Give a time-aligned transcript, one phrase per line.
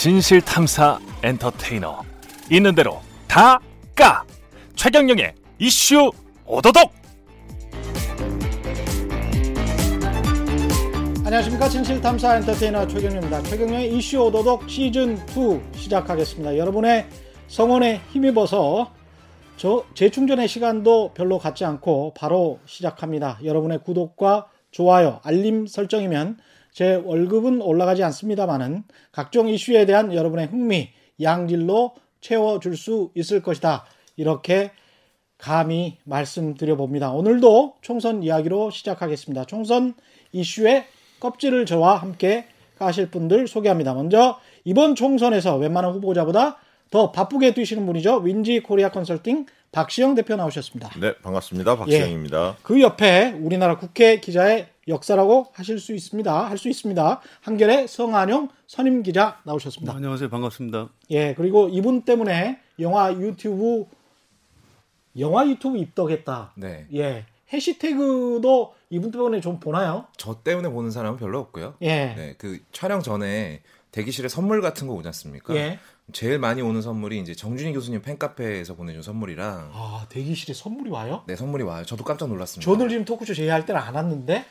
[0.00, 2.02] 진실 탐사 엔터테이너
[2.50, 3.60] 있는 대로 다
[3.94, 4.24] 까
[4.74, 6.10] 최경영의 이슈
[6.46, 6.90] 오도독
[11.26, 13.42] 안녕하십니까 진실 탐사 엔터테이너 최경영입니다.
[13.42, 16.56] 최경영의 이슈 오도독 시즌 2 시작하겠습니다.
[16.56, 17.06] 여러분의
[17.48, 18.94] 성원에 힘입어서
[19.58, 23.38] 저 재충전의 시간도 별로 갖지 않고 바로 시작합니다.
[23.44, 26.38] 여러분의 구독과 좋아요, 알림 설정이면
[26.72, 33.84] 제 월급은 올라가지 않습니다만은 각종 이슈에 대한 여러분의 흥미 양질로 채워줄 수 있을 것이다.
[34.16, 34.70] 이렇게
[35.38, 37.10] 감히 말씀드려 봅니다.
[37.10, 39.46] 오늘도 총선 이야기로 시작하겠습니다.
[39.46, 39.94] 총선
[40.32, 40.84] 이슈의
[41.18, 42.46] 껍질을 저와 함께
[42.78, 43.94] 가실 분들 소개합니다.
[43.94, 46.58] 먼저 이번 총선에서 웬만한 후보자보다
[46.90, 48.18] 더 바쁘게 뛰시는 분이죠.
[48.18, 50.90] 윈지 코리아 컨설팅 박시영 대표 나오셨습니다.
[50.98, 51.76] 네, 반갑습니다.
[51.76, 52.56] 박시영입니다.
[52.58, 56.48] 예, 그 옆에 우리나라 국회 기자의 역사라고 하실 수 있습니다.
[56.48, 57.20] 할 수 있습니다.
[57.40, 59.94] 한결의 성한용 선임 기자 나오셨습니다.
[59.94, 60.28] 안녕하세요.
[60.28, 60.90] 반갑습니다.
[61.10, 63.86] 예, 그리고 이분 때문에 영화 유튜브
[65.18, 66.52] 영화 유튜브 입덕했다.
[66.56, 66.86] 네.
[66.94, 67.24] 예.
[67.52, 70.06] 해시태그도 이분 때문에 좀 보나요?
[70.16, 71.74] 저 때문에 보는 사람은 별로 없고요.
[71.82, 72.14] 예.
[72.14, 75.54] 네, 그 촬영 전에 대기실에 선물 같은 거 오지 않습니까?
[75.56, 75.78] 예.
[76.12, 81.22] 제일 많이 오는 선물이 이제 정준희 교수님 팬카페에서 보내준 선물이랑 아, 대기실에 선물이 와요?
[81.26, 81.84] 네 선물이 와요.
[81.84, 82.70] 저도 깜짝 놀랐습니다.
[82.70, 84.44] 저널리즘 토크쇼 제의할 때는 안 왔는데?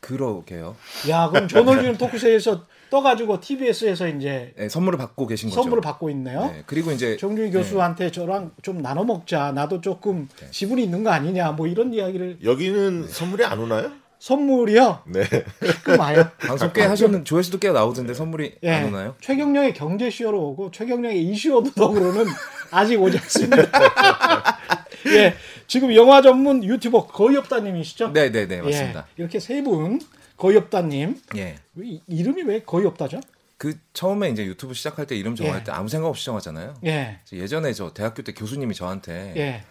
[0.00, 0.76] 그러게요.
[1.08, 5.62] 야, 그럼 저널리즘 토크쇼에서 떠가지고 TBS에서 이제 네, 선물을 받고 계신 거죠.
[5.62, 6.46] 선물을 받고 있네요.
[6.46, 9.52] 네, 그리고 이제 정준희 교수한테 저랑 좀 나눠 먹자.
[9.52, 11.52] 나도 조금 지분이 있는 거 아니냐.
[11.52, 13.92] 뭐 이런 이야기를 여기는 선물이 안 오나요?
[14.18, 15.04] 선물이요.
[15.06, 15.22] 네.
[15.60, 16.28] 가끔 와요.
[16.38, 18.70] 방송 꽤 하셨는 조회수도 꽤 나오던데 선물이 예.
[18.70, 19.14] 안 오나요?
[19.20, 22.26] 최경령의 경제쇼로 오고 최경령의 이슈오도덕으로는
[22.70, 23.62] 아직 오지 않습니다.
[25.06, 25.34] 예,
[25.70, 28.12] 지금 영화 전문 유튜버 거의 없다님이시죠?
[28.12, 29.06] 네, 네, 네, 맞습니다.
[29.08, 30.00] 예, 이렇게 세 분
[30.36, 31.54] 거의 없다님 예.
[31.80, 33.20] 이- 이름이 왜 거의 없다죠?
[33.56, 35.64] 그 처음에 이제 유튜브 시작할 때 이름 정할 예.
[35.64, 36.74] 때 아무 생각 없이 정하잖아요.
[36.86, 39.62] 예, 예전에 저 대학교 때 교수님이 저한테 예,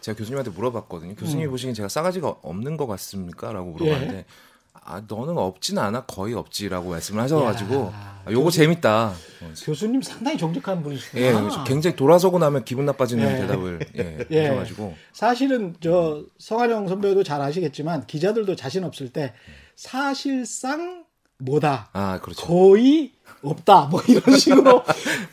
[0.00, 1.14] 제가 교수님한테 물어봤거든요.
[1.16, 1.50] 교수님이 음.
[1.50, 3.52] 보시기엔 제가 싸가지가 없는 것 같습니까?
[3.52, 3.84] 라고 예.
[3.84, 4.24] 물어봤는데
[4.72, 9.14] 아 너는 없지는 않아 거의 없지라고 말씀을 하셔가지고 야, 아, 요거 재밌다.
[9.40, 11.22] 어, 교수님 상당히 정직한 분이시구나.
[11.24, 11.32] 예,
[11.66, 13.38] 굉장히 돌아서고 나면 기분 나빠지는 예.
[13.40, 14.46] 대답을 예, 예.
[14.48, 19.32] 하셔가지고 사실은 저 성한영 선배도 잘 아시겠지만 기자들도 자신 없을 때
[19.76, 21.04] 사실상
[21.38, 21.88] 뭐다.
[21.92, 22.46] 아 그렇죠.
[22.46, 23.12] 거의
[23.42, 23.86] 없다.
[23.86, 24.82] 뭐 이런 식으로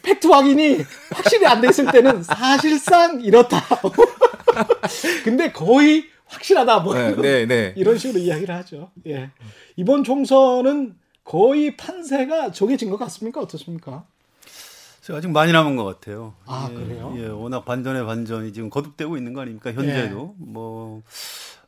[0.01, 0.77] 팩트 확인이
[1.11, 3.61] 확실히 안 됐을 때는 사실상 이렇다.
[5.25, 6.79] 근데 거의 확실하다.
[6.79, 7.73] 뭐 네, 이런, 네, 네.
[7.75, 8.91] 이런 식으로 이야기를 하죠.
[9.07, 9.31] 예.
[9.75, 10.95] 이번 총선은
[11.25, 13.41] 거의 판세가 정해진 것 같습니까?
[13.41, 14.05] 어떻습니까?
[15.01, 16.33] 제가 아직 많이 남은 것 같아요.
[16.45, 17.13] 아, 예, 그래요?
[17.17, 19.73] 예, 워낙 반전의 반전이 지금 거듭되고 있는 거 아닙니까?
[19.73, 20.43] 현재도 예.
[20.43, 21.01] 뭐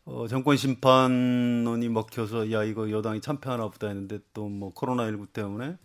[0.05, 5.75] 어, 정권 심판론이 먹혀서 야 이거 여당이 참패하나 보다 했는데 또 뭐 코로나 19 때문에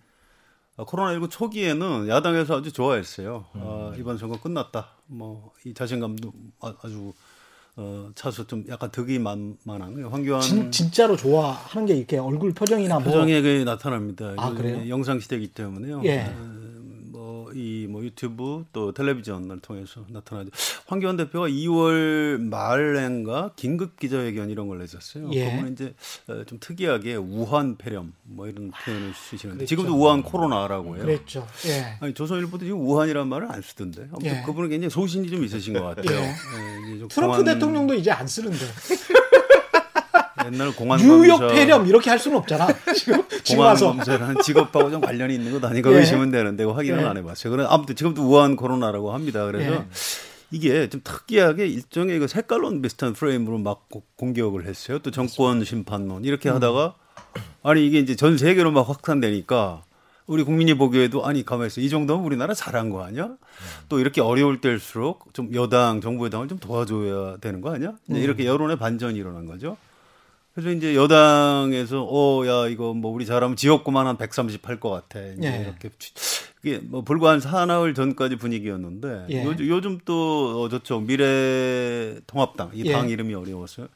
[0.77, 3.47] 아, 코로나 19 초기에는 야당에서 아주 좋아했어요.
[3.56, 3.60] 음.
[3.65, 4.89] 아, 이번 선거 끝났다.
[5.06, 7.12] 뭐 이 자신감도 아, 주
[7.77, 12.97] 어, 차서 좀 약간 득이 만, 만한 황교안 진, 진짜로 좋아하는 게 이렇게 얼굴 표정이나
[12.97, 14.34] 뭐 표정에 그 나타납니다.
[14.37, 14.88] 아, 그래요?
[14.88, 16.03] 영상 시대이기 때문에요.
[16.05, 16.25] 예.
[16.25, 16.72] 뭐
[17.54, 20.50] 이 뭐 유튜브 또 텔레비전을 통해서 나타나죠.
[20.86, 25.30] 황교안 대표가 2월 말엔가 긴급 기자회견 이런 걸 냈었어요.
[25.32, 25.50] 예.
[25.50, 25.94] 그러면 이제
[26.28, 29.68] 어, 좀 특이하게 우한 폐렴 뭐 이런 표현을 쓰시는데 그랬죠.
[29.68, 31.04] 지금도 우한 코로나라고 해요.
[31.04, 31.46] 그랬죠.
[31.66, 31.96] 예.
[32.00, 34.08] 아니 조선일보도 지금 우한이란 말을 안 쓰던데.
[34.12, 34.42] 아무튼 예.
[34.44, 36.16] 그분은 굉장히 소신이 좀 있으신 것 같아요.
[36.16, 36.22] 예.
[36.22, 38.56] 예, 이제 좀 트럼프 공안- 대통령도 이제 안 쓰는데
[40.47, 42.66] 옛날 공안 뉴욕 검사- 폐렴 이렇게 할 수는 없잖아.
[42.97, 45.97] 지금 지금 와서 하는 직업하고 좀 관련이 있는 것 아닌가 예.
[45.98, 47.04] 의심은 되는데 그거 확인은 예.
[47.06, 47.50] 안 해봤어요.
[47.50, 49.44] 그래 아무튼 지금도 우한 코로나라고 합니다.
[49.47, 49.84] 그래서 예.
[50.50, 54.98] 이게 좀 특이하게 일종의 이거 색깔론 비슷한 프레임으로 막 고- 공격을 했어요.
[54.98, 56.56] 또 정권 심판론 이렇게 음.
[56.56, 56.94] 하다가
[57.62, 59.82] 아니 이게 이제 전 세계로 막 확산되니까
[60.26, 63.30] 우리 국민이 보기에도 아니 가만히 있어 이 정도면 우리나라 잘한 거 아니야?
[63.88, 67.94] 또 이렇게 어려울 때일수록 좀 여당 정부 여당을 좀 도와줘야 되는 거 아니야?
[68.10, 68.16] 음.
[68.16, 69.77] 이렇게 여론의 반전이 일어난 거죠.
[70.54, 75.21] 그래서 이제 여당에서 어 야 이거 뭐 우리 잘하면 지역구만 한 130할것 같아.
[75.21, 75.63] 이제 예.
[75.63, 76.13] 이렇게 취-
[76.65, 79.45] 이게 뭐 불과 한 사나흘 전까지 분위기였는데 예.
[79.45, 82.93] 요즘, 요즘 또 어, 저쪽 미래통합당 이 예.
[82.93, 83.89] 당 이름이 어려웠어요.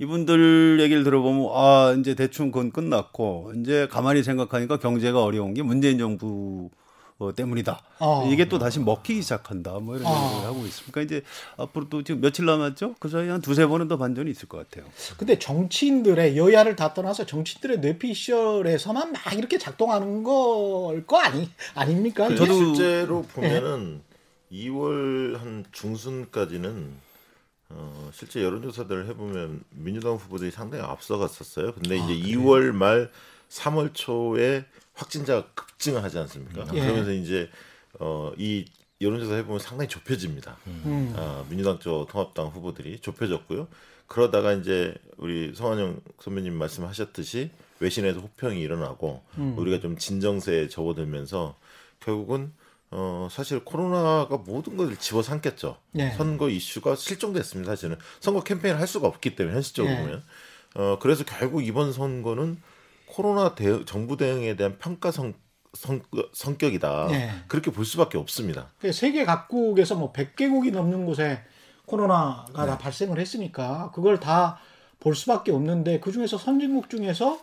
[0.00, 5.98] 이분들 얘기를 들어보면 아 이제 대충 그건 끝났고 이제 가만히 생각하니까 경제가 어려운 게 문재인
[5.98, 6.68] 정부
[7.18, 7.80] 어, 때문이다.
[8.00, 8.28] 어.
[8.32, 9.78] 이게 또 다시 먹히기 시작한다.
[9.78, 10.26] 뭐 이런 어.
[10.30, 10.92] 얘기를 하고 있습니다.
[10.92, 11.24] 그러니까 이제
[11.56, 12.96] 앞으로 또 지금 며칠 남았죠?
[12.98, 14.90] 그 사이에 한 두세 번은 더 반전이 있을 것 같아요.
[15.16, 22.28] 근데 정치인들의 여야를 다 떠나서 정치인들의 뇌피셜에서만 막 이렇게 작동하는 걸 거 아니 아닙니까?
[22.34, 22.52] 저도?
[22.52, 24.02] 실제로 보면은
[24.50, 26.92] 2월 한 중순까지는
[27.70, 31.72] 어, 실제 여론조사들을 해보면 민주당 후보들이 상당히 앞서갔었어요.
[31.74, 33.10] 근데 이제 2월 말
[33.54, 34.64] 3월 초에
[34.94, 36.66] 확진자가 급증하지 않습니까?
[36.74, 36.80] 예.
[36.80, 37.48] 그러면서 이제
[37.98, 38.64] 어, 이
[39.00, 40.56] 여론조사 해보면 상당히 좁혀집니다.
[40.66, 41.12] 음.
[41.16, 43.68] 아, 민주당 쪽 통합당 후보들이 좁혀졌고요.
[44.06, 49.58] 그러다가 이제 우리 성환영 선배님 말씀하셨듯이 외신에서 호평이 일어나고 음.
[49.58, 51.56] 우리가 좀 진정세에 접어들면서
[52.00, 52.52] 결국은
[52.90, 55.78] 어 사실 코로나가 모든 것을 집어삼켰죠.
[55.92, 56.12] 네.
[56.12, 57.72] 선거 이슈가 실종됐습니다.
[57.72, 60.00] 사실은 선거 캠페인을 할 수가 없기 때문에 현실적으로 네.
[60.02, 60.22] 보면
[60.74, 62.58] 어 그래서 결국 이번 선거는
[63.14, 65.34] 코로나 대응, 정부 대응에 대한 평가 성,
[65.72, 66.00] 성,
[66.32, 67.06] 성격이다.
[67.08, 67.30] 네.
[67.48, 68.70] 그렇게 볼 수밖에 없습니다.
[68.80, 71.42] 그 세계 각국에서 뭐 100개국이 넘는 곳에
[71.86, 72.70] 코로나가 네.
[72.70, 74.58] 다 발생을 했으니까 그걸 다
[75.04, 77.38] 볼 수밖에 없는데 그 중에서 선진국 중에서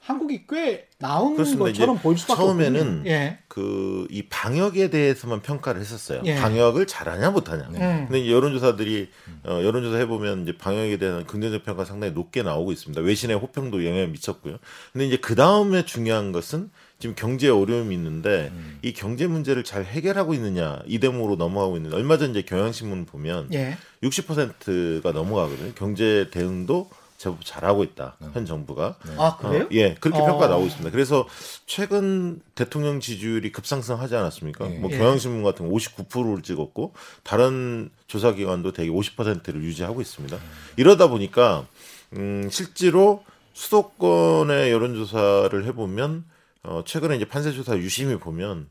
[0.00, 1.64] 한국이 꽤 나온 그렇습니다.
[1.64, 3.02] 것처럼 보일 수밖에 처음에는.
[3.06, 3.38] 예.
[3.48, 6.22] 그이 방역에 대해서만 평가를 했었어요.
[6.24, 6.36] 예.
[6.36, 7.68] 방역을 잘하냐 못하냐.
[7.70, 8.06] 음.
[8.08, 9.08] 근데 여론조사들이
[9.44, 13.00] 어, 여론조사 해보면 이제 방역에 대한 긍정적 평가 상당히 높게 나오고 있습니다.
[13.02, 14.58] 외신의 호평도 영향을 미쳤고요.
[14.92, 18.50] 근데 이제 그 다음에 중요한 것은 지금 경제 어려움이 있는데
[18.82, 23.48] 이 경제 문제를 잘 해결하고 있느냐 이 대목으로 넘어가고 있는데 얼마 전 이제 경향신문 보면
[23.52, 23.76] 예.
[24.02, 25.72] 60%가 넘어가거든요.
[25.74, 28.16] 경제 대응도 제법 잘하고 있다.
[28.32, 28.96] 현 정부가.
[29.16, 29.64] 아 그래요?
[29.64, 30.26] 어, 예, 그렇게 어.
[30.26, 30.90] 평가 나오고 있습니다.
[30.90, 31.26] 그래서
[31.66, 34.70] 최근 대통령 지지율이 급상승하지 않았습니까?
[34.70, 34.78] 예.
[34.78, 34.98] 뭐 예.
[34.98, 36.92] 경향신문 같은 거 59%를 찍었고
[37.22, 40.36] 다른 조사 기관도 대개 50%를 유지하고 있습니다.
[40.76, 41.66] 이러다 보니까
[42.14, 43.24] 음, 실제로
[43.54, 46.24] 수도권의 여론조사를 해보면
[46.62, 48.68] 어, 최근에 이제 판세조사 유심히 보면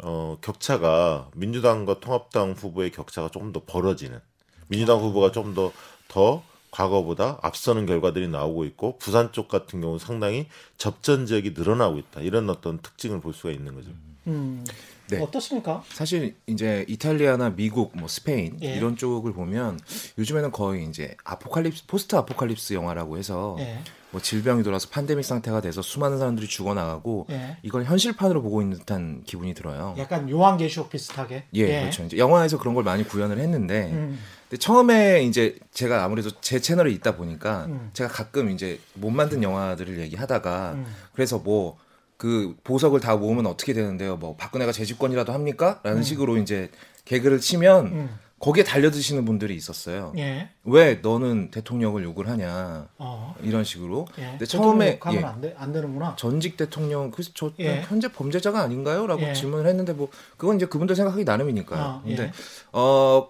[0.00, 4.20] 어, 격차가 민주당과 통합당 후보의 격차가 조금 더 벌어지는
[4.68, 10.46] 민주당 후보가 좀 더더 과거보다 앞서는 결과들이 나오고 있고 부산 쪽 같은 경우 는 상당히
[10.76, 13.90] 접전 지역이 늘어나고 있다 이런 어떤 특징을 볼 수가 있는 거죠.
[14.26, 14.64] 음.
[15.10, 15.22] 네.
[15.22, 15.82] 어떻습니까?
[15.88, 18.74] 사실 이제 이탈리아나 미국, 뭐 스페인 예.
[18.74, 19.80] 이런 쪽을 보면
[20.18, 23.78] 요즘에는 거의 이제 아포칼립스, 포스트 아포칼립스 영화라고 해서 예.
[24.10, 27.56] 뭐 질병이 돌아서 팬데믹 상태가 돼서 수많은 사람들이 죽어나가고 예.
[27.62, 29.94] 이걸 현실판으로 보고 있는 듯한 기분이 들어요.
[29.98, 31.44] 약간 요한계시록 비슷하게.
[31.54, 32.04] 예, 그렇죠.
[32.04, 34.18] 이제 영화에서 그런 걸 많이 구현을 했는데, 음.
[34.48, 37.90] 근데 처음에 이제 제가 아무래도 제 채널에 있다 보니까 음.
[37.92, 40.86] 제가 가끔 이제 못 만든 영화들을 얘기하다가 음.
[41.12, 44.16] 그래서 뭐 그 보석을 다 모으면 어떻게 되는데요?
[44.16, 45.80] 뭐 박근혜가 재집권이라도 합니까?
[45.84, 46.68] 라는 식으로 이제
[47.04, 48.18] 개그를 치면 음.
[48.40, 50.12] 거기에 달려드시는 분들이 있었어요.
[50.18, 50.50] 예.
[50.64, 52.88] 왜 너는 대통령을 욕을 하냐?
[52.98, 53.34] 어.
[53.42, 54.06] 이런 식으로.
[54.18, 54.30] 예.
[54.30, 55.18] 근데 처음에 예.
[55.24, 56.16] 안, 돼, 안 되는구나.
[56.16, 57.82] 전직 대통령 그저 예.
[57.82, 59.32] 현재 범죄자가 아닌가요?라고 예.
[59.32, 61.80] 질문을 했는데 뭐 그건 이제 그분들 생각하기 나름이니까요.
[61.80, 62.16] 아, 예.
[62.16, 62.32] 근데
[62.72, 63.28] 어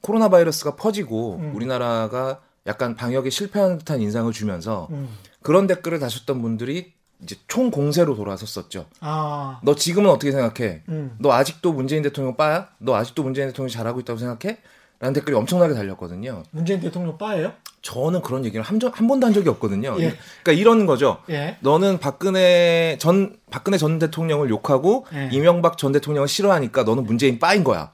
[0.00, 1.52] 코로나 바이러스가 퍼지고 음.
[1.54, 5.08] 우리나라가 약간 방역에 실패한 듯한 인상을 주면서 음.
[5.42, 6.92] 그런 댓글을 다셨던 분들이
[7.22, 8.86] 이제 총 공세로 돌아섰었죠.
[9.00, 9.60] 아.
[9.62, 10.82] 너 지금은 어떻게 생각해?
[10.88, 11.16] 음.
[11.18, 12.68] 너 아직도 문재인 대통령 빠야?
[12.78, 14.58] 너 아직도 문재인 대통령 이 잘하고 있다고 생각해?
[15.00, 16.42] 라는 댓글이 엄청나게 달렸거든요.
[16.50, 17.52] 문재인 대통령 빠예요?
[17.82, 19.96] 저는 그런 얘기를 한, 적- 한 번도 한 적이 없거든요.
[20.00, 20.14] 예.
[20.42, 21.18] 그러니까 이런 거죠.
[21.30, 21.56] 예.
[21.60, 25.30] 너는 박근혜 전 박근혜 전 대통령을 욕하고 예.
[25.32, 27.92] 이명박 전 대통령을 싫어하니까 너는 문재인 빠인 거야.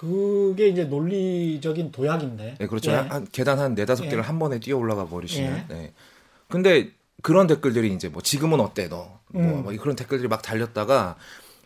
[0.00, 2.56] 그게 이제 논리적인 도약인데.
[2.58, 2.90] 네, 그렇죠.
[2.90, 2.94] 예.
[2.96, 4.08] 한 계단 한 네다섯 예.
[4.08, 5.64] 개를 한 번에 뛰어 올라가 버리시는.
[5.68, 5.74] 예.
[5.74, 5.92] 네.
[6.48, 6.88] 근데
[7.20, 9.20] 그런 댓글들이 이제 뭐 지금은 어때 너?
[9.26, 9.62] 뭐, 음.
[9.62, 11.16] 뭐 그런 댓글들이 막 달렸다가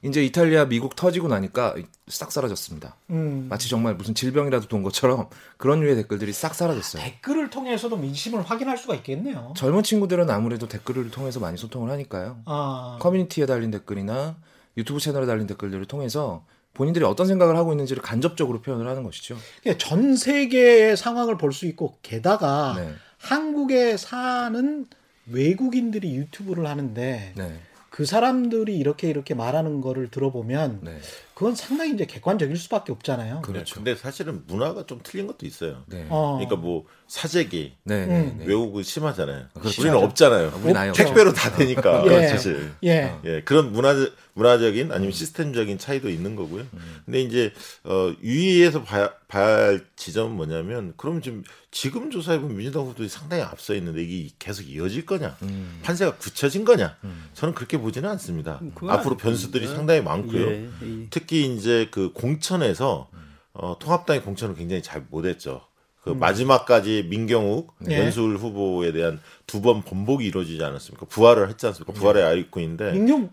[0.03, 1.77] 이제 이탈리아, 미국 터지고 나니까
[2.09, 2.97] 싹 사라졌습니다.
[3.11, 3.47] 음.
[3.49, 7.05] 마치 정말 무슨 질병이라도 돈 것처럼 그런 류의 댓글들이 싹 사라졌어요.
[7.05, 9.55] 댓글을 통해서도 민심을 확인할 수가 있겠네요.
[9.57, 12.41] 젊은 친구들은 아무래도 댓글을 통해서 많이 소통을 하니까요.
[12.47, 12.99] 아.
[13.00, 14.35] 커뮤니티에 달린 댓글이나
[14.76, 19.37] 유튜브 채널에 달린 댓글들을 통해서 본인들이 어떤 생각을 하고 있는지를 간접적으로 표현을 하는 것이죠.
[19.62, 22.93] 그러니까 전 세계의 상황을 볼 수 있고 게다가 네.
[23.19, 24.87] 한국에 사는
[25.31, 27.61] 외국인들이 유튜브를 하는데 네.
[27.90, 30.99] 그 사람들이 이렇게 이렇게 말하는 거를 들어보면 네.
[31.35, 33.43] 그건 상당히 이제 객관적일 수밖에 없잖아요.
[33.43, 33.75] 그렇죠.
[33.75, 35.83] 근데 사실은 문화가 좀 틀린 것도 있어요.
[35.87, 36.07] 네.
[36.09, 36.35] 어.
[36.38, 38.07] 그러니까 뭐 사재기 네.
[38.07, 38.21] 네.
[38.21, 38.37] 음.
[38.38, 38.47] 네.
[38.47, 39.47] 외국은 심하잖아요.
[39.59, 39.83] 그렇죠.
[39.83, 40.53] 우리는 없잖아요.
[40.62, 41.05] 우리는 없죠.
[41.05, 42.29] 택배로 다 되니까 예.
[42.29, 42.73] 사실.
[42.85, 43.14] 예.
[43.25, 43.95] 예, 그런 문화
[44.35, 46.64] 문화적인 아니면 시스템적인 차이도 있는 거고요.
[47.05, 47.53] 근데 이제
[47.85, 53.43] 어 유의해서 봐야, 봐야 할 지점은 뭐냐면 그럼 지금 지금 조사해 보면 민주당 후보들이 상당히
[53.43, 55.37] 앞서 있는데 이게 계속 이어질 거냐?
[55.43, 55.81] 음.
[55.83, 56.97] 판세가 굳혀진 거냐?
[57.35, 58.61] 저는 그렇게 보지는 않습니다.
[58.75, 59.17] 그건 앞으로.
[59.17, 60.47] 변수들이 상당히 많고요.
[60.50, 61.07] 예, 예.
[61.25, 63.09] 특히 이제 그 공천에서
[63.54, 65.62] 어, 통합당이 공천을 굉장히 잘 못했죠.
[66.02, 67.99] 그 마지막까지 민경욱 네.
[67.99, 71.07] 연술 후보에 대한 두 번 번복이 이루어지지 않았습니까?
[71.07, 71.95] 부활을 했지 않습니까?
[71.95, 73.31] 부활의 아이콘인데 민경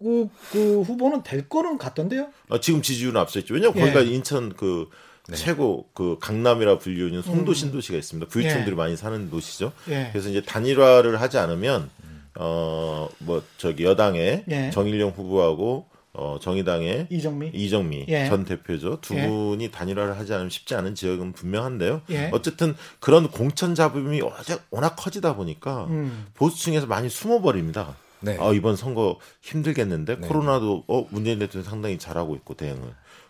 [0.00, 2.28] 그, 그 후보는 될 거는 같던데요.
[2.48, 3.54] 어, 지금 지지율은 앞서 있죠.
[3.54, 3.80] 왜냐면 예.
[3.82, 4.88] 거기가 인천 그
[5.34, 8.28] 최고 그 강남이라 불리우는 송도 신도시가 있습니다.
[8.30, 8.74] 부유층들이 예.
[8.74, 9.72] 많이 사는 도시죠.
[9.88, 10.08] 예.
[10.10, 11.88] 그래서 이제 단일화를 하지 않으면
[12.36, 14.70] 어 뭐 저기 여당의 예.
[14.70, 15.86] 정일영 후보하고
[16.18, 17.50] 어, 정의당의 이정미.
[17.54, 18.26] 이정미 예.
[18.26, 19.00] 전 대표죠.
[19.00, 19.26] 두 예.
[19.26, 22.02] 분이 단일화를 하지 않으면 쉽지 않은 지역은 분명한데요.
[22.10, 22.30] 예.
[22.32, 26.26] 어쨌든 그런 공천 잡음이 워낙, 워낙 커지다 보니까 음.
[26.34, 27.96] 보수층에서 많이 숨어버립니다.
[28.20, 28.36] 네.
[28.40, 30.26] 아, 이번 선거 힘들겠는데 네.
[30.26, 32.82] 코로나도 어 문재인 대통령 상당히 잘하고 있고 대응을.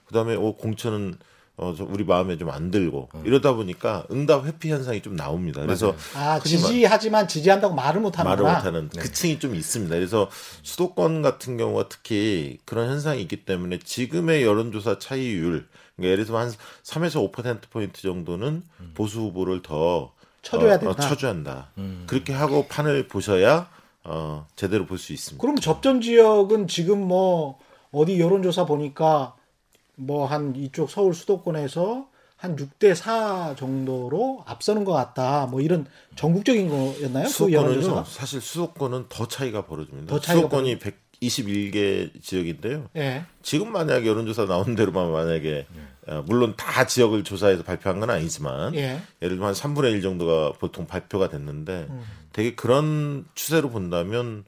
[0.06, 1.18] 그다음에 어 공천은
[1.58, 5.60] 어, 저 우리 마음에 좀 안 들고 이러다 보니까 응답 회피 현상이 좀 나옵니다.
[5.60, 8.44] 그래서 아, 지지하지만 지지한다고 말을 못 말을.
[8.44, 9.94] 못하는 그 층이 좀 있습니다.
[9.94, 10.30] 그래서
[10.62, 16.50] 수도권 같은 경우가 특히 그런 현상이 있기 때문에 지금의 여론조사 차이율, 그러니까 예를 들면 한
[16.84, 18.62] 3에서 5% 포인트 정도는
[18.94, 20.12] 보수 후보를 더
[20.42, 20.90] 쳐줘야 어, 된다.
[21.04, 21.70] 어, 쳐줘야 한다.
[22.06, 23.68] 그렇게 하고 판을 보셔야
[24.04, 25.40] 어, 제대로 볼 수 있습니다.
[25.42, 27.58] 그럼 접전 지역은 지금 뭐
[27.92, 29.34] 어디 여론조사 보니까
[29.98, 35.46] 뭐 한 이쪽 서울 수도권에서 한 6대 4 정도로 앞서는 것 같다.
[35.46, 37.24] 뭐 이런 전국적인 거였나요?
[37.24, 38.04] 그 수도권은요, 여론조사가?
[38.04, 40.06] 사실 수도권은 더 차이가 벌어집니다.
[40.08, 42.88] 더 차이가 수도권이 121개 지역인데요.
[42.96, 43.24] 예.
[43.42, 45.66] 지금 만약에 여론조사 나온 대로만 만약에
[46.06, 49.00] 어, 물론 다 지역을 조사해서 발표한 건 아니지만 예.
[49.20, 52.02] 예를 들면 한 3분의 1 정도가 보통 발표가 됐는데 음.
[52.32, 54.44] 되게 그런 추세로 본다면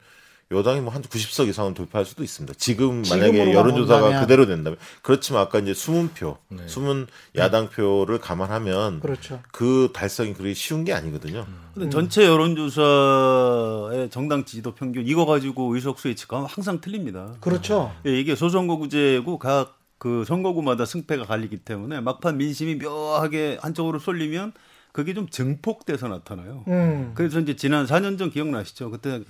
[0.51, 2.53] 여당이 뭐 한 90석 이상은 돌파할 수도 있습니다.
[2.57, 4.21] 지금 만약에 여론조사가 본다면.
[4.21, 9.41] 그대로 된다면 그렇지만 아까 이제 숨은 표, 숨은 야당 표를 감안하면 그렇죠.
[9.51, 11.45] 그 달성이 그렇게 쉬운 게 아니거든요.
[11.73, 17.35] 근데 전체 여론조사의 정당 지지도 평균 이거 가지고 의석수 예측하면 항상 틀립니다.
[17.39, 17.93] 그렇죠.
[18.05, 24.51] 예, 이게 소선거구제고 각 그 선거구마다 승패가 갈리기 때문에 막판 민심이 묘하게 한쪽으로 쏠리면
[24.91, 26.63] 그게 좀 증폭돼서 나타나요.
[26.69, 27.11] 음.
[27.13, 28.89] 그래서 이제 지난 4년 전 기억나시죠?
[28.89, 29.21] 그때 어,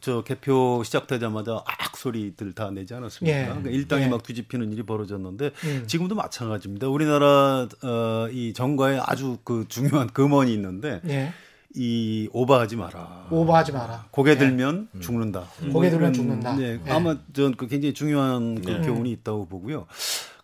[0.00, 3.38] 저 개표 시작되자마자 악 소리들 다 내지 않았습니까?
[3.38, 3.44] 예.
[3.44, 4.08] 그러니까 일당이 예.
[4.08, 5.84] 막 뒤집히는 일이 벌어졌는데 음.
[5.86, 6.88] 지금도 마찬가지입니다.
[6.88, 11.32] 우리나라 어, 이 정가에 아주 그 중요한 금원이 있는데 예.
[11.74, 13.28] 이 오버하지 마라.
[13.30, 14.06] 오버하지 마라.
[14.10, 15.44] 고개 들면 죽는다.
[15.72, 16.56] 고개 들면 죽는다.
[16.56, 16.90] 네, 예.
[16.90, 18.80] 아마 전 그 굉장히 중요한 그 네.
[18.82, 19.86] 교훈이 있다고 보고요.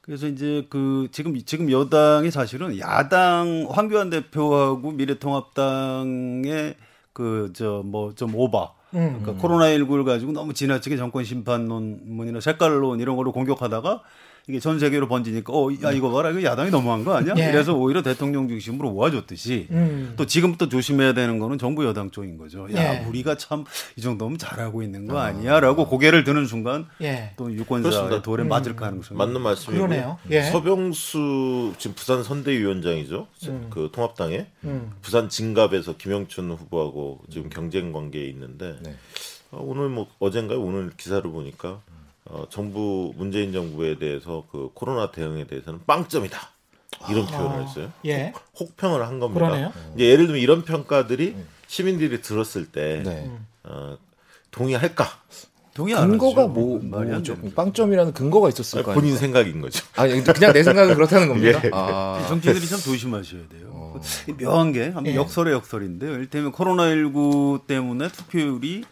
[0.00, 6.76] 그래서 이제 그 지금 지금 여당이 사실은 야당 황교안 대표하고 미래통합당의
[7.12, 8.77] 그 저 뭐 좀 오바.
[8.94, 9.20] 음.
[9.20, 14.02] 그러니까 코로나19를 가지고 너무 지나치게 정권 심판론문이나 색깔론 이런 걸로 공격하다가
[14.48, 17.34] 이게 전 세계로 번지니까 어, 야 이거 봐라 이거 야당이 너무한 거 아니야?
[17.36, 17.50] 예.
[17.50, 20.14] 그래서 오히려 대통령 중심으로 모아줬듯이 음.
[20.16, 22.66] 또 지금부터 조심해야 되는 거는 정부 여당 쪽인 거죠.
[22.74, 23.04] 야, 예.
[23.06, 23.64] 우리가 참
[23.96, 27.32] 이 정도면 잘하고 있는 거 아 니야라고 고개를 드는 순간 예.
[27.36, 28.22] 또 유권자의.
[28.22, 29.86] 돌에 맞을 가능성이 맞는 말씀이고요.
[29.88, 30.18] 그러네요.
[30.30, 30.42] 예.
[30.44, 33.26] 서병수 지금 부산 선대위원장이죠.
[33.70, 34.92] 그 통합당의 음.
[35.02, 38.94] 부산 진갑에서 김영춘 후보하고 지금 경쟁 관계에 있는데 네.
[39.50, 40.60] 어, 오늘 뭐 어젠가요?
[40.60, 41.80] 오늘 기사를 보니까
[42.28, 46.38] 어, 정부 문재인 정부에 대해서 그 코로나 대응에 대해서는 빵점이다.
[47.10, 47.92] 이런 표현을 했어요.
[48.06, 48.32] 예.
[48.58, 49.46] 혹평을 한 겁니다.
[49.46, 49.72] 그러네요.
[49.94, 53.30] 이제 예를 들면 이런 평가들이 시민들이 들었을 때 네.
[53.64, 53.96] 어,
[54.50, 55.06] 동의할까?
[55.74, 56.48] 동의 안 근거가 하죠.
[56.52, 57.36] 뭐, 말이 안 뭐죠?
[57.54, 59.00] 빵점이라는 근거가 있었을 거 아니에요?
[59.00, 59.86] 본인 생각인 거죠.
[59.94, 61.60] 아니 그냥 내 생각은 그렇다는 겁니다.
[61.64, 61.70] 예.
[61.72, 64.00] 아, 정치인들이 참 조심하셔야 돼요.
[64.28, 65.14] 이 묘한 게 한번 예.
[65.14, 66.14] 역설의 역설인데요.
[66.14, 68.84] 일테면 코로나 19 때문에 투표율이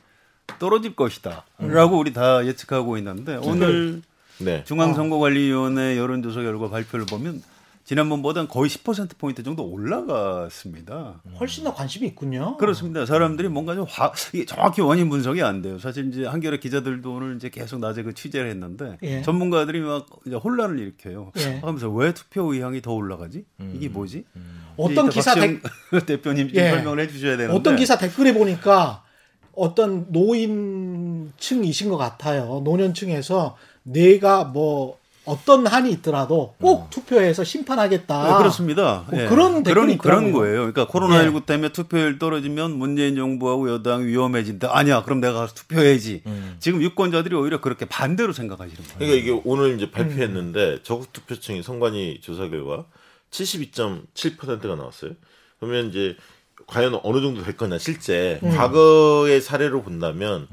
[0.59, 4.03] 떨어질 것이다 라고 우리 다 예측하고 있는데 오늘
[4.39, 4.65] 네.
[4.65, 7.43] 중앙선거관리위원회 여론조사 결과 발표를 보면
[7.87, 11.21] 지난번보다는 거의 10% 포인트 정도 올라갔습니다.
[11.39, 12.57] 훨씬 더 관심이 있군요.
[12.57, 13.07] 그렇습니다.
[13.07, 15.79] 사람들이 뭔가 좀 화, 이게 정확히 원인 분석이 안 돼요.
[15.79, 19.23] 사실 이제 한겨레 기자들도 오늘 이제 계속 낮에 그 취재를 했는데 예.
[19.23, 21.31] 전문가들이 막 이제 혼란을 일으켜요.
[21.39, 21.61] 예.
[21.61, 23.45] 하면서 왜 투표 의향이 더 올라가지?
[23.75, 24.25] 이게 뭐지?
[24.77, 25.35] 어떤 이제 기사
[26.07, 26.71] 대 표님 좀 예.
[26.71, 29.05] 설명을 해주셔야 되는데 어떤 기사 댓글에 보니까
[29.57, 32.61] 어떤 노인층이신 것 같아요.
[32.65, 38.29] 노년층에서 내가 뭐 어떤 한이 있더라도 꼭 투표해서 심판하겠다.
[38.29, 39.05] 네, 그렇습니다.
[39.11, 39.27] 뭐 예.
[39.27, 40.33] 그런 댓글이 그런 그런.
[40.33, 40.73] 거예요.
[40.73, 44.69] 그러니까 코로나19 때문에 투표율 떨어지면 문재인 정부하고 여당이 위험해진다.
[44.71, 46.23] 아니야, 그럼 내가 가서 투표해야지.
[46.61, 48.99] 지금 유권자들이 오히려 그렇게 반대로 생각하시는 거예요.
[48.99, 52.85] 그러니까 이게 오늘 이제 발표했는데 저국 투표청이 선관위 조사 결과
[53.33, 55.13] 72.7%가 나왔어요.
[55.59, 56.17] 그러면 이제
[56.67, 60.49] 과연 어느 정도 될 거냐 실제 과거의 사례로 본다면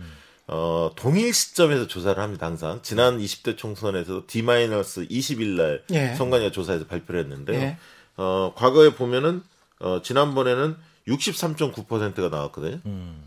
[0.47, 6.13] 어 동일 시점에서 조사를 합니다 항상 지난 20대 총선에서 D-20일 날 예.
[6.15, 7.59] 선관위가 조사해서 발표를 했는데요.
[7.59, 7.77] 예.
[8.17, 9.41] 어 과거에 보면은
[9.79, 10.75] 어 지난번에는
[11.07, 12.79] 63.9%가 나왔거든요.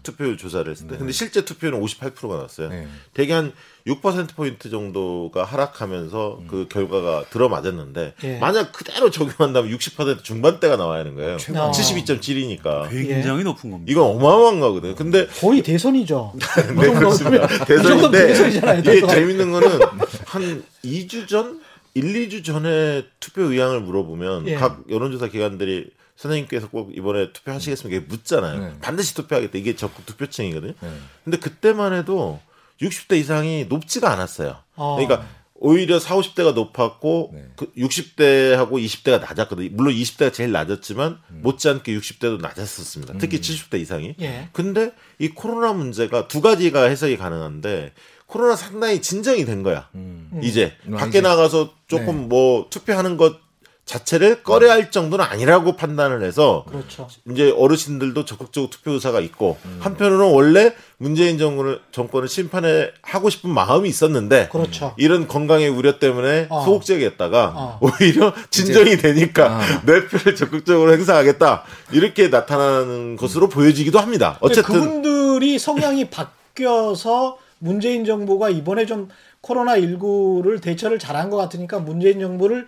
[0.02, 0.96] 투표율 조사를 했을 때.
[0.96, 2.70] 근데 실제 투표율은 58%가 나왔어요.
[2.70, 2.86] 네.
[3.12, 3.52] 대개 한
[3.86, 8.38] 6%포인트 정도가 하락하면서 그 결과가 들어맞았는데, 예.
[8.38, 11.36] 만약 그대로 적용한다면 60% 중반대가 나와야 하는 거예요.
[11.36, 11.58] 최고.
[11.58, 12.88] 72.7이니까.
[12.90, 13.92] 굉장히 높은 겁니다.
[13.92, 14.94] 이건 어마어마한 거거든요.
[14.94, 16.34] 근데 거의 대선이죠.
[16.80, 17.46] 네, 그렇습니다.
[17.64, 18.80] 대선인데 대선이잖아요.
[18.80, 19.06] 이게.
[19.06, 19.80] 재밌는 거는
[20.24, 21.60] 한 2주 전,
[21.94, 24.54] 1, 2주 전에 투표 의향을 물어보면 예.
[24.54, 28.06] 각 여론조사 기관들이 선생님께서 꼭 이번에 투표하시겠습니까?
[28.08, 28.58] 묻잖아요.
[28.58, 28.74] 네.
[28.80, 29.58] 반드시 투표하겠다.
[29.58, 30.72] 이게 적극 투표층이거든요.
[30.80, 30.88] 네.
[31.24, 32.40] 근데 그때만 해도
[32.80, 34.56] 60대 이상이 높지가 않았어요.
[34.76, 34.96] 어.
[34.96, 35.26] 그러니까
[35.58, 37.46] 오히려 40, 50대가 높았고 네.
[37.56, 39.70] 그 60대하고 20대가 낮았거든요.
[39.72, 43.14] 물론 20대가 제일 낮았지만 못지않게 60대도 낮았었습니다.
[43.18, 44.14] 특히 70대 이상이.
[44.20, 44.48] 예.
[44.52, 47.92] 근데 이 코로나 문제가 두 가지가 해석이 가능한데
[48.26, 49.88] 코로나 상당히 진정이 된 거야.
[49.94, 50.40] 음.
[50.42, 51.20] 이제 음, 밖에.
[51.20, 52.26] 나가서 조금 네.
[52.26, 53.45] 뭐 투표하는 것
[53.86, 57.06] 자체를 꺼려 할 정도는 아니라고 판단을 해서 그렇죠.
[57.30, 59.78] 이제 어르신들도 적극적으로 투표 의사가 있고 음.
[59.80, 64.92] 한편으로는 원래 문재인 정권을 정권을 심판해 하고 싶은 마음이 있었는데 그렇죠.
[64.96, 66.64] 이런 건강의 우려 때문에 어.
[66.64, 67.78] 소극적이었다가 어.
[67.80, 69.82] 오히려 진정이 되니까 아.
[69.86, 71.62] 내 표를 적극적으로 행사하겠다
[71.92, 74.36] 이렇게 나타나는 것으로 보여지기도 합니다.
[74.40, 79.08] 어쨌든 그분들이 성향이 바뀌어서 문재인 정부가 이번에 좀
[79.40, 82.66] 코로나 19를 대처를 잘한 것 같으니까 문재인 정부를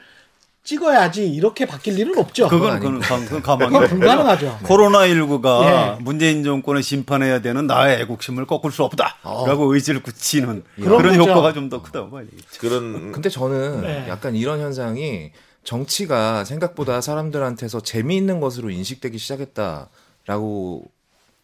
[0.69, 2.47] 찍어야지 이렇게 바뀔 일은 없죠.
[2.49, 4.59] 그건 그건 가- 그건 가망이 그건 불가능하죠.
[4.65, 6.03] 코로나 19가 예.
[6.03, 11.31] 문재인 정권을 심판해야 되는 나의 애국심을 꺾을 수 없다라고 의지를 굳히는 그런 그런 거죠.
[11.31, 12.61] 효과가 좀 더 크다고 봐야겠죠.
[12.61, 14.05] 그런 근데 저는 네.
[14.09, 15.33] 약간 이런 현상이
[15.65, 20.85] 정치가 생각보다 사람들한테서 재미있는 것으로 인식되기 시작했다라고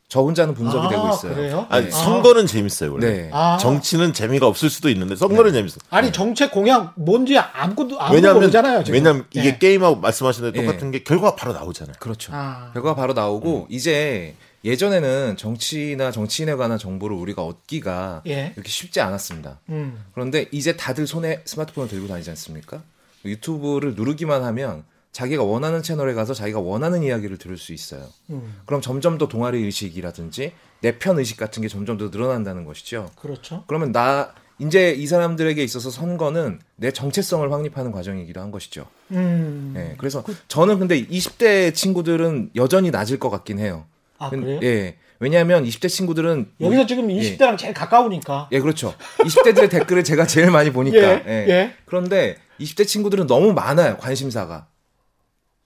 [0.08, 1.34] 저 혼자는 분석이 아, 되고 있어요.
[1.34, 1.66] 그래요?
[1.70, 1.90] 아니 네.
[1.90, 3.06] 선거는 재밌어요 원래.
[3.10, 3.30] 네.
[3.32, 3.56] 아.
[3.56, 5.78] 정치는 재미가 없을 수도 있는데 선거는 재밌어.
[5.90, 8.84] 아니 정책 공약 뭔지 아무것도 아무도 왜냐하면 모르잖아요.
[8.84, 8.94] 지금.
[8.94, 9.58] 왜냐하면 이게 예.
[9.58, 10.64] 게임하고 말씀하신 데 예.
[10.64, 11.96] 똑같은 게 결과가 바로 나오잖아요.
[11.98, 12.32] 그렇죠.
[12.34, 12.70] 아.
[12.74, 14.34] 결과가 바로 나오고 이제
[14.64, 18.52] 예전에는 정치나 정치인에 관한 정보를 우리가 얻기가 예.
[18.54, 19.58] 이렇게 쉽지 않았습니다.
[19.70, 20.04] 음.
[20.12, 22.82] 그런데 이제 다들 손에 스마트폰을 들고 다니지 않습니까?
[23.24, 24.84] 유튜브를 누르기만 하면
[25.14, 28.02] 자기가 원하는 채널에 가서 자기가 원하는 이야기를 들을 수 있어요.
[28.30, 28.56] 음.
[28.66, 30.52] 그럼 점점 더 동아리 의식이라든지
[30.82, 33.10] 내 편 의식 같은 게 점점 더 늘어난다는 것이죠.
[33.14, 33.62] 그렇죠.
[33.68, 38.86] 그러면 나 이제 이 사람들에게 있어서 선거는 내 정체성을 확립하는 과정이기도 한 것이죠.
[39.12, 39.74] 음.
[39.76, 39.94] 예.
[39.98, 43.86] 그래서 저는 근데 20대 친구들은 여전히 낮을 것 같긴 해요.
[44.18, 44.60] 아 근- 그래요?
[44.64, 44.96] 예.
[45.20, 47.36] 왜냐하면 20대 친구들은 여기서 지금 예.
[47.36, 48.48] 20대랑 제일 가까우니까.
[48.50, 48.94] 예, 그렇죠.
[49.18, 50.98] 20대들의 댓글을 제가 제일 많이 보니까.
[50.98, 51.46] 예, 예.
[51.48, 51.74] 예.
[51.86, 54.66] 그런데 20대 친구들은 너무 많아요, 관심사가.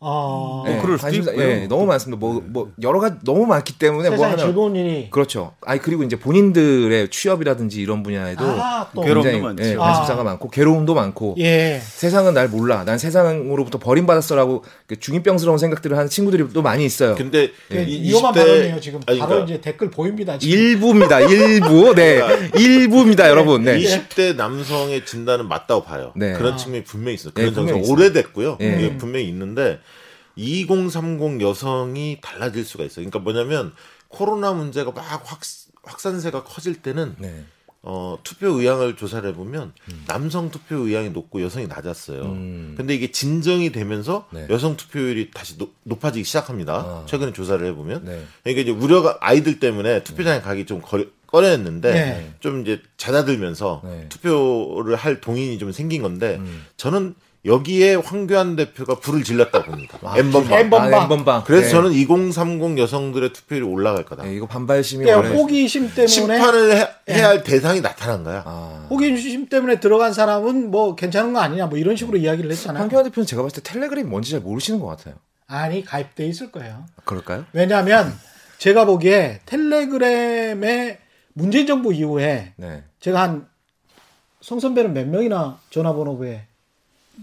[0.00, 0.64] 아.
[0.68, 1.42] 예, 그럴 수도 있고요.
[1.42, 2.20] 예, 너무 많습니다.
[2.20, 4.44] 뭐, 뭐, 여러 가지 너무 많기 때문에 뭐 세상에 하나.
[4.44, 5.10] 즐거운 일이.
[5.10, 5.54] 그렇죠.
[5.62, 9.64] 아니, 그리고 이제 본인들의 취업이라든지 이런 분야에도 아, 굉장히 많죠.
[9.64, 10.24] 예, 관심사가 아.
[10.24, 11.80] 많고, 괴로움도 많고, 예.
[11.82, 12.84] 세상은 날 몰라.
[12.84, 17.16] 난 세상으로부터 버림받았어라고 그 중이병스러운 생각들을 하는 친구들이 또 많이 있어요.
[17.16, 19.00] 근데 그이 위험한 20대 발언이에요 지금.
[19.06, 20.38] 아니, 바로 그러니까 이제 댓글 보입니다.
[20.38, 20.56] 지금.
[20.56, 21.20] 일부입니다.
[21.22, 21.92] 일부.
[21.96, 22.20] 네.
[22.56, 23.64] 일부입니다, 여러분.
[23.64, 23.78] 네.
[23.78, 26.12] 20대 남성의 진단은 맞다고 봐요.
[26.14, 26.34] 네.
[26.34, 26.56] 그런 아.
[26.56, 27.32] 측면이 분명히 있어요.
[27.34, 27.92] 네, 그런 정성 있어요.
[27.92, 28.58] 오래됐고요.
[28.60, 28.96] 예.
[28.96, 29.80] 분명히 있는데
[30.38, 33.04] 2030 여성이 달라질 수가 있어요.
[33.08, 33.72] 그러니까 뭐냐면
[34.08, 35.40] 코로나 문제가 막 확,
[35.82, 37.44] 확산세가 커질 때는 네.
[37.82, 39.72] 어, 투표 의향을 조사를 해보면
[40.06, 42.22] 남성 투표 의향이 높고 여성이 낮았어요.
[42.22, 42.74] 음.
[42.76, 44.46] 근데 이게 진정이 되면서 네.
[44.50, 46.74] 여성 투표율이 다시 높, 높아지기 시작합니다.
[46.74, 47.06] 아.
[47.06, 48.04] 최근에 조사를 해보면.
[48.04, 48.24] 네.
[48.42, 52.34] 그러니까 이제 우려가 아이들 때문에 투표장에 가기 좀 거려, 꺼려했는데 네.
[52.40, 54.06] 좀 이제 잦아들면서 네.
[54.08, 56.66] 투표를 할 동인이 좀 생긴 건데 음.
[56.76, 59.98] 저는 여기에 황교안 대표가 불을 질렀다고 봅니다.
[60.16, 60.58] 엠번방.
[60.58, 61.28] 엠번방.
[61.36, 61.44] 아.
[61.44, 61.70] 그래서 네.
[61.70, 64.24] 저는 2030 여성들의 투표율이 올라갈 거다.
[64.24, 68.42] 네, 이거 반발심이 오래- 호기심 때문에 심판을 해, 해야 할 대상이 나타난 거야.
[68.44, 68.86] 아.
[68.90, 72.80] 호기심 때문에 들어간 사람은 뭐 괜찮은 거 아니냐 뭐 이런 식으로 이야기를 했잖아요.
[72.82, 75.14] 황교안 대표는 제가 봤을 때 텔레그램이 뭔지 잘 모르시는 것 같아요.
[75.46, 76.84] 아니 가입돼 있을 거예요.
[77.04, 77.44] 그럴까요?
[77.52, 78.12] 왜냐하면
[78.58, 80.98] 제가 보기에 텔레그램의
[81.34, 82.82] 문재인 정부 이후에 네.
[83.00, 83.46] 제가 한
[84.40, 86.42] 성선배는 몇 명이나 전화번호부에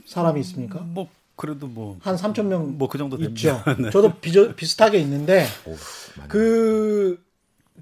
[0.06, 0.80] 사람이 있습니까?
[0.80, 3.62] 뭐 그래도 뭐 한 3천 명 뭐 그 정도 있죠.
[3.66, 3.76] 됩니다.
[3.80, 3.90] 네.
[3.90, 5.76] 저도 비저, 비슷하게 있는데 오.
[6.28, 7.22] 그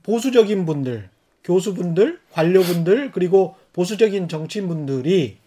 [0.04, 1.10] 보수적인 분들,
[1.44, 5.38] 교수분들, 관료분들 그리고 보수적인 정치인분들이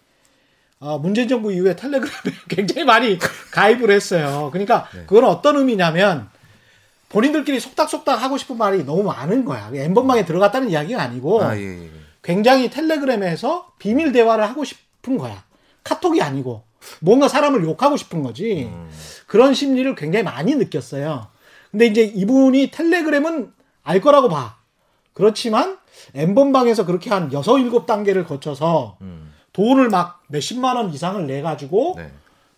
[0.79, 3.17] 아, 문재인 정부 이후에 텔레그램에 굉장히 많이
[3.51, 4.49] 가입을 했어요.
[4.51, 5.03] 그러니까 네.
[5.07, 6.29] 그건 어떤 의미냐면
[7.09, 9.71] 본인들끼리 속닥속닥 하고 싶은 말이 너무 많은 거야.
[9.73, 11.89] 엠번방에 들어갔다는 이야기가 아니고 아, 예, 예.
[12.21, 15.43] 굉장히 텔레그램에서 비밀 대화를 하고 싶은 거야.
[15.87, 16.63] 카톡이 아니고
[16.99, 18.69] 뭔가 사람을 욕하고 싶은 거지.
[18.71, 18.89] 음.
[19.25, 21.27] 그런 심리를 굉장히 많이 느꼈어요.
[21.71, 23.51] 근데 이제 이분이 텔레그램은
[23.83, 24.57] 알 거라고 봐.
[25.13, 25.77] 그렇지만
[26.13, 29.33] 엠번방에서 그렇게 한 여섯 일곱 단계를 거쳐서 음.
[29.53, 32.11] 돈을 막 몇십만 원 이상을 내 가지고 네.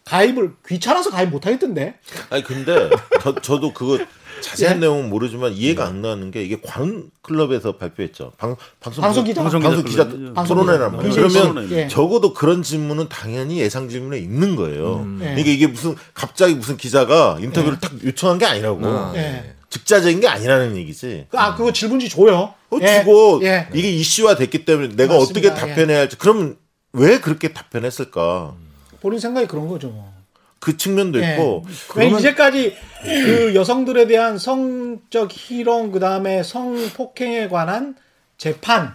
[0.06, 2.00] 가입을 귀찮아서 가입 못 하겠던데.
[2.30, 2.90] 아니 근데
[3.22, 4.04] 저, 저도 그거
[4.42, 4.80] 자세한 예.
[4.82, 8.34] 내용은 모르지만 이해가 안 나는 게 이게 관 클럽에서 발표했죠.
[8.38, 9.42] 방, 방송 방송 기자.
[9.42, 10.96] 방송, 방송 기자 토론회란.
[10.96, 11.14] 말이에요.
[11.14, 11.72] 그러면.
[11.72, 11.88] 예.
[11.88, 14.98] 적어도 그런 질문은 당연히 예상 질문에 있는 거예요.
[14.98, 15.20] 음.
[15.22, 15.26] 예.
[15.26, 17.88] 그러니까 이게 무슨 갑자기 무슨 기자가 인터뷰를 예.
[17.88, 19.54] 딱 요청한 게 아니라고 아, 예.
[19.70, 21.28] 즉자적인 게 아니라는 얘기지.
[21.32, 22.54] 아, 그거 질문지 줘요.
[22.70, 23.00] 그거 예.
[23.00, 23.68] 주고 예.
[23.74, 25.50] 이게 이슈화 됐기 때문에 내가 맞습니다.
[25.50, 26.58] 어떻게 답변해야 할지 그럼
[26.94, 28.54] 왜 그렇게 답변했을까?
[29.02, 30.19] 본인 생각이 그런 거죠, 뭐.
[30.60, 31.34] 그 측면도 예.
[31.34, 37.96] 있고 왜 그러면 이제까지 그 여성들에 대한 성적 희롱 그 다음에 성폭행에 관한
[38.38, 38.94] 재판이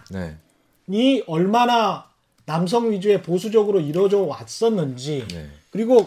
[0.88, 1.22] 네.
[1.27, 2.07] 얼마나
[2.46, 5.48] 남성 위주의 보수적으로 이루어져 왔었는지 네.
[5.70, 6.07] 그리고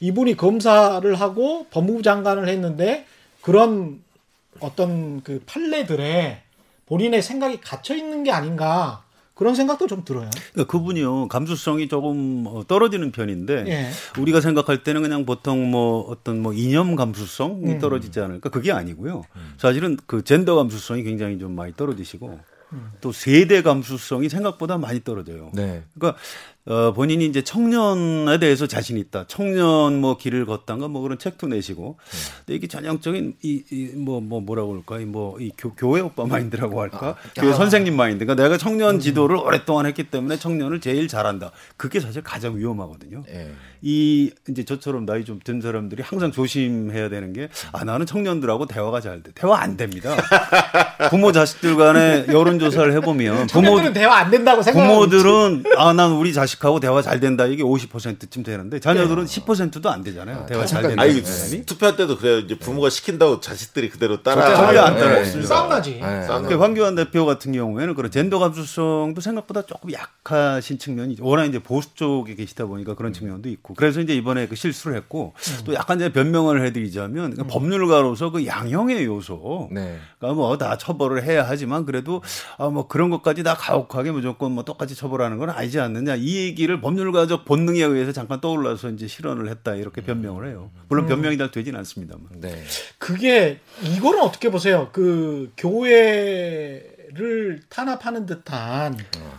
[0.00, 3.06] 이분이 검사를 하고 법무부 장관을 했는데
[3.40, 4.02] 그런
[4.60, 6.42] 어떤 그 판례들에
[6.86, 9.03] 본인의 생각이 갇혀 있는 게 아닌가
[9.34, 10.30] 그런 생각도 좀 들어요.
[10.52, 13.90] 그러니까 그분이요 감수성이 조금 어, 떨어지는 편인데 예.
[14.20, 17.78] 우리가 생각할 때는 그냥 보통 뭐 어떤 뭐 이념 감수성이 음.
[17.78, 19.24] 떨어지지 않을까 그게 아니고요.
[19.58, 22.38] 사실은 그 젠더 감수성이 굉장히 좀 많이 떨어지시고
[22.72, 22.92] 음.
[23.00, 25.50] 또 세대 감수성이 생각보다 많이 떨어져요.
[25.52, 25.82] 네.
[25.94, 26.20] 그러니까
[26.66, 29.26] 어, 본인이 이제 청년에 대해서 자신 있다.
[29.28, 31.98] 청년 뭐 길을 걷다가 뭐 그런 책도 내시고.
[32.38, 35.00] 근데 이게 전형적인 이뭐뭐 뭐 뭐라고 그럴까?
[35.00, 37.16] 이 뭐 이 교회 오빠 마인드라고 할까?
[37.34, 38.24] 교회 선생님 마인드.
[38.24, 41.52] 그러니까 내가 청년 지도를 오랫동안 했기 때문에 청년을 제일 잘한다.
[41.76, 43.24] 그게 사실 가장 위험하거든요.
[43.28, 43.52] 예.
[43.84, 49.00] 이 이제 저처럼 나이 좀 든 사람들이 항상 조심해야 되는 게 아 나는 청년들하고 대화가
[49.00, 49.30] 잘 돼.
[49.34, 50.16] 대화 안 됩니다.
[51.10, 54.72] 부모 자식들 간에 여론 조사를 해 보면 부모 청년들은 대화 안 된다고 있지.
[54.72, 60.46] 부모들은 아 난 우리 자식하고 대화 잘 된다 이게 50%쯤 되는데 자녀들은 10%도 안 되잖아요.
[60.48, 61.02] 대화 잘 된다.
[61.02, 61.22] 아니.
[61.66, 62.38] 투표할 때도 그래요.
[62.38, 64.54] 이제 부모가 시킨다고 자식들이 그대로 따라.
[64.56, 65.20] 절대 안 따라요.
[65.20, 65.48] 없습니다.
[65.54, 66.00] 싸움 나지.
[66.00, 72.34] 황교안 대표 같은 경우에는 그런 젠더 감수성도 생각보다 조금 약하신 측면이 워낙 이제 보수 쪽에
[72.34, 75.34] 계시다 보니까 그런 측면도 있고 그래서 이제 이번에 그 실수를 했고
[75.64, 79.98] 또 약간 이제 변명을 해드리자면 그 법률가로서 그 양형의 요소 네.
[80.18, 82.22] 그러니까 뭐 다 처벌을 해야 하지만 그래도
[82.58, 86.80] 아 뭐 그런 것까지 다 가혹하게 무조건 뭐 똑같이 처벌하는 건 아니지 않느냐 이 얘기를
[86.80, 90.70] 법률가적 본능에 의해서 잠깐 떠올라서 이제 실언을 했다 이렇게 변명을 해요.
[90.88, 92.26] 물론 변명이 다 되진 않습니다만.
[92.40, 92.62] 네.
[92.98, 94.88] 그게 이거는 어떻게 보세요?
[94.92, 98.98] 그 교회 를 탄압하는 듯한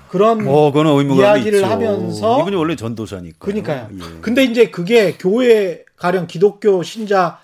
[0.09, 1.69] 그런 어, 그거는 의무감이 이야기를 있죠.
[1.69, 3.37] 하면서 이분이 원래 전도사니까.
[3.39, 3.89] 그러니까요.
[3.91, 4.21] 예.
[4.21, 7.37] 근데 이제 그게 교회 가령 기독교 신자가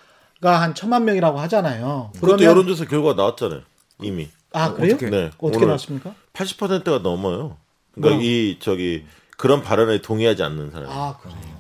[0.44, 2.12] 한 천만 명이라고 하잖아요.
[2.15, 3.62] 그것도 그러면 여론조사 결과 나왔잖아요.
[4.02, 4.30] 이미.
[4.54, 4.94] 아 그래요?
[4.94, 5.10] 어떻게?
[5.10, 5.32] 네.
[5.38, 6.15] 어떻게 오늘 나왔습니까?
[6.34, 7.58] 80%가 넘어요.
[7.94, 8.24] 그러니까 뭐?
[8.24, 9.06] 이 저기
[9.38, 10.89] 그런 발언에 동의하지 않는 사람.
[10.89, 11.52] 아 그래요.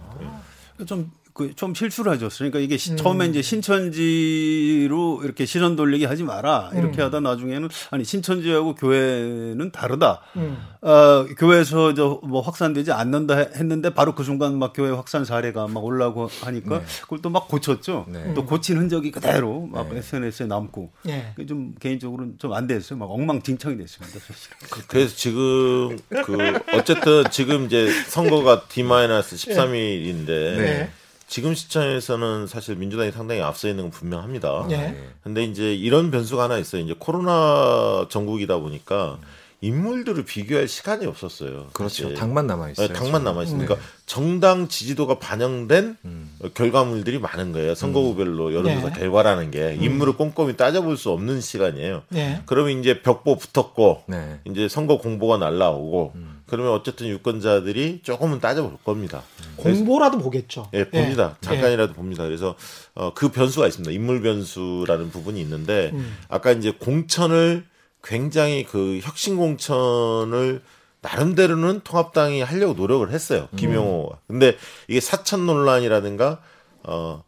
[0.85, 1.11] 좀,
[1.49, 2.29] 그, 좀 실수를 하죠.
[2.29, 2.77] 그러니까 이게 음.
[2.77, 6.71] 시- 처음에 이제 신천지로 이렇게 시선 돌리기 하지 마라.
[6.73, 7.05] 이렇게 음.
[7.05, 10.21] 하다 나중에는, 아니, 신천지하고 교회는 다르다.
[10.35, 10.57] 음.
[10.81, 15.67] 어, 교회에서 저 뭐 확산되지 않는다 해- 했는데 바로 그 순간 막 교회 확산 사례가
[15.67, 18.05] 막 올라오고 하니까 그걸 또 막 고쳤죠.
[18.09, 18.33] 네.
[18.33, 20.91] 또 고친 흔적이 그대로 막 SNS에 남고.
[21.07, 21.31] 예.
[21.35, 22.99] 그게 좀 개인적으로는 좀 안 됐어요.
[22.99, 24.19] 막 엉망진창이 됐습니다.
[24.19, 24.51] 사실.
[24.87, 26.37] 그래서 지금 그
[26.73, 30.91] 어쨌든 지금 이제 선거가 D-13일인데 네.
[31.31, 34.65] 지금 시점에서는 사실 민주당이 상당히 앞서 있는 건 분명합니다.
[34.67, 35.01] 네.
[35.23, 36.81] 근데 이제 이런 변수가 하나 있어요.
[36.81, 39.17] 이제 코로나 전국이다 보니까
[39.61, 41.67] 인물들을 비교할 시간이 없었어요.
[41.71, 42.03] 그렇죠.
[42.03, 42.15] 사실.
[42.15, 42.89] 당만 남아 있어요.
[42.89, 45.97] 네, 당만 남아 있으니까 정당 지지도가 반영된
[46.41, 47.75] 어, 결과물들이 많은 거예요.
[47.75, 48.99] 선거구별로 여론조사 네.
[48.99, 52.01] 결과라는 게 인물을 꼼꼼히 따져볼 수 없는 시간이에요.
[52.13, 52.41] 예.
[52.45, 54.41] 그러면 이제 벽보 붙었고 네.
[54.43, 56.13] 이제 선거 공보가 날라오고
[56.51, 59.23] 그러면 어쨌든 유권자들이 조금은 따져볼 겁니다.
[59.55, 60.67] 공보라도 보겠죠.
[60.73, 61.37] 예, 봅니다.
[61.41, 61.45] 예.
[61.45, 62.25] 잠깐이라도 봅니다.
[62.25, 62.57] 그래서
[62.93, 63.89] 어, 그 변수가 있습니다.
[63.93, 66.17] 인물 변수라는 부분이 있는데 음.
[66.27, 67.63] 아까 이제 공천을
[68.03, 70.61] 굉장히 그 혁신 공천을
[70.99, 73.47] 나름대로는 통합당이 하려고 노력을 했어요.
[73.55, 74.17] 김용호가.
[74.27, 74.57] 근데
[74.89, 76.41] 이게 사천 논란이라든가
[76.83, 77.23] 어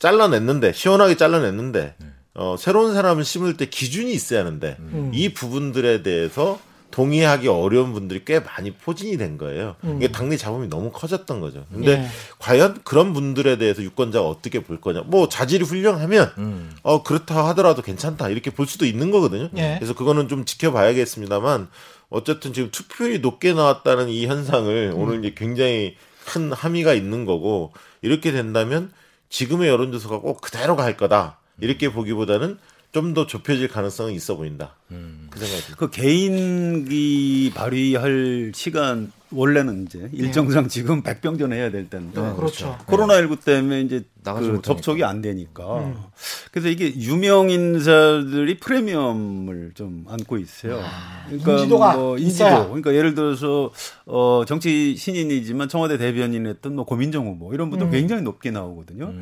[0.00, 1.94] 잘라냈는데 시원하게 잘라냈는데
[2.34, 5.12] 어 새로운 사람을 심을 때 기준이 있어야 하는데 음.
[5.14, 6.58] 이 부분들에 대해서
[6.94, 9.74] 동의하기 어려운 분들이 꽤 많이 포진이 된 거예요.
[9.96, 11.66] 이게 당내 잡음이 너무 커졌던 거죠.
[11.72, 12.02] 근데 음.
[12.04, 12.08] 예.
[12.38, 15.02] 과연 그런 분들에 대해서 유권자가 어떻게 볼 거냐.
[15.06, 16.70] 뭐 자질이 훌륭하면 음.
[16.82, 19.48] 어 그렇다 하더라도 괜찮다 이렇게 볼 수도 있는 거거든요.
[19.56, 19.74] 예.
[19.76, 21.66] 그래서 그거는 좀 지켜봐야겠습니다만
[22.10, 25.00] 어쨌든 지금 투표율이 높게 나왔다는 이 현상을 음.
[25.00, 28.92] 오늘 이제 굉장히 큰 함의가 있는 거고 이렇게 된다면
[29.30, 32.56] 지금의 여론조사가 꼭 그대로 갈 거다 이렇게 보기보다는
[32.94, 34.76] 좀 더 좁혀질 가능성은 있어 보인다.
[34.88, 35.76] 그 생각이 듭니다.
[35.76, 42.78] 그 개인기 발휘할 시간 원래는 이제 일정상 지금 백병전 해야 될 텐데 그렇죠.
[42.86, 44.60] 코로나 19 때문에 이제 그.
[44.62, 45.96] 접촉이 안 되니까 음.
[46.52, 50.80] 그래서 이게 유명 인사들이 프리미엄을 좀 안고 있어요.
[51.26, 52.50] 그러니까 아, 인지도가 뭐 있어야.
[52.50, 52.68] 인지도.
[52.68, 53.72] 그러니까 예를 들어서
[54.06, 57.70] 어 정치 신인이지만 청와대 대변인했던 뭐 고민정 후보 이런 음.
[57.70, 59.12] 분들 굉장히 높게 나오거든요.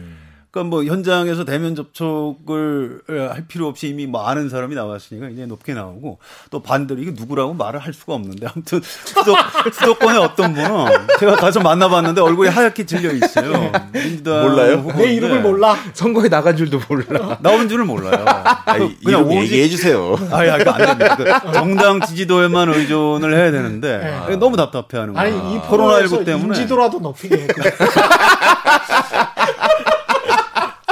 [0.52, 5.72] 그러니까 뭐 현장에서 대면 접촉을 할 필요 없이 이미 뭐 아는 사람이 나왔으니까 이제 높게
[5.72, 6.18] 나오고
[6.50, 9.34] 또 반대로 이게 누구라고 말을 할 수가 없는데 아무튼 수도,
[9.72, 10.68] 수도권의 어떤 분은
[11.20, 13.72] 제가 가서 만나봤는데 얼굴이 하얗게 질려 있어요.
[13.92, 14.86] 민주당 몰라요?
[14.94, 15.74] 내 이름을 몰라.
[15.94, 17.38] 선거에 나간 줄도 몰라.
[17.40, 18.22] 나온 줄을 몰라요.
[18.66, 20.18] 아니, 그냥 이름 오직- 얘기해 주세요.
[20.30, 21.40] 아니, 아니, 그거 안 됩니다.
[21.40, 25.54] 그 정당 지지도에만 의존을 해야 되는데 너무 답답해하는 아니 거예요.
[25.54, 27.46] 이 코로나19 프로에서 때문에 인지도라도 높이게 해.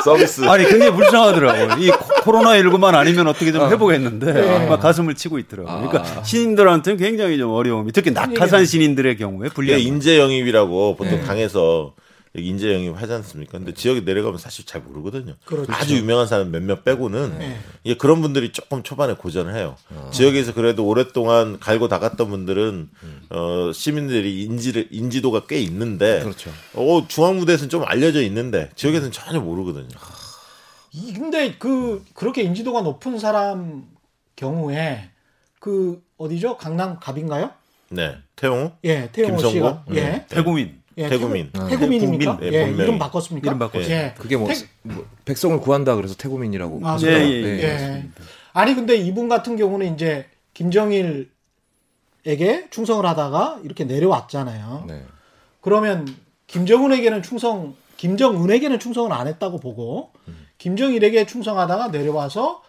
[0.04, 0.42] 서비스.
[0.44, 1.84] 아니 굉장히 불쌍하더라고요.
[1.84, 1.90] 이
[2.22, 4.66] 코로나 19만 아니면 어떻게 좀 해보겠는데 네.
[4.66, 5.72] 막 가슴을 치고 있더라고요.
[5.72, 5.88] 아.
[5.88, 11.24] 그러니까 신인들한테는 굉장히 좀 어려움이 특히 낙하산 신인들의 경우에 불리한 인재 영입이라고 보통 네.
[11.24, 11.94] 당에서
[12.36, 13.58] 여기 인재 영입 하지 않습니까?
[13.58, 15.34] 근데 지역에 내려가면 사실 잘 모르거든요.
[15.44, 15.72] 그렇죠.
[15.72, 17.58] 아주 유명한 사람 몇몇 빼고는 네.
[17.82, 19.74] 이게 그런 분들이 조금 초반에 고전을 해요.
[20.12, 22.88] 지역에서 그래도 오랫동안 갈고 닦았던 분들은
[23.30, 26.52] 어, 시민들이 인지를 인지도가 꽤 있는데 그렇죠.
[26.74, 29.88] 어, 중앙 무대에서는 좀 알려져 있는데 지역에서는 전혀 모르거든요.
[30.92, 33.88] 이- 근데 그 그렇게 인지도가 높은 사람
[34.36, 35.10] 경우에
[35.58, 36.58] 그 어디죠?
[36.58, 37.50] 강남 갑인가요?
[37.92, 39.50] 네, 태용호, 예, 태영호 김성고?
[39.52, 39.96] 씨가 음.
[39.96, 40.24] 예.
[40.28, 40.79] 태구민.
[40.98, 41.50] 예, 태구민.
[41.52, 42.32] 태구, 태구민입니까?
[42.38, 42.52] 태구민.
[42.52, 42.82] 예, 예, 본명이.
[42.82, 43.46] 이름 바꿨습니까?
[43.48, 43.90] 이름 바꿨어요.
[43.90, 44.14] 예.
[44.18, 46.80] 그게 뭐, 태- 뭐 백성을 구한다 그래서 태구민이라고.
[46.84, 47.18] 아, 예, 그래요?
[47.28, 47.62] 예, 예.
[47.62, 48.08] 예.
[48.52, 51.30] 아니 근데 이분 같은 경우는 이제 김정일에게
[52.70, 54.84] 충성을 하다가 이렇게 내려왔잖아요.
[54.88, 55.04] 네.
[55.60, 56.06] 그러면
[56.48, 60.12] 김정은에게는 충성, 김정은에게는 충성을 안 했다고 보고
[60.58, 62.62] 김정일에게 충성하다가 내려와서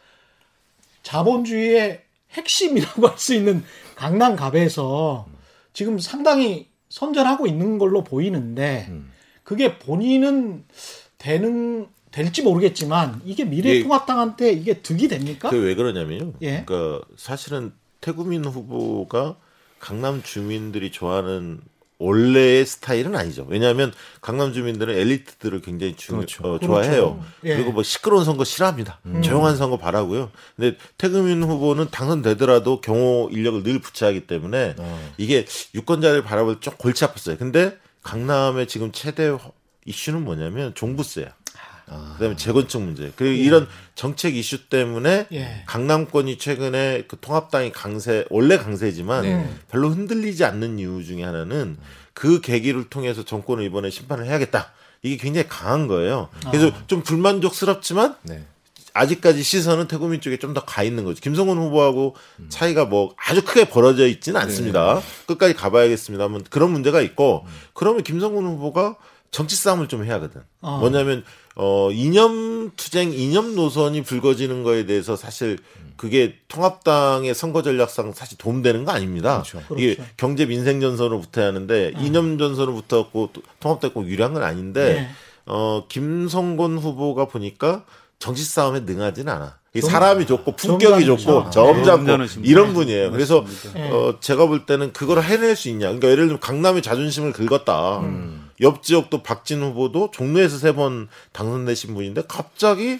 [1.03, 2.01] 자본주의의
[2.33, 3.63] 핵심이라고 할 수 있는
[3.95, 5.27] 강남갑에서
[5.73, 9.11] 지금 상당히 선전하고 있는 걸로 보이는데 음.
[9.43, 10.65] 그게 본인은
[11.17, 13.47] 되는 될지 모르겠지만 이게 예.
[13.47, 15.49] 미래통합당한테 이게 득이 됩니까?
[15.49, 16.33] 그게 왜 그러냐면요.
[16.41, 16.65] 예.
[16.65, 19.37] 그러니까 사실은 태구민 후보가
[19.79, 21.61] 강남 주민들이 좋아하는
[22.01, 23.45] 원래의 스타일은 아니죠.
[23.47, 26.43] 왜냐하면 강남 주민들은 엘리트들을 굉장히 주, 그렇죠.
[26.43, 26.91] 어, 좋아해요.
[26.91, 27.23] 그렇죠.
[27.45, 27.55] 예.
[27.55, 28.99] 그리고 뭐 시끄러운 선거 싫어합니다.
[29.23, 30.31] 조용한 선거 바라고요.
[30.55, 35.11] 근데 태구민 후보는 당선되더라도 경호 인력을 늘 붙여야 하기 때문에 어.
[35.17, 37.37] 이게 유권자를 바라볼 때 좀 골치 아팠어요.
[37.37, 39.31] 근데 강남의 지금 최대
[39.85, 41.27] 이슈는 뭐냐면 종부세야.
[42.13, 43.11] 그다음에 재건축 문제.
[43.15, 45.63] 그리고 이런 정책 이슈 때문에 예.
[45.65, 49.49] 강남권이 최근에 그 통합당이 강세 원래 강세지만 네.
[49.69, 51.77] 별로 흔들리지 않는 이유 중에 하나는
[52.13, 54.71] 그 계기를 통해서 정권을 이번에 심판을 해야겠다.
[55.03, 56.29] 이게 굉장히 강한 거예요.
[56.51, 58.45] 그래서 좀 불만족스럽지만 네.
[58.93, 61.21] 아직까지 시선은 태국민 쪽에 좀 더 가 있는 거죠.
[61.21, 62.15] 김성훈 후보하고
[62.49, 65.01] 차이가 뭐 아주 크게 벌어져 있지는 않습니다.
[65.27, 68.97] 끝까지 가봐야겠습니다만 그런 문제가 있고 그러면 김성훈 후보가
[69.31, 70.41] 정치 싸움을 좀 해야 하거든.
[70.61, 70.77] 어.
[70.79, 71.23] 뭐냐면
[71.55, 75.57] 어 이념 투쟁, 이념 노선이 불거지는 거에 대해서 사실
[75.95, 79.43] 그게 통합당의 선거 전략상 사실 도움되는 거 아닙니다.
[79.49, 79.61] 그렇죠.
[79.77, 80.11] 이게 그렇죠.
[80.17, 85.09] 경제 민생 전선으로 붙어야 하는데 이념 전선으로 붙었고 통합당 꼭 유리한 건 아닌데 네.
[85.45, 87.85] 어 김성곤 후보가 보니까
[88.19, 89.57] 정치 싸움에 능하진 않아.
[89.73, 91.05] 이 점- 사람이 좋고 품격이.
[91.05, 92.11] 좋고 아, 점잖고
[92.43, 92.73] 이런 분.
[92.73, 93.11] 분이에요.
[93.11, 93.45] 그래서.
[93.73, 93.89] 네.
[93.89, 95.85] 어 제가 볼 때는 그걸 해낼 수 있냐.
[95.87, 97.99] 그러니까 예를 들면 강남의 자존심을 긁었다.
[98.01, 98.49] 음.
[98.61, 102.99] 옆 지역도 박진 후보도 종로에서 세 번 당선되신 분인데 갑자기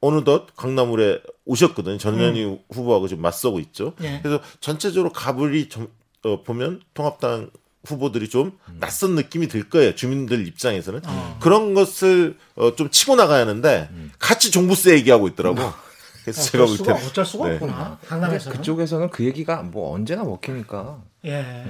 [0.00, 1.98] 어느덧 강남을에 오셨거든요.
[1.98, 3.94] 전현희 후보하고 지금 맞서고 있죠.
[4.00, 4.04] 음.
[4.04, 4.20] 예.
[4.22, 5.88] 그래서 전체적으로 가불이 좀,
[6.24, 7.50] 어, 보면 통합당
[7.84, 9.94] 후보들이 좀 낯선 느낌이 들 거예요.
[9.94, 11.38] 주민들 입장에서는 어.
[11.40, 15.56] 그런 것을 어, 좀 치고 나가야 하는데 같이 종부세 얘기하고 있더라고.
[16.24, 17.54] 그래서 제가 어쩔 볼 수가 때 어쩔 수가 네.
[17.54, 17.98] 없구나.
[18.06, 18.56] 강남에서는.
[18.58, 21.02] 그쪽에서는 그 얘기가 뭐 언제나 먹히니까.
[21.24, 21.64] 예.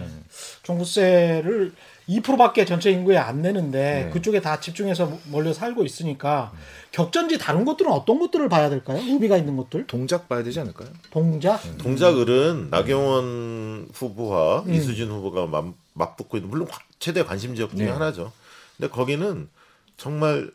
[0.64, 1.72] 종부세를
[2.10, 4.10] 2%밖에 전체 인구에 안 내는데 네.
[4.10, 6.52] 그쪽에 다 집중해서 몰려 살고 있으니까
[6.90, 8.98] 격전지 다른 것들은 어떤 것들을 봐야 될까요?
[8.98, 9.86] 의미가 있는 것들?
[9.86, 10.88] 동작 봐야 되지 않을까요?
[11.10, 11.60] 동작?
[11.78, 17.92] 동작을은 나경원 후보와 이수진 후보가 맞, 맞붙고 있는 물론 화- 최대 관심 지역 중에 네.
[17.92, 18.32] 하나죠.
[18.76, 19.48] 근데 거기는
[19.96, 20.50] 정말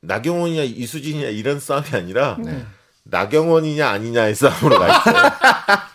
[0.00, 2.64] 나경원이냐 이수진이냐 이런 싸움이 아니라 네.
[3.10, 5.30] 나경원이냐 아니냐의 싸움으로 가 있어요.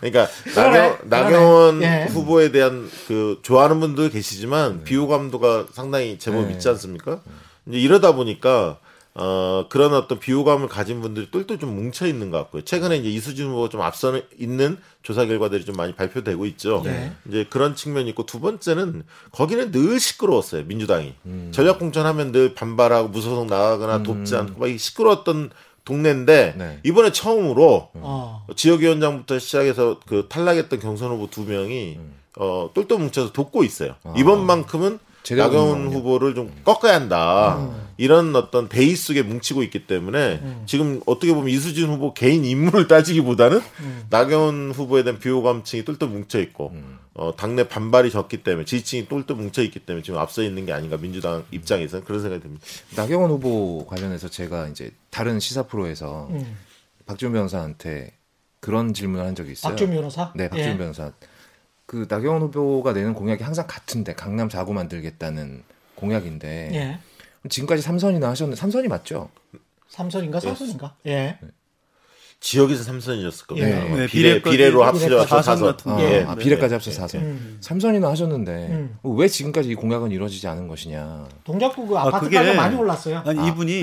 [0.00, 1.82] 그러니까 그러네, 나경, 나경원.
[1.82, 2.06] 예.
[2.10, 6.52] 후보에 대한 그 좋아하는 분들 계시지만 비호감도가 상당히 제법 네.
[6.52, 7.20] 있지 않습니까?
[7.66, 8.78] 이제 이러다 보니까
[9.16, 12.62] 어 그런 어떤 비호감을 가진 분들이 똘똘 좀 뭉쳐 있는 것 같고요.
[12.62, 16.82] 최근에 이제 이수진 후보가 좀 앞서 있는 조사 결과들이 좀 많이 발표되고 있죠.
[16.84, 17.12] 네.
[17.28, 21.14] 이제 그런 측면이 있고 두 번째는 거기는 늘 시끄러웠어요 민주당이
[21.52, 25.50] 전략 공천하면 늘 반발하고 무소속 나가거나 돕지 않고 막 시끄러웠던
[25.84, 26.78] 동네인데 네.
[26.82, 28.46] 이번에 처음으로 어.
[28.56, 31.98] 지역위원장부터 시작해서 그 탈락했던 경선 후보 두 명이
[32.38, 33.94] 어 똘똘 뭉쳐서 돕고 있어요.
[34.02, 34.14] 아.
[34.16, 34.98] 이번만큼은
[35.30, 35.88] 나경원.
[35.88, 37.70] 후보를 좀 꺾어야 한다.
[37.96, 43.60] 이런 어떤 베이 속에 뭉치고 있기 때문에 지금 어떻게 보면 이수진 후보 개인 인물을 따지기보다는
[44.10, 46.72] 나경원 후보에 대한 비호감층이 똘똘 뭉쳐 있고
[47.14, 50.96] 어, 당내 반발이 적기 때문에 지지층이 똘똘 뭉쳐 있기 때문에 지금 앞서 있는 게 아닌가
[50.96, 52.64] 민주당 입장에서는 그런 생각이 듭니다.
[52.96, 56.56] 나경원 후보 관련해서 제가 이제 다른 시사 프로에서 음.
[57.06, 58.12] 박준 변호사한테
[58.58, 59.70] 그런 질문을 한 적이 있어요.
[59.70, 60.32] 박준 변호사?
[60.34, 60.76] 네, 박준 예.
[60.76, 61.12] 변호사.
[61.86, 65.62] 그 나경원 후보가 내는 공약이 항상 같은데 강남 자구 만들겠다는
[65.96, 66.98] 공약인데 예.
[67.48, 69.30] 지금까지 삼선이나 하셨는데 삼선이 맞죠?
[69.88, 70.96] 삼선인가 사선인가?
[71.06, 71.38] 예.
[72.48, 73.68] 지역에서 삼선이었을 겁니다.
[73.70, 73.88] 예.
[73.96, 76.02] 네, 비례, 비례로 합쳐서 사선 아, 거.
[76.02, 76.24] 예.
[76.28, 76.76] 아, 비례까지 예.
[76.76, 77.22] 합쳐서 사선.
[77.22, 77.56] 음.
[77.62, 78.98] 삼선이나 하셨는데 음.
[79.02, 81.24] 왜 지금까지 이 공약은 이루어지지 않은 것이냐?
[81.42, 83.22] 동작구 그 아, 아파트가가 그게- 많이 올랐어요.
[83.24, 83.82] 아니 이분이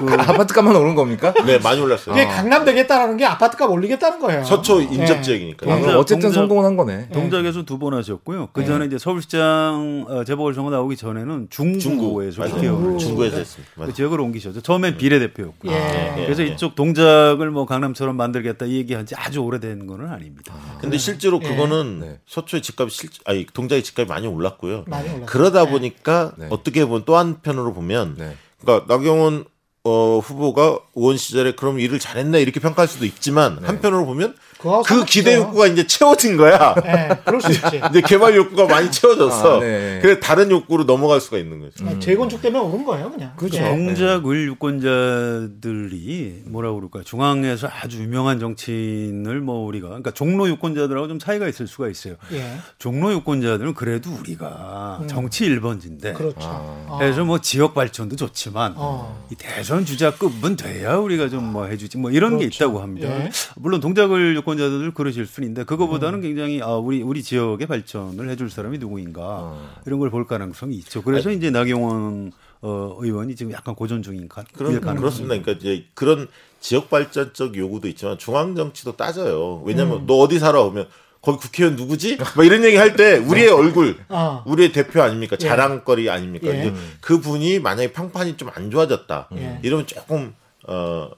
[0.00, 1.32] 그 아파트값만 오른 겁니까?
[1.46, 2.16] 네, 많이 올랐어요.
[2.16, 4.42] 그게 강남 되겠다라는 게 아파트값 올리겠다는 거예요.
[4.42, 5.22] 서초 인접 예.
[5.22, 5.72] 지역이니까.
[5.72, 7.08] 아, 요 그럼 어쨌든 동작- 성공은 한 거네.
[7.12, 8.48] 동작에서 두 번 하셨고요.
[8.52, 12.42] 그 전에 이제 서울시장 어, 재보궐선거 나오기 전에는 중구 중구에서.
[12.44, 13.72] 국회의원을 중구에서 했습니다.
[13.86, 13.92] 그.
[13.94, 14.60] 지역을 옮기셨죠.
[14.60, 15.70] 처음엔 비례대표였고요.
[15.72, 16.14] 예.
[16.18, 16.24] 예.
[16.24, 16.48] 그래서 예.
[16.48, 20.54] 이쪽 동작을 뭐 강남 처럼 만들겠다 이 얘기한 지 아주 오래된 거는 아닙니다.
[20.80, 21.48] 근데 실제로 예.
[21.48, 22.20] 그거는 네.
[22.26, 24.84] 서초의 집값이 실, 아니 동작의 집값이 많이 올랐고요.
[24.86, 25.26] 많이 올랐어요.
[25.26, 25.70] 그러다 네.
[25.70, 26.48] 보니까 네.
[26.50, 28.36] 어떻게 보면 또 한편으로 보면 네.
[28.60, 29.44] 그러니까 나경원
[29.84, 35.04] 어, 후보가 의원 시절에 그럼 일을 잘했네 이렇게 평가할 수도 있지만 한편으로 보면 그거하고 그
[35.04, 35.34] 기대.
[35.36, 36.74] 욕구가 이제 채워진 거야.
[36.86, 37.80] 예, 그럴 수 있지.
[37.90, 39.56] 이제 개발 욕구가 많이 채워졌어.
[39.56, 39.98] 아, 네.
[40.00, 41.84] 그래서 다른 욕구로 넘어갈 수가 있는 거죠.
[41.86, 43.32] 아, 재건축 때문에 오른 거예요, 그냥.
[43.36, 43.58] 그렇죠.
[43.58, 43.62] 예.
[43.62, 51.18] 정작 을 유권자들이 뭐라 그럴까 중앙에서 아주 유명한 정치인을 뭐 우리가 그러니까 종로 유권자들하고 좀
[51.18, 52.14] 차이가 있을 수가 있어요.
[52.32, 52.58] 예.
[52.78, 56.36] 종로 유권자들은 그래도 우리가 정치 1번지인데 그렇죠.
[56.40, 56.84] 아.
[56.88, 56.96] 어.
[56.98, 59.26] 그래서 뭐 지역 발전도 좋지만 어.
[59.30, 62.64] 이 대선 주자급은 돼야 우리가 좀 뭐 해주지 뭐 이런 게 그렇죠.
[62.64, 63.08] 있다고 합니다.
[63.08, 63.30] 예.
[63.56, 68.50] 물론 동작을 유권 자들 그러실 수는 있는데 그거보다는 굉장히 아 우리 우리 지역의 발전을 해줄
[68.50, 69.54] 사람이 누구인가
[69.86, 71.02] 이런 걸 볼 가능성이 있죠.
[71.02, 75.34] 그래서 이제 나경원 어, 의원이 지금 약간 고전 중인 가, 그런 그렇습니다.
[75.36, 76.28] 그러니까 이제 그런
[76.60, 79.62] 지역 발전적 요구도 있지만 중앙 정치도 따져요.
[79.64, 80.06] 왜냐면 음.
[80.06, 80.86] 너 어디 살아 오면
[81.22, 82.18] 거기 국회의원 누구지?
[82.18, 84.42] 막 이런 얘기 할 때 우리의 얼굴, 어.
[84.46, 85.36] 우리의 대표 아닙니까?
[85.36, 86.48] 자랑거리 아닙니까?
[86.48, 86.60] 예.
[86.60, 89.28] 이제 그 분이 만약에 평판이 좀 안 좋아졌다.
[89.36, 89.58] 예.
[89.62, 90.34] 이러면 조금
[90.68, 91.10] 어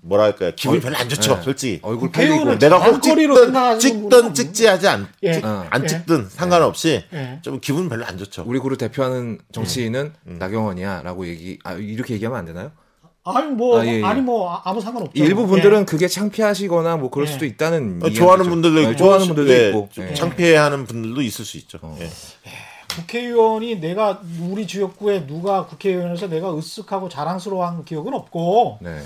[0.00, 1.42] 뭐랄까요 기분이 별로 안 좋죠, 네.
[1.42, 1.80] 솔직히.
[1.82, 5.34] 얼굴 팔리고 내가 꼭 자랑거리로 찍든 찍든 찍지 하지 않, 예.
[5.34, 5.66] 찍, 어.
[5.70, 5.86] 안 예.
[5.86, 7.38] 찍든 상관없이 예.
[7.42, 8.44] 좀 기분 별로 안 좋죠.
[8.46, 10.36] 우리 구를 대표하는 정치인은 음.
[10.38, 12.72] 나경원이야라고 얘기 아, 이렇게 얘기하면 안 되나요?
[13.24, 14.02] 아니 뭐 아, 예, 예.
[14.04, 15.22] 아니 뭐 아- 아무 상관없죠.
[15.22, 17.32] 일부 분들은 그게 창피하시거나 뭐 그럴 예.
[17.32, 18.10] 수도 있다는 어.
[18.10, 20.14] 좋아하는 분들도 네, 있고, 좋아하는 분들도 예, 있고 좀 예.
[20.14, 21.78] 창피해하는 분들도 있을 수 있죠.
[21.82, 21.96] 어.
[22.00, 22.08] 예.
[22.96, 29.00] 국회의원이 내가 우리 지역구에 누가 국회의원에서 내가 으쓱하고 자랑스러워한 기억은 없고 네.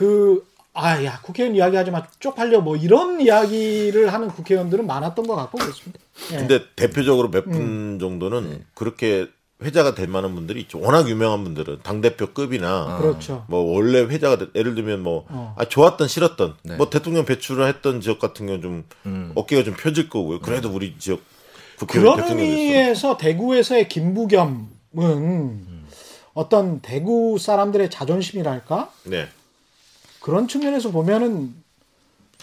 [0.00, 5.34] 그 아 야 국회의원 이야기 하지 마 쪽팔려 뭐 이런 이야기를 하는 국회의원들은 많았던 것
[5.34, 5.98] 같고 그렇습니다.
[6.32, 6.36] 예.
[6.36, 7.98] 근데 대표적으로 몇분 음.
[7.98, 8.60] 정도는 네.
[8.74, 9.26] 그렇게
[9.62, 10.78] 회자가 될 만한 분들이 있죠.
[10.80, 13.44] 워낙 유명한 분들은 당 대표급이나 그렇죠.
[13.48, 15.54] 뭐 원래 회자가 돼- 예를 들면 뭐 어.
[15.58, 16.76] 아, 좋았던 싫었던 네.
[16.76, 19.32] 뭐 대통령 배출을 했던 지역 같은 경우는 좀 음.
[19.34, 20.38] 어깨가 좀 펴질 거고요.
[20.38, 21.20] 그래도 우리 지역
[21.78, 22.38] 국회의원 그런.
[22.38, 24.68] 의미에서 대구에서의 김부겸은
[26.32, 29.28] 어떤 대구 사람들의 자존심이랄까 네.
[30.20, 31.54] 그런 측면에서 보면은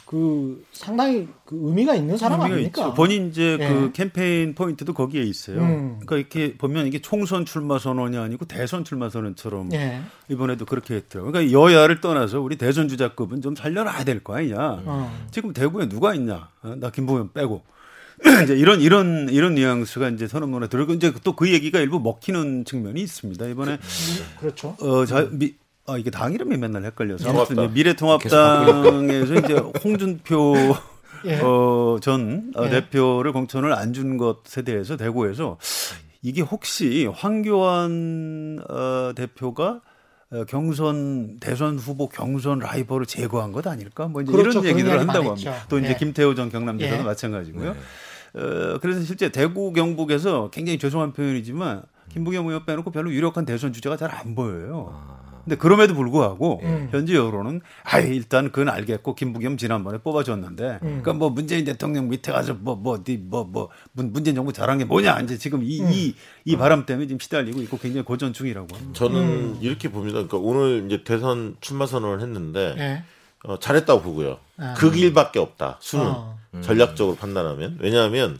[0.06, 2.82] 그 상당히 그 의미가 있는 사람 의미가 아닙니까?
[2.84, 2.94] 있죠.
[2.94, 3.68] 본인 이제 예.
[3.68, 5.60] 그 캠페인 포인트도 거기에 있어요.
[5.60, 6.00] 음.
[6.06, 10.02] 그러니까 이렇게 보면 이게 총선 출마 선언이 아니고 대선 출마 선언처럼 예.
[10.30, 11.34] 이번에도 그렇게 했더라고요.
[11.34, 14.56] 그러니까 여야를 떠나서 우리 대선 주자급은 좀 살려놔야 될 거 아니냐.
[14.86, 15.28] 어.
[15.32, 16.48] 지금 대구에 누가 있냐?
[16.63, 17.63] 어, 나 김부겸 빼고.
[18.46, 23.02] 이제 이런 이런 이런 뉘앙스가 이제 선언문에 들어고 이제 또 그 얘기가 일부 먹히는 측면이
[23.02, 23.46] 있습니다.
[23.48, 23.78] 이번에
[24.40, 24.76] 그 렇죠.
[24.80, 25.54] 어, 자, 미,
[25.88, 27.23] 아, 이게 당 이름이 맨날 헷갈려서.
[27.32, 27.58] 통합당.
[27.60, 30.56] 아무튼 이제 미래통합당에서 이제 홍준표
[31.26, 31.39] 예.
[31.41, 32.69] 어, 전 어, 예.
[32.69, 35.58] 대표를 공천을 안 준 것에 대해서 대구에서
[36.21, 39.82] 이게 혹시 황교안 어, 대표가
[40.30, 44.08] 어, 경선 대선 후보 경선 라이벌을 제거한 것 아닐까?
[44.08, 44.60] 뭐 이제 그렇죠.
[44.60, 45.52] 이런 얘기를 한다고 합니다.
[45.52, 45.65] 했죠.
[45.69, 45.95] 또 이제 예.
[45.95, 47.06] 김태호 전 경남지사도 예.
[47.06, 47.71] 마찬가지고요.
[48.34, 53.95] 어, 그래서 실제 대구 경북에서 굉장히 죄송한 표현이지만 김부겸 의원 빼놓고 별로 유력한 대선 주자가
[53.95, 54.93] 잘 안 보여요.
[55.48, 56.90] 근데 그럼에도 불구하고 음.
[56.92, 60.80] 현재 여론은 아 일단 그건 알겠고 김부겸 지난번에 뽑아줬는데 음.
[60.82, 66.14] 그러니까 뭐 문재인 대통령 밑에 가서 뭐뭐뭐뭐 문재인 정부 잘한 게 뭐냐 이제 지금 이이이
[66.50, 66.58] 음.
[66.58, 68.94] 바람 때문에 지금 시달리고 있고 굉장히 고전 중이라고 합니다.
[68.94, 69.58] 저는 음.
[69.62, 70.16] 이렇게 봅니다.
[70.16, 73.04] 그러니까 오늘 이제 대선 출마 선언을 했는데 예.
[73.46, 74.40] 어, 잘했다고 보고요.
[74.58, 74.74] 아.
[74.78, 75.78] 그 길밖에 없다.
[75.80, 76.38] 수는 어.
[76.62, 78.38] 전략적으로 판단하면 왜냐하면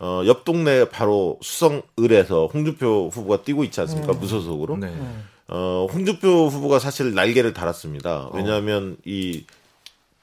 [0.00, 4.12] 어, 옆 동네 바로 수성을에서 홍준표 후보가 뛰고 있지 않습니까?
[4.12, 4.76] 무소속으로.
[4.76, 4.88] 네.
[4.88, 5.31] 음.
[5.48, 8.30] 어, 홍준표 후보가 사실 날개를 달았습니다.
[8.32, 9.44] 왜냐하면 이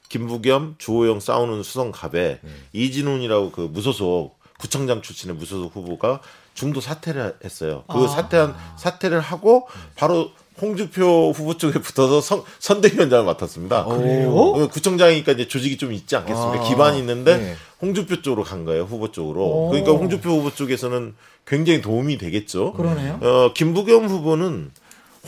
[0.08, 2.40] 김부겸, 주호영 싸우는 수성갑에
[2.72, 6.20] 이진훈이라고 그 무소속 구청장 출신의 무소속 후보가
[6.54, 7.84] 중도 사퇴를 했어요.
[7.88, 8.08] 그 아.
[8.08, 10.30] 사퇴한 사퇴를 하고 바로
[10.60, 13.84] 홍준표 후보 쪽에 붙어서 선, 선대위원장을 맡았습니다.
[13.84, 14.30] 그래요?
[14.36, 16.64] 어, 구청장이니까 이제 조직이 좀 있지 않겠습니까?
[16.64, 17.54] 아, 기반이 있는데 네.
[17.80, 18.82] 홍준표 쪽으로 간 거예요.
[18.82, 19.42] 후보 쪽으로.
[19.42, 19.68] 오.
[19.70, 21.14] 그러니까 홍준표 후보 쪽에서는
[21.46, 22.74] 굉장히 도움이 되겠죠.
[22.74, 23.18] 그러네요.
[23.22, 24.70] 어, 김부겸 후보는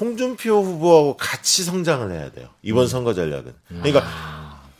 [0.00, 2.46] 홍준표 후보하고 같이 성장을 해야 돼요.
[2.46, 2.56] 음.
[2.62, 3.54] 이번 선거 전략은.
[3.68, 4.04] 그러니까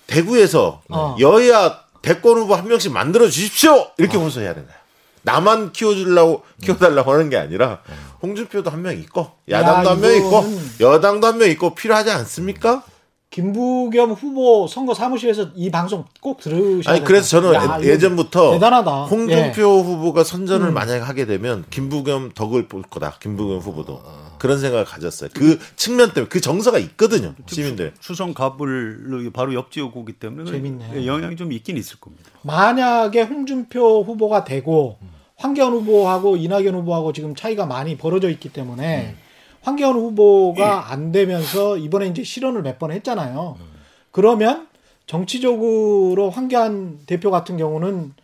[0.06, 1.16] 대구에서 어.
[1.20, 3.88] 여야 대권 후보 한 명씩 만들어 주십시오.
[3.98, 4.72] 이렇게 호소해야 되나요?
[5.22, 7.80] 나만 키워주려고 키워달라고 하는 게 아니라
[8.22, 10.44] 홍준표도 한 명 있고 야당도 야, 한명 있고
[10.80, 12.82] 여당도 한 명 있고 필요하지 않습니까?
[13.32, 19.04] 김부겸 후보 선거 사무실에서 이 방송 꼭 들으셔야 아니 그래서 저는 야, 예전부터 대단하다.
[19.04, 19.82] 홍준표 예.
[19.82, 20.74] 후보가 선전을 음.
[20.74, 23.16] 만약에 하게 되면 김부겸 덕을 볼 거다.
[23.20, 24.02] 김부겸 후보도
[24.38, 25.30] 그런 생각을 가졌어요.
[25.32, 27.34] 그 측면 때문에 그 정서가 있거든요.
[27.46, 27.94] 시민들.
[28.00, 30.90] 수성 갑을 바로 옆 지역구기 때문에 재밌네.
[30.96, 32.24] 예, 영향이 좀 있긴 있을 겁니다.
[32.42, 34.98] 만약에 홍준표 후보가 되고
[35.36, 39.16] 황교안 후보하고 이낙연 후보하고 지금 차이가 많이 벌어져 있기 때문에
[39.62, 43.58] 황교안 후보가 안 되면서 이번에 이제 실언을 몇 번 했잖아요.
[44.10, 44.68] 그러면
[45.06, 48.14] 정치적으로 황교안 대표 같은 경우는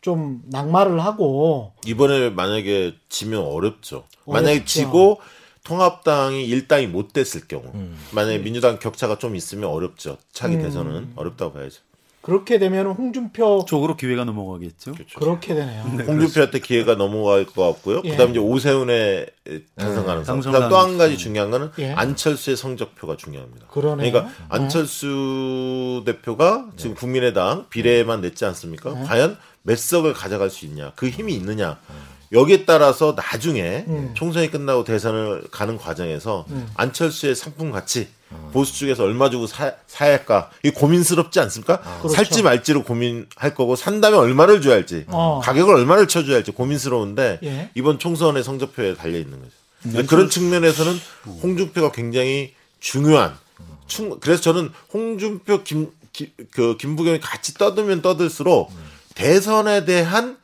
[0.00, 4.04] 좀 낙마를 하고 이번에 만약에 지면 어렵죠.
[4.26, 4.66] 만약에 어렵죠.
[4.66, 5.20] 지고
[5.64, 7.98] 통합당이 일당이 못 됐을 경우, 음.
[8.12, 10.16] 만약에 민주당 격차가 좀 있으면 어렵죠.
[10.32, 10.62] 차기 음.
[10.62, 11.80] 대선은 어렵다고 봐야죠.
[12.26, 14.94] 그렇게 되면 홍준표 쪽으로 기회가 넘어가겠죠.
[14.94, 15.20] 그렇죠.
[15.20, 15.82] 그렇게 되네요.
[15.82, 18.02] 홍준표한테 기회가 넘어갈 것 같고요.
[18.04, 18.10] 예.
[18.10, 19.28] 그다음 이제 오세훈의
[19.76, 20.34] 당선 네, 가능성.
[20.34, 20.98] 당선 그다음 또한 가능성.
[20.98, 21.92] 가지 중요한 거는 예.
[21.92, 23.68] 안철수의 성적표가 중요합니다.
[23.68, 24.10] 그러네요.
[24.10, 28.92] 그러니까 안철수 대표가 지금 국민의당 비례만 냈지 않습니까?
[28.92, 29.04] 네.
[29.04, 31.78] 과연 몇 석을 가져갈 수 있냐, 그 힘이 있느냐.
[32.32, 34.10] 여기에 따라서 나중에 음.
[34.14, 36.66] 총선이 끝나고 대선을 가는 과정에서 음.
[36.74, 38.08] 안철수의 상품 가치
[38.52, 41.80] 보수 쪽에서 얼마 주고 사, 사야 할까 이 고민스럽지 않습니까?
[41.80, 42.08] 그렇죠.
[42.08, 45.40] 살지 말지를 고민할 거고 산다면 얼마를 줘야 할지 어.
[45.42, 47.70] 가격을 얼마를 쳐줘야 할지 고민스러운데 예.
[47.74, 49.52] 이번 총선의 성적표에 달려 있는 거죠.
[49.82, 50.98] 근데 그런 측면에서는
[51.42, 53.36] 홍준표가 굉장히 중요한.
[53.86, 58.72] 충, 그래서 저는 홍준표 김, 김, 그 김부겸이 같이 떠들면 떠들수록
[59.14, 60.36] 대선에 대한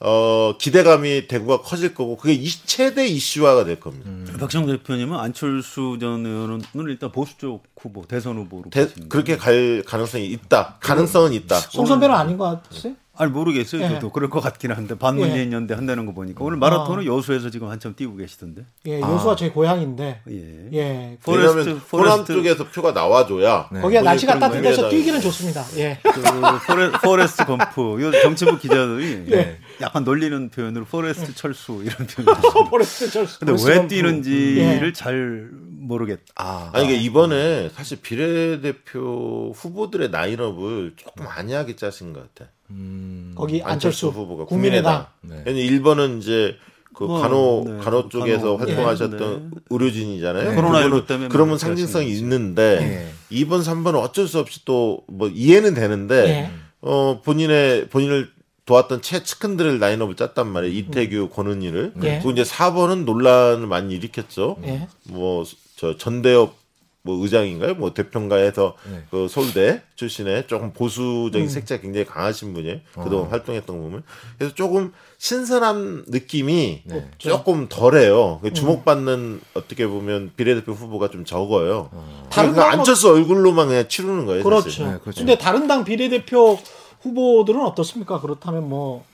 [0.00, 4.08] 어, 기대감이 대구가 커질 거고 그게 이 최대 이슈화가 될 겁니다.
[4.38, 8.88] 박시영 대표님은 안철수 전 의원은 일단 보수 쪽 후보 대선 후보로 대-.
[9.08, 10.76] 그렇게 갈 가능성이 있다.
[10.80, 11.56] 가능성은 있다.
[11.56, 12.94] 송 선배는 아닌 것 같으세요?
[13.20, 13.82] 아니 모르겠어요.
[13.82, 13.88] 예.
[13.88, 16.60] 저도 그럴 것 같긴 한데 반문재인 연대 한다는 거 보니까 오늘 아.
[16.60, 18.62] 마라톤은 여수에서 지금 한참 뛰고 계시던데.
[18.86, 20.20] 예, 여수가 제 고향인데.
[20.30, 20.68] 예.
[20.72, 21.18] 예.
[21.24, 22.32] 포레스트, 왜냐하면 호남 포레스트.
[22.34, 23.80] 쪽에서 표가 나와줘야 네.
[23.80, 25.64] 거기가 날씨가 따뜻해서 뛰기는 좋습니다.
[25.78, 25.98] 예.
[26.00, 26.22] 그
[26.68, 28.00] 포레, 포레스트 검프.
[28.00, 29.58] 요 정치부 기자들이 예.
[29.80, 32.64] 약간 놀리는 표현으로 포레스트 철수 이런 표현을 썼어요.
[32.70, 33.38] 포레스트 철수.
[33.40, 33.86] 근데 왜.
[33.86, 34.92] 뛰는지를 예.
[34.92, 36.22] 잘 모르겠다.
[36.36, 42.50] 아, 아니 이게 이번에 사실 비례대표 후보들의 라인업을 조금 안이하게 짜신 것 같아.
[42.70, 45.06] 음, 거기 안철수, 안철수, 후보가 국민의당.
[45.22, 45.44] 국민의당.
[45.44, 45.50] 네.
[45.50, 46.56] 왜냐면 1번은 이제
[46.94, 47.78] 그 뭐, 간호 네.
[47.78, 49.60] 간호 쪽에서 간호, 활동하셨던 네.
[49.70, 50.50] 의료진이잖아요.
[50.50, 50.56] 네.
[50.56, 53.12] 코로나19 그거는 때문에 그러면 뭐 상징성이 있는데 네.
[53.44, 56.50] 2번, 3번은 어쩔 수 없이 또 뭐 이해는 되는데 예.
[56.80, 58.30] 어 본인의 본인을
[58.68, 60.74] 도왔던 최측근들의 라인업을 짰단 말이에요.
[60.76, 61.94] 이태규, 권은희를.
[62.04, 62.16] 예.
[62.18, 64.58] 그리고 이제 4번은 논란을 많이 일으켰죠.
[64.64, 64.86] 예.
[65.04, 66.54] 뭐저 전대엽
[67.02, 67.76] 뭐 의장인가요?
[67.76, 69.02] 뭐 대평가에서 네.
[69.10, 71.48] 그 서울대 출신의 조금 보수적인 음.
[71.48, 73.04] 색채가 굉장히 강하신 분이 어.
[73.04, 74.02] 그동안 활동했던 거 보면
[74.36, 77.10] 그래서 조금 신선한 느낌이 네.
[77.16, 78.40] 조금 덜해요.
[78.42, 81.88] 그 주목받는 어떻게 보면 비례대표 후보가 좀 적어요.
[82.30, 84.42] 다른 그러니까 당은- 안철수 얼굴로만 그냥 치르는 거예요.
[84.44, 84.84] 그렇죠.
[84.84, 85.20] 네, 그렇죠.
[85.20, 86.58] 근데 다른 당 비례대표
[87.02, 88.20] 후보들은 어떻습니까?
[88.20, 89.04] 그렇다면 뭐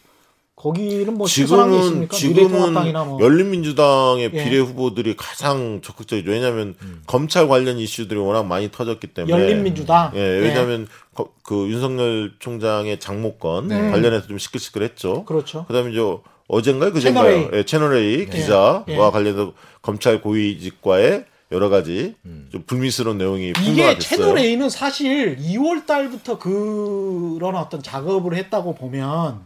[0.57, 2.09] 거기는 뭐 지금은?
[2.11, 4.45] 지금은 뭐 열린민주당의 예.
[4.45, 6.31] 비례 후보들이 가장 적극적이죠.
[6.31, 6.77] 왜냐하면
[7.07, 10.13] 검찰 관련 이슈들이 워낙 많이 터졌기 때문에 열린민주당.
[10.15, 13.91] 예, 왜냐하면 거- 그 윤석열 총장의 장모건 네.
[13.91, 15.25] 관련해서 좀 시끌시끌했죠.
[15.25, 15.65] 그렇죠.
[15.67, 16.01] 그다음에 이제
[16.47, 17.25] 어젠가요, 그젠가요?
[17.31, 17.59] 채널A.
[17.59, 18.25] 예, 채널 A 예.
[18.27, 18.97] 기자와 예.
[18.97, 22.15] 관련해서 검찰 고위직과의 여러 가지
[22.51, 23.99] 좀 불미스러운 내용이 이게.
[23.99, 29.41] 채널 A는 사실 2월 달부터 그런 어떤 작업을 했다고 보면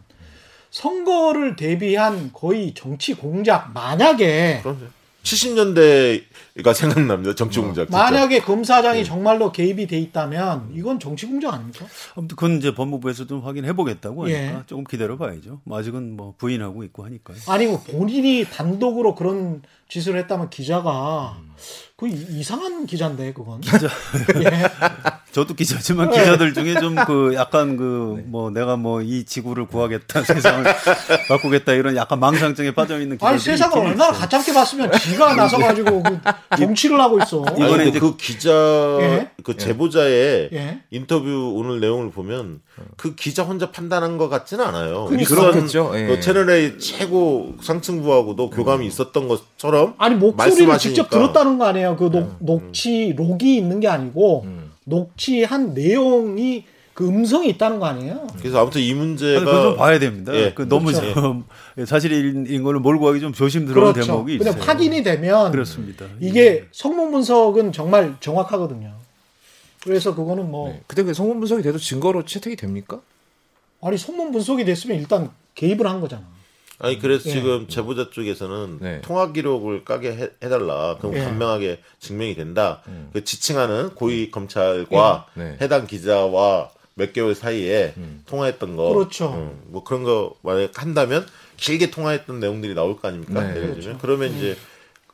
[0.71, 4.85] 선거를 대비한 거의 정치 공작 만약에 그럼요.
[5.23, 6.23] 70년대
[6.63, 7.35] 가 생각납니다.
[7.35, 7.85] 정치 공작.
[7.85, 7.97] 진짜.
[7.97, 9.03] 만약에 검사장이 예.
[9.03, 11.85] 정말로 개입이 돼 있다면 이건 정치 공작 아닙니까?
[12.15, 14.63] 아무튼 그건 이제 법무부에서 좀 확인해 보겠다고 하니까 예.
[14.65, 15.61] 조금 기다려 봐야죠.
[15.63, 17.37] 뭐 아직은 뭐 부인하고 있고 하니까요.
[17.47, 21.37] 아니 뭐 본인이 단독으로 그런 짓을 했다면 기자가
[21.95, 23.61] 그 이- 이상한 기자인데 그건.
[23.61, 23.87] 기자
[24.43, 24.63] 예.
[25.31, 30.63] 저도 기자지만 기자들 중에 좀 그 약간 그 뭐 내가 뭐 이 지구를 구하겠다 세상을
[31.27, 34.11] 바꾸겠다 이런 약간 망상증에 빠져 있는 기자들이 아니 세상을 얼마나.
[34.11, 36.19] 가짜게 봤으면 지가 나서 가지고 그
[36.57, 37.43] 정치를 하고 있어.
[37.43, 38.49] 이번에 근데 이제 그 기자
[39.01, 39.29] 예.
[39.43, 40.81] 그 제보자의 예.
[40.91, 42.61] 인터뷰 오늘 내용을 보면
[42.97, 45.05] 그 기자 혼자 판단한 것 같지는 않아요.
[45.05, 45.35] 그러니까.
[45.35, 45.91] 그렇겠죠.
[45.95, 46.07] 예.
[46.07, 50.77] 그 채널A 최고 상층부하고도 교감이 있었던 것처럼 아니 목소리를 말씀하시니까.
[50.77, 50.79] 네.
[50.79, 51.95] 직접 들었다는 거 아니에요.
[51.95, 54.68] 그 녹, 녹취 록이 있는 게 아니고 음.
[54.89, 58.27] 녹취한 내용이 그 음성이 있다는 거 아니에요.
[58.39, 60.35] 그래서 아무튼 이 문제가 그건 좀 봐야 됩니다.
[60.35, 61.13] 예, 그 너무 그렇죠.
[61.13, 61.45] 좀
[61.87, 64.11] 사실인 걸로 몰고 가기 좀 조심스러운 그렇죠.
[64.11, 64.63] 대목이 근데 있어요.
[64.63, 66.05] 확인이 되면 그렇습니다.
[66.19, 68.93] 이게 성문 분석은 정말 정확하거든요.
[69.81, 70.81] 그래서 그거는 뭐 네.
[70.87, 72.99] 근데 그 성분 분석이 돼도 증거로 채택이 됩니까?
[73.81, 76.23] 아니 성문 분석이 됐으면 일단 개입을 한 거잖아.
[76.79, 77.33] 아니 그래서 예.
[77.33, 79.01] 지금 제보자 쪽에서는 네.
[79.01, 80.97] 통화 기록을 까게 해, 해달라.
[80.97, 81.23] 그럼 예.
[81.23, 82.81] 간명하게 증명이 된다.
[82.87, 83.09] 음.
[83.13, 85.57] 그 지칭하는 고위 검찰과 네.
[85.61, 87.93] 해당 기자와 몇 개월 사이에
[88.25, 88.93] 통화했던 거.
[88.93, 89.33] 그렇죠.
[89.33, 91.25] 음, 뭐 그런 거 만약 한다면
[91.57, 93.41] 길게 통화했던 내용들이 나올 거 아닙니까?
[93.41, 93.55] 네.
[93.55, 94.57] 예를 들면 그러면 이제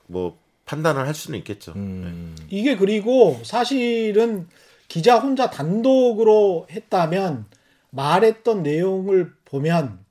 [0.07, 1.73] 뭐 판단을 할 수는 있겠죠.
[1.75, 2.35] 음.
[2.49, 4.47] 이게 그리고 사실은
[4.87, 7.45] 기자 혼자 단독으로 했다면
[7.91, 10.04] 말했던 내용을 보면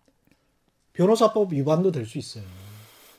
[0.94, 2.44] 변호사법 위반도 될 수 있어요.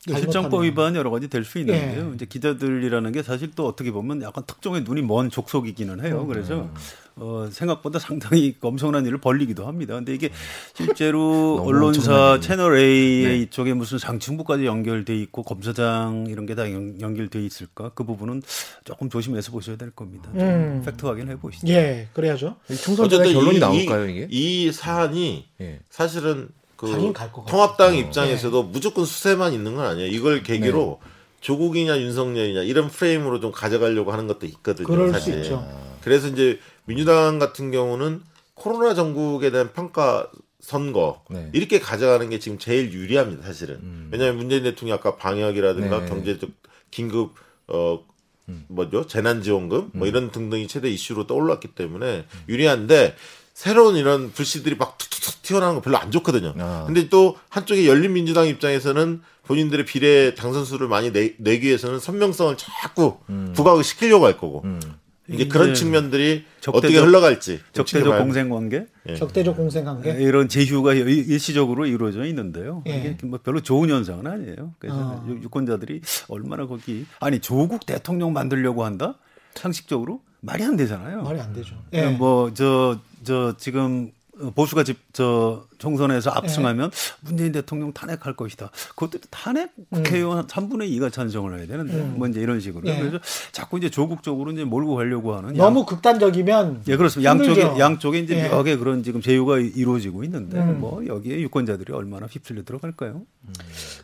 [0.08, 0.64] 실정법.
[0.64, 2.10] 위반 여러 가지 될 수 있는데요.
[2.12, 2.16] 예.
[2.16, 6.06] 이제 기자들이라는 게 사실 또 어떻게 보면 약간 특정의 눈이 먼 족속이기는 음.
[6.06, 6.28] 해요.
[6.28, 6.70] 그래서
[7.16, 9.96] 어, 생각보다 상당히 엄청난 일을 벌리기도 합니다.
[9.96, 10.30] 근데 이게
[10.76, 12.40] 실제로 언론사.
[12.40, 13.38] 채널 A 네.
[13.40, 17.90] 이쪽에 무슨 상층부까지 연결돼 있고 검사장 이런 게 다 연결돼 있을까?
[17.96, 18.44] 그 부분은
[18.84, 20.30] 조금 조심해서 보셔야 될 겁니다.
[20.38, 20.82] 좀 음.
[20.86, 21.68] 팩트 확인해 보시죠.
[21.70, 22.58] 예, 그래야죠.
[22.70, 24.28] 이 총선 전에 결론이 나올까요 이게?
[24.30, 25.80] 이 사안이 예.
[25.90, 26.50] 사실은
[26.86, 27.52] 그 갈것 같아요.
[27.52, 27.96] 통합당 어.
[27.96, 30.08] 입장에서도 무조건 수세만 있는 건 아니에요.
[30.12, 31.10] 이걸 계기로 네.
[31.42, 34.88] 조국이냐 윤석열이냐 이런 프레임으로 좀 가져가려고 하는 것도 있거든요.
[34.88, 35.34] 그럴 사실.
[35.34, 35.68] 수 있죠.
[36.02, 38.22] 그래서 이제 민주당 같은 경우는
[38.54, 40.30] 코로나 정국에 대한 평가
[40.60, 41.50] 선거 네.
[41.54, 43.44] 이렇게 가져가는 게 지금 제일 유리합니다.
[43.44, 46.06] 사실은 왜냐하면 문재인 대통령이 아까 방역이라든가 네.
[46.08, 46.50] 경제적
[46.90, 47.36] 긴급
[47.68, 48.04] 어
[48.68, 53.16] 뭐죠 재난지원금 뭐 이런 등등이 최대 이슈로 떠올랐기 때문에 유리한데
[53.60, 56.54] 새로운 이런 불씨들이 막 툭툭툭 튀어나오는 거 별로 안 좋거든요.
[56.60, 56.84] 아.
[56.86, 63.18] 근데 또 한쪽에 열린민주당 입장에서는 본인들의 비례 당선수를 많이 내, 내기 위해서는 선명성을 자꾸
[63.54, 64.82] 부각을 시키려고 할 거고 음.
[65.30, 69.16] 이제 그런 측면들이 적대적- 어떻게 흘러갈지 적대적 공생 관계 예.
[69.16, 70.12] 적대적 공생 관계.
[70.12, 72.84] 이런 제휴가 일- 일시적으로 이루어져 있는데요.
[72.88, 72.98] 예.
[72.98, 74.74] 이게 뭐 별로 좋은 현상은 아니에요.
[74.80, 75.26] 그래서 어.
[75.30, 79.16] 유- 유권자들이 얼마나 거기 아니 조국 대통령 만들려고 한다?
[79.56, 81.24] 상식적으로 말이 안 되잖아요.
[81.24, 81.76] 말이 안 되죠.
[81.94, 82.08] 예.
[82.10, 84.12] 뭐저 저 지금
[84.56, 88.70] 보수가 집 저 총선에서 압승하면 문재인 대통령 탄핵할 것이다.
[88.96, 93.00] 그것도 탄핵 국회의원 3분의 2가 찬성을 해야 되는데 뭐 이제 이런 식으로 예.
[93.00, 93.20] 그래서
[93.54, 97.30] 자꾸 이제 조국 쪽으로 이제 몰고 가려고 하는 너무 극단적이면 예, 그렇습니다.
[97.30, 97.80] 양쪽에 힘들죠.
[97.80, 98.50] 양쪽에 이제 예.
[98.50, 100.82] 묘하게 그런 지금 제휴가 이루어지고 있는데 음.
[100.82, 103.22] 뭐 여기에 유권자들이 얼마나 휩쓸려 들어갈까요?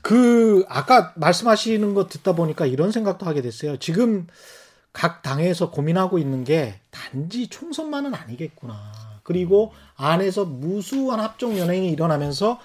[0.02, 3.76] 그 아까 말씀하시는 거 듣다 보니까 이런 생각도 하게 됐어요.
[3.80, 4.28] 지금
[4.94, 9.01] 각 당에서 고민하고 있는 게 단지 총선만은 아니겠구나.
[9.24, 12.60] 그리고 안에서 무수한 합종 연행이 일어나면서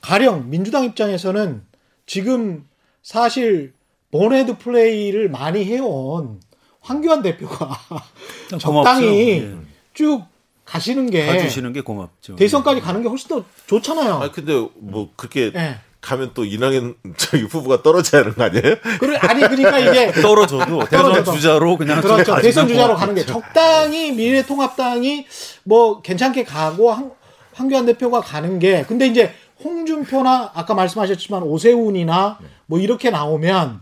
[0.00, 1.62] 가령 민주당 입장에서는
[2.06, 2.66] 지금
[3.02, 3.74] 사실
[4.10, 6.40] 본헤드 플레이를 많이 해온
[6.80, 7.78] 황교안 대표가
[8.58, 9.42] 적당히.
[9.42, 9.56] 예.
[9.94, 10.22] 쭉
[10.64, 12.36] 가시는 게 가주시는 게 고맙죠.
[12.36, 14.14] 대선까지 가는 게 훨씬 더 좋잖아요.
[14.14, 15.78] 아 근데 뭐 그렇게 예.
[16.00, 18.76] 가면 또 이낙연 저기 후보가 떨어져야 하는 거 아니에요?
[18.98, 21.24] 그래 아니 그러니까 이게 떨어져도 대선.
[21.24, 22.24] 주자로 그냥 그렇죠.
[22.36, 22.96] 쭉 대선 주자로.
[22.96, 25.26] 가는 게 적당히 미래통합당이
[25.64, 27.12] 뭐 괜찮게 가고 황,
[27.52, 33.80] 황교안 대표가 가는 게 근데 이제 홍준표나 아까 말씀하셨지만 오세훈이나 뭐 이렇게 나오면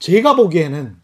[0.00, 0.96] 제가 보기에는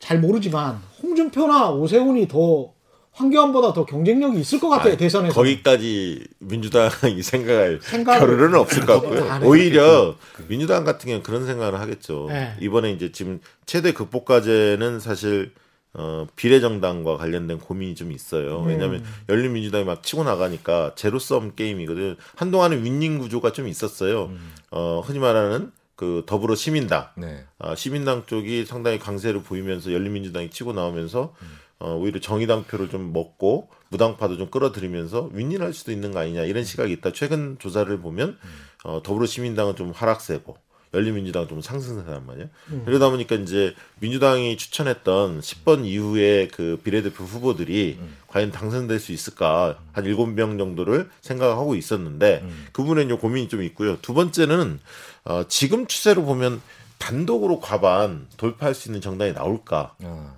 [0.00, 2.72] 잘 모르지만 홍준표나 오세훈이 더
[3.18, 5.34] 황교안보다 더 경쟁력이 있을 것 같아요 대선에서.
[5.34, 9.48] 거기까지 민주당이 생각할 겨를은 없을 것안 같고요.
[9.48, 10.14] 오히려
[10.46, 12.26] 민주당 같은 경우는 그런 생각을 하겠죠.
[12.28, 12.54] 네.
[12.60, 15.52] 이번에 이제 지금 최대 극복 과제는 사실
[15.94, 18.60] 어, 비례정당과 관련된 고민이 좀 있어요.
[18.60, 22.16] 왜냐하면 열린민주당이 막 치고 나가니까 제로섬 게임이거든.
[22.36, 24.30] 한동안은 윈닝 구조가 좀 있었어요.
[24.70, 27.44] 어, 흔히 말하는 그 더불어 시민당, 네.
[27.58, 31.34] 아, 시민당 쪽이 상당히 강세를 보이면서 열린민주당이 치고 나오면서
[31.80, 36.64] 어, 오히려 정의당 표를 좀 먹고 무당파도 좀 끌어들이면서 윈윈할 수도 있는 거 아니냐 이런
[36.64, 37.12] 시각이 있다.
[37.12, 38.36] 최근 조사를 보면
[38.84, 40.56] 어, 더불어시민당은 좀 하락세고
[40.94, 42.48] 열린민주당은 좀 상승세란 말이에요.
[42.86, 50.04] 그러다 보니까 이제 민주당이 추천했던 10번 이후에 그 비례대표 후보들이 과연 당선될 수 있을까 한
[50.04, 53.98] 7명 정도를 생각하고 있었는데 그 부분에 요 고민이 좀 있고요.
[54.00, 54.80] 두 번째는
[55.24, 56.62] 어, 지금 추세로 보면
[56.96, 59.94] 단독으로 과반 돌파할 수 있는 정당이 나올까?
[60.02, 60.36] 아.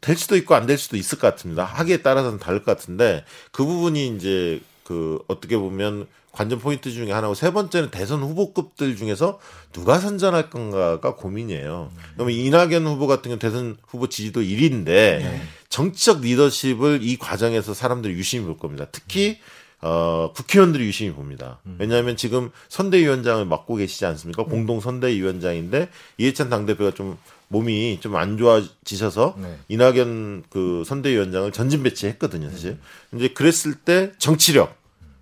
[0.00, 1.64] 될 수도 있고 안 될 수도 있을 것 같습니다.
[1.64, 7.34] 하기에 따라서는 다를 것 같은데 그 부분이 이제 그 어떻게 보면 관전 포인트 중에 하나고
[7.34, 9.38] 세 번째는 대선 후보급들 중에서
[9.72, 11.90] 누가 선전할 건가가 고민이에요.
[12.14, 15.20] 그러면 이낙연 후보 같은 경우 대선 후보 지지도 1위인데
[15.68, 18.86] 정치적 리더십을 이 과정에서 사람들이 유심히 볼 겁니다.
[18.90, 19.40] 특히
[19.82, 21.58] 어, 국회의원들이 유심히 봅니다.
[21.78, 24.44] 왜냐하면 지금 선대위원장을 맡고 계시지 않습니까?
[24.44, 27.18] 공동 선대위원장인데 이해찬 당대표가 좀
[27.52, 29.58] 몸이 좀 안 좋아지셔서 네.
[29.68, 32.78] 이낙연 그 선대위원장을 전진 배치했거든요, 사실.
[33.14, 34.74] 이제 그랬을 때 정치력,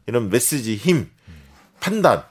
[0.07, 1.11] 이런 메시지, 힘,
[1.81, 2.25] 판단,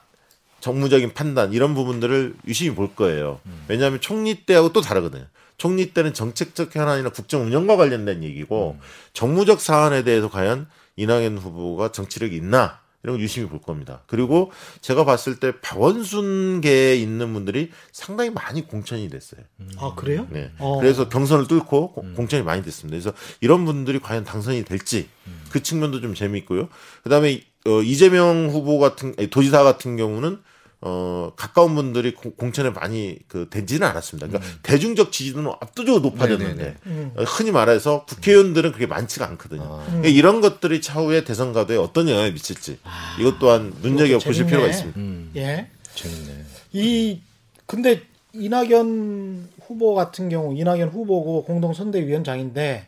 [0.60, 3.40] 정무적인 판단 이런 부분들을 유심히 볼 거예요.
[3.68, 5.26] 왜냐하면 총리 때하고 또 다르거든요.
[5.56, 8.78] 총리 때는 정책적 현안이나 국정 운영과 관련된 얘기고
[9.12, 14.02] 정무적 사안에 대해서 과연 이낙연 후보가 정치력이 있나 이런 걸 유심히 볼 겁니다.
[14.06, 19.40] 그리고 제가 봤을 때 박원순계에 있는 분들이 상당히 많이 공천이 됐어요.
[19.78, 20.26] 아 그래요?
[20.30, 20.50] 네.
[20.58, 20.78] 어.
[20.80, 22.94] 그래서 경선을 뚫고 고- 공천이 많이 됐습니다.
[23.00, 25.08] 그래서 이런 분들이 과연 당선이 될지
[25.50, 26.68] 그 측면도 좀 재미있고요.
[27.02, 30.40] 그다음에 어, 이재명 후보 같은 도지사 같은 경우는
[30.82, 34.28] 어, 가까운 분들이 공- 공천에 많이 그 되지는 않았습니다.
[34.28, 36.76] 그러니까 대중적 지지도는 압도적으로 높아졌는데 네네네.
[36.86, 37.12] 음.
[37.16, 39.62] 어, 흔히 말해서 국회의원들은 그게 많지가 않거든요.
[39.62, 39.84] 아.
[39.86, 42.78] 그러니까 이런 것들이 차후에 대선 가도에 어떤 영향을 미칠지
[43.18, 44.46] 이것 또한 눈여겨 보실.
[44.46, 44.98] 필요가 있습니다.
[44.98, 45.68] 음, 예.
[45.94, 46.44] 재밌네.
[46.72, 47.20] 이
[47.66, 48.02] 근데
[48.32, 52.86] 이낙연 후보 같은 경우 이낙연 후보고 공동 선대위원장인데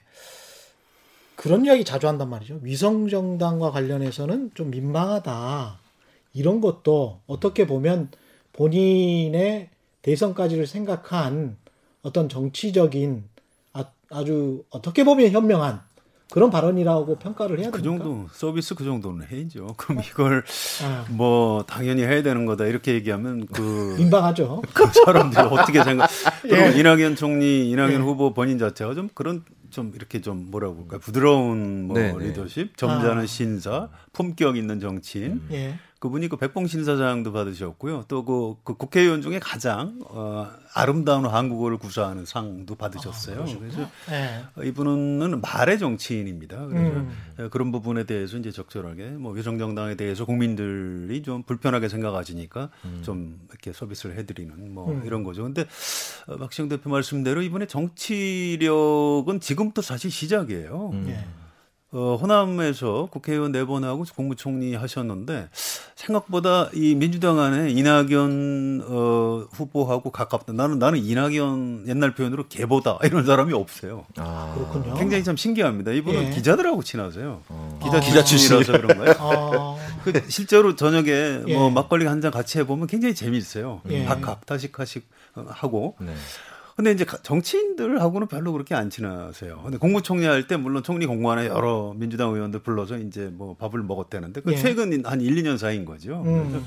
[1.36, 2.60] 그런 이야기 자주 한단 말이죠.
[2.62, 5.78] 위성 정당과 관련해서는 좀 민망하다.
[6.32, 8.10] 이런 것도 어떻게 보면
[8.52, 9.70] 본인의
[10.02, 11.56] 대선까지를 생각한
[12.02, 13.24] 어떤 정치적인
[13.72, 15.80] 아, 아주 어떻게 보면 현명한
[16.32, 18.04] 그런 발언이라고 평가를 해야 그 됩니까?
[18.04, 19.66] 정도 서비스 그 정도는 해야죠.
[19.76, 20.42] 그럼 이걸
[20.82, 24.62] 아, 뭐 당연히 해야 되는 거다 이렇게 얘기하면 그, 민망하죠.
[24.72, 26.08] 그 사람들이 어떻게 생각?
[26.40, 26.78] 그리고 예.
[26.78, 27.96] 이낙연 총리, 이낙연 예.
[27.96, 31.00] 후보 본인 자체가 좀 그런 좀 이렇게 좀 뭐라고 볼까요?
[31.00, 32.28] 부드러운 뭐 네, 네.
[32.28, 33.26] 리더십, 점잖은 아.
[33.26, 35.42] 신사, 품격 있는 정치인.
[35.50, 35.74] 예.
[36.02, 38.06] 그분이 그 백봉 신사장도 받으셨고요.
[38.08, 43.44] 또그 국회의원 중에 가장 어, 아름다운 한국어를 구사하는 상도 받으셨어요.
[43.60, 44.66] 그래서 예.
[44.66, 46.66] 이분은 말의 정치인입니다.
[46.66, 47.12] 그래서 음.
[47.38, 52.70] 어, 그런 부분에 대해서 이제 적절하게 뭐 위성정당에 대해서 국민들이 좀 불편하게 생각하시니까
[53.02, 55.02] 좀 이렇게 서비스를 해드리는 뭐 음.
[55.04, 55.44] 이런 거죠.
[55.44, 55.66] 근데
[56.26, 60.90] 어, 박시영 대표 말씀대로 이번에 정치력은 지금부터 사실 시작이에요.
[61.06, 61.24] 예.
[61.94, 65.48] 어, 호남에서 국회의원 네 번하고 국무총리 하셨는데
[65.94, 70.54] 생각보다 이 민주당 안에 이낙연 어, 후보하고 가깝다.
[70.54, 74.06] 나는 나는 이낙연 옛날 표현으로 개보다 이런 사람이 없어요.
[74.16, 74.94] 아, 그렇군요.
[74.94, 75.92] 굉장히 참 신기합니다.
[75.92, 76.30] 이분은 예.
[76.30, 77.42] 기자들하고 친하세요.
[77.48, 77.80] 어.
[77.82, 78.00] 기자, 아.
[78.00, 79.14] 기자 출신이라서 그런가요?
[79.20, 81.10] 아, 그 실제로 저녁에
[81.46, 81.54] 예.
[81.54, 83.80] 뭐 막걸리 한 잔 같이 해보면 굉장히 재미있어요.
[83.90, 84.04] 예.
[84.04, 85.96] 각각 다식하식 어, 하고.
[86.00, 86.14] 네.
[86.76, 89.60] 근데 이제 가- 정치인들하고는 별로 그렇게 안 친하세요.
[89.62, 94.40] 근데 공무총리 할 때 물론 총리 공관에 여러 민주당 의원들 불러서 이제 뭐 밥을 먹었다는데
[94.40, 94.56] 그 예.
[94.56, 96.22] 최근 한 1, 2년 사이인 거죠.
[96.24, 96.48] 음.
[96.50, 96.66] 그래서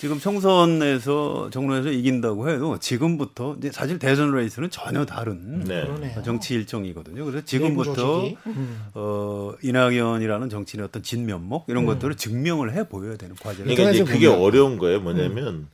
[0.00, 5.88] 지금 총선에서 정론에서 이긴다고 해도 지금부터 이제 사실 대선 레이스는 전혀 다른 네.
[6.24, 7.24] 정치 일정이거든요.
[7.24, 8.36] 그래서 지금부터 조직이.
[8.46, 8.80] 음.
[8.94, 14.28] 어, 이낙연이라는 정치인의 어떤 진면목 이런 것들을 증명을 해 보여야 되는 과제가 그러니까 이제 그게
[14.28, 15.00] 보면- 어려운 거예요.
[15.00, 15.66] 뭐냐면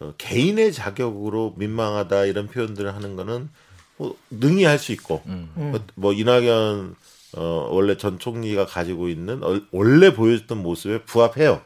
[0.00, 3.48] 어, 개인의 자격으로 민망하다 이런 표현들을 하는 거는
[3.96, 5.50] 뭐 능히 할 수 있고 음.
[5.56, 5.70] 음.
[5.72, 6.94] 뭐, 뭐 이낙연
[7.36, 11.60] 어, 원래 전 총리가 가지고 있는 얼- 원래 보여줬던 모습에 부합해요.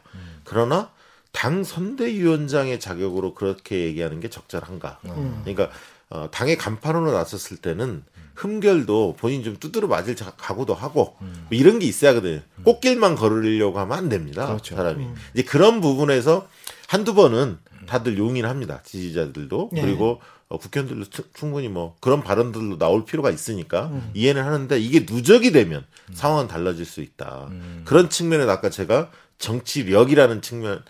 [0.44, 0.90] 그러나
[1.30, 4.98] 당 선대위원장의 자격으로 그렇게 얘기하는 게 적절한가?
[5.06, 5.40] 음.
[5.44, 5.70] 그러니까
[6.10, 8.02] 어, 당의 간판으로 나섰을 때는
[8.34, 12.40] 흠결도 본인 좀 두드려 맞을 자- 각오도 하고 뭐 이런 게 있어야 하거든요.
[12.64, 14.46] 꽃길만 걸으려고 하면 안 됩니다.
[14.46, 14.74] 그렇죠.
[14.74, 16.48] 사람이 이제 그런 부분에서
[16.88, 18.80] 한두 번은 다들 용인 합니다.
[18.84, 19.80] 지지자들도 네.
[19.82, 24.10] 그리고 어, 국회의원들도 추- 충분히 뭐 그런 발언들로 나올 필요가 있으니까 음.
[24.14, 27.48] 이해는 하는데 이게 누적이 되면 상황은 달라질 수 있다.
[27.84, 30.82] 그런 측면에서 아까 제가 정치력이라는 측면을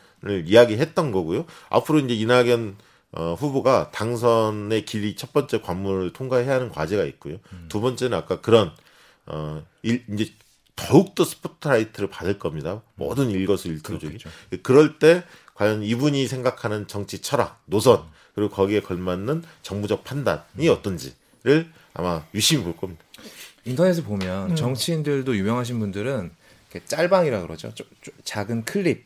[0.46, 1.46] 이야기했던 거고요.
[1.68, 2.76] 앞으로 이제 이낙연
[3.14, 7.36] 어, 후보가 당선의 길이 첫 번째 관문을 통과해야 하는 과제가 있고요.
[7.68, 8.72] 두 번째는 아까 그런
[9.26, 10.30] 어, 일, 이제
[10.74, 12.80] 더욱더 스포트라이트를 받을 겁니다.
[12.94, 14.16] 모든 일거수일투족이.
[14.62, 15.22] 그럴 때
[15.62, 18.02] 과연 이분이 생각하는 정치 철학, 노선
[18.34, 23.00] 그리고 거기에 걸맞는 정부적 판단이 어떤지를 아마 유심히 볼 겁니다.
[23.64, 24.56] 인터넷에 보면 음.
[24.56, 26.32] 정치인들도 유명하신 분들은
[26.72, 27.72] 이렇게 짤방이라 그러죠.
[27.76, 29.04] 쪼- 쪼- 작은 클립,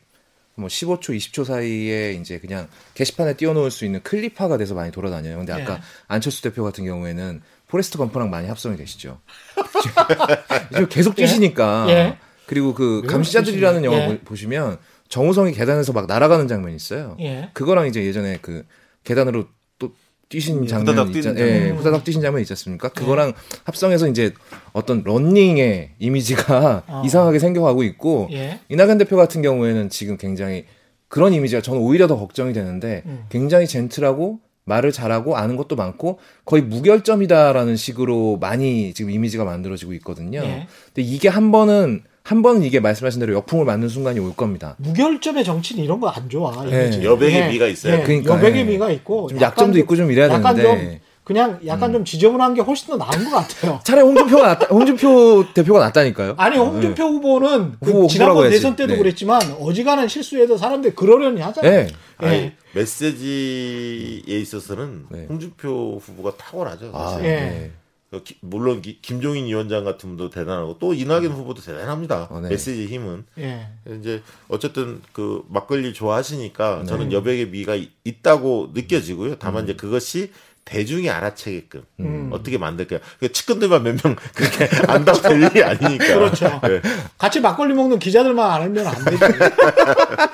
[0.54, 5.36] 뭐 15초, 20초 사이에 이제 그냥 게시판에 띄워놓을 수 있는 클립화가 돼서 많이 돌아다녀요.
[5.36, 5.80] 근데 아까 예.
[6.08, 9.20] 안철수 대표 같은 경우에는 포레스트 검프랑 많이 합성이 되시죠.
[10.72, 11.86] 지금 계속 뛰시니까.
[11.90, 12.18] 예.
[12.46, 13.84] 그리고 그왜 감시자들이라는.
[13.84, 14.06] 영화 예.
[14.20, 14.78] 보- 보시면
[15.08, 17.16] 정우성이 계단에서 막 날아가는 장면이 있어요.
[17.20, 17.50] 예.
[17.52, 18.64] 그거랑 이제 예전에 그
[19.04, 19.46] 계단으로
[19.78, 19.92] 또
[20.28, 21.76] 뛰신 예, 장면 후다닥 있잖 뛰는 예, 장면.
[21.78, 22.88] 후다닥 뛰신 장면 있지 않습니까?
[22.88, 23.32] 그거랑
[23.64, 24.32] 합성해서 이제
[24.72, 27.02] 어떤 런닝의 이미지가 어.
[27.04, 28.60] 이상하게 생겨가고 있고 예.
[28.68, 30.64] 이낙연 대표 같은 경우에는 지금 굉장히
[31.08, 33.24] 그런 이미지가 저는 오히려 더 걱정이 되는데 음.
[33.28, 40.40] 굉장히 젠틀하고 말을 잘하고 아는 것도 많고 거의 무결점이다라는 식으로 많이 지금 이미지가 만들어지고 있거든요.
[40.42, 40.66] 예.
[40.86, 44.74] 근데 이게 한 번은 한 번은 이게 말씀하신 대로 역풍을 맞는 순간이 올 겁니다.
[44.78, 46.52] 무결점의 정치는 이런 거 안 좋아.
[46.72, 46.86] 예.
[46.86, 47.04] 이미지.
[47.04, 48.02] 여백의 미가 있어요.
[48.02, 48.64] 그러니까, 여백의 예.
[48.64, 50.82] 미가 있고 좀 약점도 있고 좀 이래야 약간 되는데.
[50.82, 50.90] 음.
[50.90, 53.80] 좀 그냥 약간 좀 지저분한 게 훨씬 더 나은 것 같아요.
[53.86, 56.34] 차라리 홍준표가 낫다, 홍준표 대표가 낫다니까요.
[56.36, 57.92] 아니 홍준표 후보는 그 네.
[57.92, 58.50] 후보, 지난번.
[58.50, 58.98] 대선 때도 네.
[58.98, 61.70] 그랬지만 어지간한 실수에도 사람들이 그러려니 하잖아요.
[61.72, 61.88] 네.
[62.22, 62.26] 예.
[62.26, 65.26] 아니, 메시지에 있어서는 네.
[65.28, 66.90] 홍준표 후보가 탁월하죠.
[66.92, 67.24] 아, 사실.
[67.24, 67.30] 예.
[67.30, 67.70] 네.
[68.16, 72.28] 어, 기- 물론 기- 김종인 위원장 같은 분도 대단하고 또 이낙연 후보도 대단합니다.
[72.30, 72.48] 어, 네.
[72.48, 73.68] 메시지 힘은 예.
[74.00, 79.36] 이제 어쨌든 그 막걸리 좋아하시니까 저는 여백의 미가 이- 있다고 느껴지고요.
[79.38, 80.30] 다만 이제 그것이
[80.66, 82.30] 대중이 알아채게끔 음.
[82.32, 82.98] 어떻게 만들까요?
[83.20, 86.04] 그 측근들만 몇 명 그렇게 안다고 될 일이 아니니까.
[86.06, 86.60] 그렇죠.
[86.64, 86.82] 네.
[87.16, 89.26] 같이 막걸리 먹는 기자들만 안 알면 안 되죠.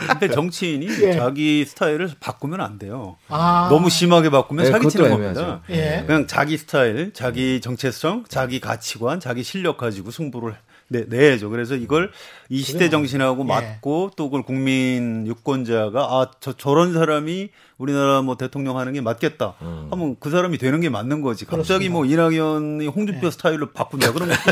[0.09, 1.13] 근데 정치인이 예.
[1.13, 3.17] 자기 스타일을 바꾸면 안 돼요.
[3.29, 3.69] 아.
[3.71, 5.61] 너무 심하게 바꾸면 네, 사기치는 겁니다.
[5.71, 6.03] 예.
[6.07, 10.55] 그냥 자기 스타일, 자기 정체성, 자기 가치관, 자기 실력 가지고 승부를
[10.93, 11.51] 내, 내야죠.
[11.51, 12.11] 그래서 이걸
[12.49, 13.47] 이 시대 정신하고 예.
[13.49, 19.55] 맞고 또 그걸 국민 유권자가 아, 저, 저런 사람이 우리나라 뭐 대통령 하는 게 맞겠다.
[19.91, 21.47] 하면 그 사람이 되는 게 맞는 거지.
[21.47, 24.13] 갑자기 뭐 이낙연이 홍준표 스타일로 바꾼다.
[24.13, 24.37] 그러면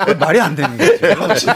[0.00, 1.46] 그건 말이 안 되는 거죠.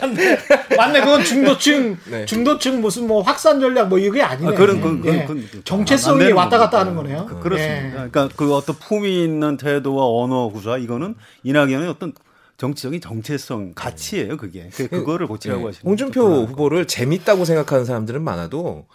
[0.00, 0.38] 맞네.
[0.76, 1.00] 맞네.
[1.00, 2.24] 그건 중도층, 네.
[2.26, 4.48] 중도층 무슨 뭐 확산 전략 뭐 이게 아니네.
[4.48, 5.24] 아, 그런- 그런- 예.
[5.24, 6.76] 그런- 그런- 정체성이 왔다 갔다.
[6.80, 7.26] 하는 거네요.
[7.26, 7.86] 그- 그렇습니다.
[7.86, 7.90] 예.
[8.10, 12.12] 그러니까 그 어떤 품위 있는 태도와 언어 구사 이거는 이낙연의 어떤
[12.56, 14.36] 정치적인 정체성 가치예요.
[14.36, 15.66] 그게 그, 그거를 고치라고 네.
[15.66, 18.86] 하시는 홍준표 후보를 재밌다고 생각하는 사람들은 많아도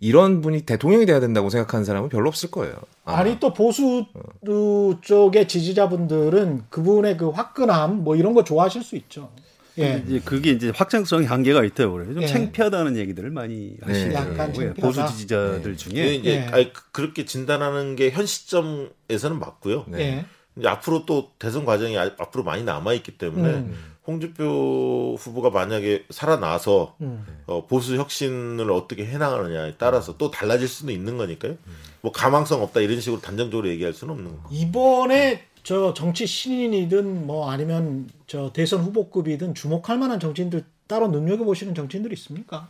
[0.00, 2.74] 이런 분이 대통령이 돼야 된다고 생각하는 사람은 별로 없을 거예요.
[3.04, 3.18] 아마.
[3.18, 4.04] 아니 또 보수
[5.02, 9.30] 쪽의 지지자분들은 그분의 그 화끈함 뭐 이런 거 좋아하실 수 있죠.
[9.78, 10.04] 예.
[10.06, 12.14] 이제 그게 이제 확장성이 한계가 있다고 그래요.
[12.14, 12.26] 좀 예.
[12.26, 14.10] 창피하다는 얘기들을 많이 네.
[14.12, 14.74] 하시더라고요.
[14.74, 16.40] 보수 지지자들 그게 중에 이제 예.
[16.52, 19.86] 아니, 그- 그렇게 진단하는 게 현 시점에서는 맞고요.
[19.88, 20.26] 네.
[20.56, 20.60] 예.
[20.60, 23.94] 이제 앞으로 또 대선 과정이 아- 앞으로 많이 남아 있기 때문에 음.
[24.06, 27.24] 홍준표 후보가 만약에 살아나서 음.
[27.46, 31.56] 어, 보수 혁신을 어떻게 해나가느냐에 따라서 또 달라질 수도 있는 거니까요.
[32.02, 34.48] 뭐 가망성 없다 이런 식으로 단정적으로 얘기할 수는 없는 거고.
[34.54, 41.74] 이번에 저 정치 신인이든 뭐 아니면 저 대선 후보급이든 주목할 만한 정치인들 따로 눈여겨 보시는
[41.74, 42.68] 정치인들이 있습니까?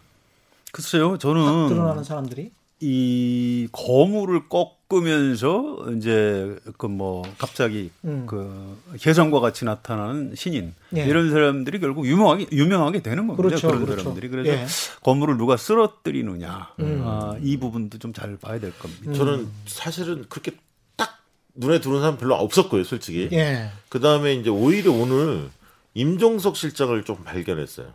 [0.71, 1.13] 글쎄요.
[1.13, 2.53] 딱 저는 드러나는 사람들이.
[2.81, 8.25] 이 거물을 꺾 으면서 이제 그 뭐 갑자기 음.
[8.27, 11.05] 그 혜성과 같이 나타나는 신인 예.
[11.07, 13.43] 이런 사람들이 결국 유명하게 유명하게 되는 겁니다.
[13.43, 14.01] 그렇죠, 그런 그렇죠.
[14.03, 14.67] 사람들이 그래서 예.
[15.03, 17.03] 건물을 누가 쓰러뜨리느냐 음.
[17.05, 19.13] 아, 이 부분도 좀 잘 봐야 될 겁니다.
[19.13, 20.53] 저는 사실은 그렇게
[20.97, 21.19] 딱
[21.57, 23.29] 눈에 들어오는 사람 별로 없었고요, 솔직히.
[23.33, 23.71] 예.
[23.89, 25.49] 그 다음에 이제 오히려 오늘
[25.95, 27.89] 임종석 실장을 좀 발견했어요.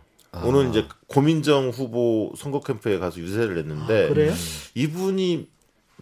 [0.44, 4.32] 오늘 이제 고민정 후보 선거 캠프에 가서 유세를 했는데 아, 그래요?
[4.74, 5.48] 이분이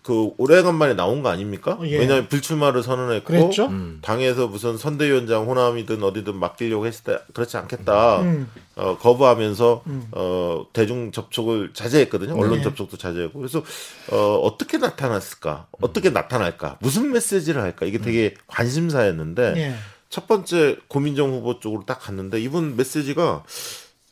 [0.03, 1.73] 그 오래간만에 나온 거 아닙니까?
[1.73, 1.99] 어, 예.
[1.99, 3.67] 왜냐하면 불출마를 선언했고 그랬죠?
[3.67, 3.99] 음.
[4.03, 8.51] 당에서 무슨 선대위원장 호남이든 어디든 맡기려고 했다 그렇지 않겠다 음.
[8.77, 9.83] 어, 거부하면서
[10.13, 12.63] 어, 대중 접촉을 자제했거든요 언론 네.
[12.63, 13.63] 접촉도 자제했고 그래서
[14.11, 19.75] 어, 어떻게 나타났을까 어떻게 나타날까 무슨 메시지를 할까 이게 되게 관심사였는데 예.
[20.11, 23.45] 첫 번째 고민정 후보 쪽으로 딱 갔는데 이분 메시지가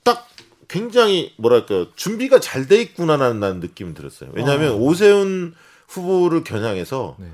[0.05, 0.29] 딱
[0.69, 4.31] 굉장히 뭐랄까 준비가 잘 돼 있구나라는 느낌이 들었어요.
[4.33, 4.77] 왜냐하면 어.
[4.77, 5.55] 오세훈
[5.89, 7.27] 후보를 겨냥해서 네.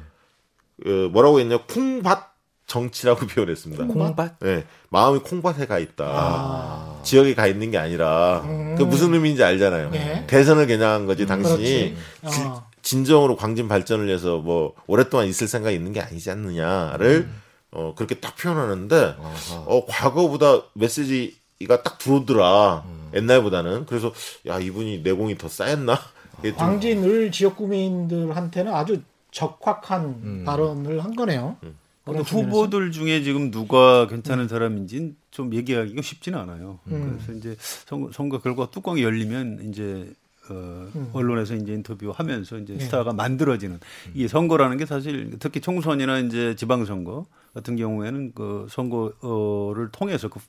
[0.86, 2.32] 어, 뭐라고 했냐 콩밭
[2.66, 3.86] 정치라고 표현했습니다.
[3.86, 4.38] 콩밭?
[4.40, 6.05] 네, 마음이 콩밭에 가 있다.
[6.07, 7.00] 아.
[7.03, 8.42] 지역에 가 있는 게 아니라
[8.78, 9.90] 그 무슨 의미인지 알잖아요.
[9.94, 10.24] 예.
[10.26, 12.36] 대선을 겨냥한 거지 당신이 그렇지.
[12.38, 12.66] 지- 어.
[12.82, 17.28] 진정으로 광진 발전을 위해서 뭐 오랫동안 있을 생각이 있는 게 아니지 않느냐를
[17.70, 19.64] 어, 그렇게 딱 표현하는데 아하.
[19.66, 22.84] 어, 과거보다 메시지가 딱 들어오더라.
[23.14, 23.86] 옛날보다는.
[23.86, 24.12] 그래서
[24.46, 25.98] 야 이분이 내공이 더 쌓였나?
[26.43, 30.43] 이게 좀- 광진 을 지역 구민들한테는 아주 적확한 음.
[30.45, 31.57] 발언을 한 거네요.
[31.61, 31.74] 근데
[32.05, 32.57] 그런 측면에서.
[32.57, 36.80] 후보들 중에 지금 누가 괜찮은 사람인지는 좀 얘기하기가 쉽지는 않아요.
[36.88, 37.16] 음.
[37.24, 40.12] 그래서 이제 선거, 선거 결과 뚜껑이 열리면 이제
[40.51, 40.55] 어,
[40.97, 41.11] 음.
[41.12, 42.80] 언론에서 이제 인터뷰하면서 이제 네.
[42.80, 43.78] 스타가 만들어지는
[44.12, 50.40] 이게 선거라는 게 사실 특히 총선이나 이제 지방선거 같은 경우에는 그 선거를 통해서 그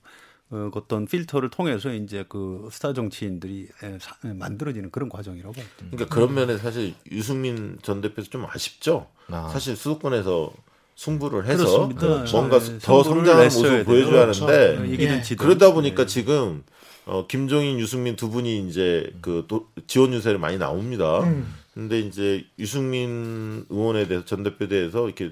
[0.50, 5.54] 어, 그 어떤 필터를 통해서 이제 그 스타 정치인들이 에, 사- 에, 만들어지는 그런 과정이라고.
[5.92, 9.08] 그러니까 그런 면에 사실 유승민 전 대표도 좀 아쉽죠.
[9.30, 9.50] 아.
[9.52, 10.52] 사실 수도권에서
[10.96, 12.38] 승부를 해서 그렇습니다.
[12.38, 13.84] 뭔가 네, 더 성장하는 모습을.
[13.84, 14.46] 보여줘야 그렇죠.
[14.48, 15.22] 하는데 네.
[15.32, 15.36] 예.
[15.36, 16.08] 그러다 보니까 네.
[16.08, 16.64] 지금
[17.06, 21.22] 어, 김종인, 유승민 두 분이 이제 그 도- 지원 유세를 많이 나옵니다.
[21.24, 21.52] 음.
[21.74, 25.32] 근데 이제 유승민 의원에 대해서 전 대표에 대해서 이렇게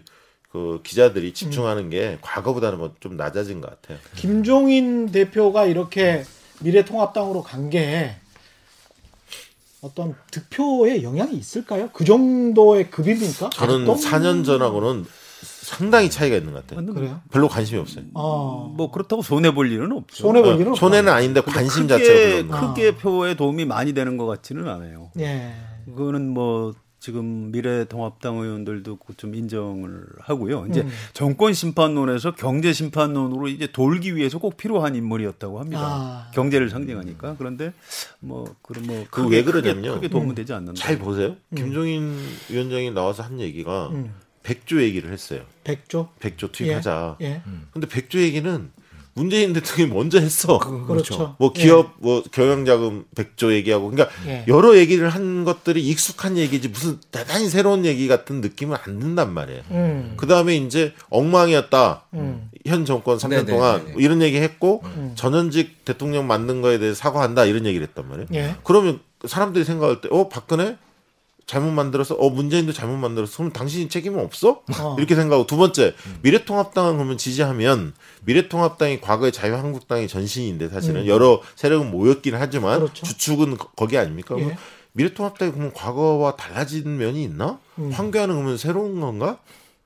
[0.51, 3.97] 그 기자들이 집중하는 게 과거보다는 뭐 좀 낮아진 것 같아요.
[4.15, 6.23] 김종인 대표가 이렇게
[6.61, 8.15] 미래통합당으로 간 게
[9.81, 11.89] 어떤 득표에 영향이 있을까요?
[11.91, 13.49] 그 정도의 급입니까?
[13.49, 13.95] 저는 아직도?
[14.09, 15.05] 4년 전하고는
[15.41, 16.93] 상당히 차이가 있는 것 같아요.
[16.93, 17.21] 그래요?
[17.31, 18.03] 별로 관심이 없어요.
[18.13, 20.23] 어, 뭐 그렇다고 손해 볼 일은 없죠.
[20.27, 20.79] 손해 볼 일은 없다.
[20.79, 22.67] 손해는 아닌데 관심 크게, 자체가.
[22.73, 25.11] 크게 표에 도움이 많이 되는 것 같지는 않아요.
[25.19, 25.51] 예.
[25.85, 26.75] 그거는 뭐
[27.05, 30.67] 지금 미래통합당 의원들도 그좀 인정을 하고요.
[30.69, 30.89] 이제 음.
[31.13, 35.81] 정권 심판론에서 경제 심판론으로 이제 돌기 위해서 꼭 필요한 인물이었다고 합니다.
[35.81, 36.31] 아.
[36.35, 37.73] 경제를 상징하니까 그런데
[38.19, 39.95] 뭐 그런 뭐 그왜 크게- 그러냐면요.
[39.95, 40.79] 크게 도움은 되지 않는다.
[40.79, 41.35] 잘 보세요.
[41.55, 42.15] 김종인
[42.51, 44.13] 위원장이 나와서 한 얘기가 음.
[44.43, 45.41] 백조 얘기를 했어요.
[45.63, 46.09] 백조.
[46.19, 47.17] 백조 투입하자.
[47.21, 47.41] 예.
[47.71, 48.69] 근데 백조 얘기는
[49.13, 50.57] 문재인 대통령이 먼저 했어.
[50.57, 51.35] 그렇죠.
[51.37, 54.45] 뭐 기업 뭐 경영자금 백조 얘기하고 그러니까 예.
[54.47, 59.61] 여러 얘기를 한 것들이 익숙한 얘기지 무슨 대단히 새로운 얘기 같은 느낌은 안 든단 말이에요.
[59.71, 59.75] 예.
[59.75, 60.13] 음.
[60.17, 62.05] 그 다음에 이제 엉망이었다.
[62.13, 62.49] 음.
[62.65, 63.51] 현 정권 3년 네네네네.
[63.51, 64.83] 동안 이런 얘기 했고
[65.15, 68.27] 전현직 대통령 만든 거에 대해 사과한다 이런 얘기를 했단 말이에요.
[68.33, 68.55] 예.
[68.63, 70.77] 그러면 사람들이 생각할 때, 어, 박근혜?
[71.45, 73.37] 잘못 만들어서, 어, 문재인도 잘못 만들었어.
[73.37, 74.61] 그럼 당신이 책임은 없어?
[74.79, 74.95] 어.
[74.97, 75.47] 이렇게 생각하고.
[75.47, 77.93] 두 번째, 미래통합당은 그러면 지지하면,
[78.25, 82.79] 미래통합당이 과거에 자유한국당의 전신인데, 사실은 여러 세력은 모였긴 하지만, 음.
[82.85, 83.05] 그렇죠.
[83.05, 84.35] 주축은 거- 거기 아닙니까?
[84.39, 84.55] 예.
[84.93, 87.59] 미래통합당이 그러면 과거와 달라진 면이 있나?
[87.79, 87.91] 음.
[87.91, 89.37] 황교안은 그러면 새로운 건가?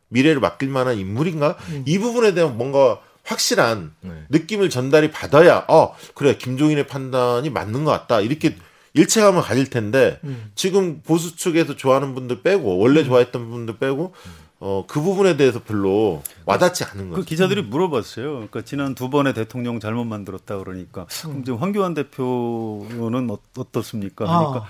[0.10, 1.58] 미래를 맡길 만한 인물인가?
[1.70, 1.84] 음.
[1.88, 4.12] 이 부분에 대한 뭔가 확실한 네.
[4.30, 8.56] 느낌을 전달이 받아야 어 그래 김종인의 판단이 맞는 것 같다 이렇게
[8.96, 10.52] 일체감을 가질 텐데 음.
[10.56, 14.14] 지금 보수 측에서 좋아하는 분들 빼고 원래 좋아했던 분들 빼고
[14.60, 17.26] 어 그 부분에 대해서 별로 와닿지 않은 그 거죠.
[17.26, 18.32] 기자들이 물어봤어요.
[18.34, 24.26] 그러니까 지난 두 번의 대통령 잘못 만들었다 그러니까 그럼 지금 황교안 대표는 어, 어떻습니까?
[24.26, 24.39] 아.
[24.39, 24.66] 그러니까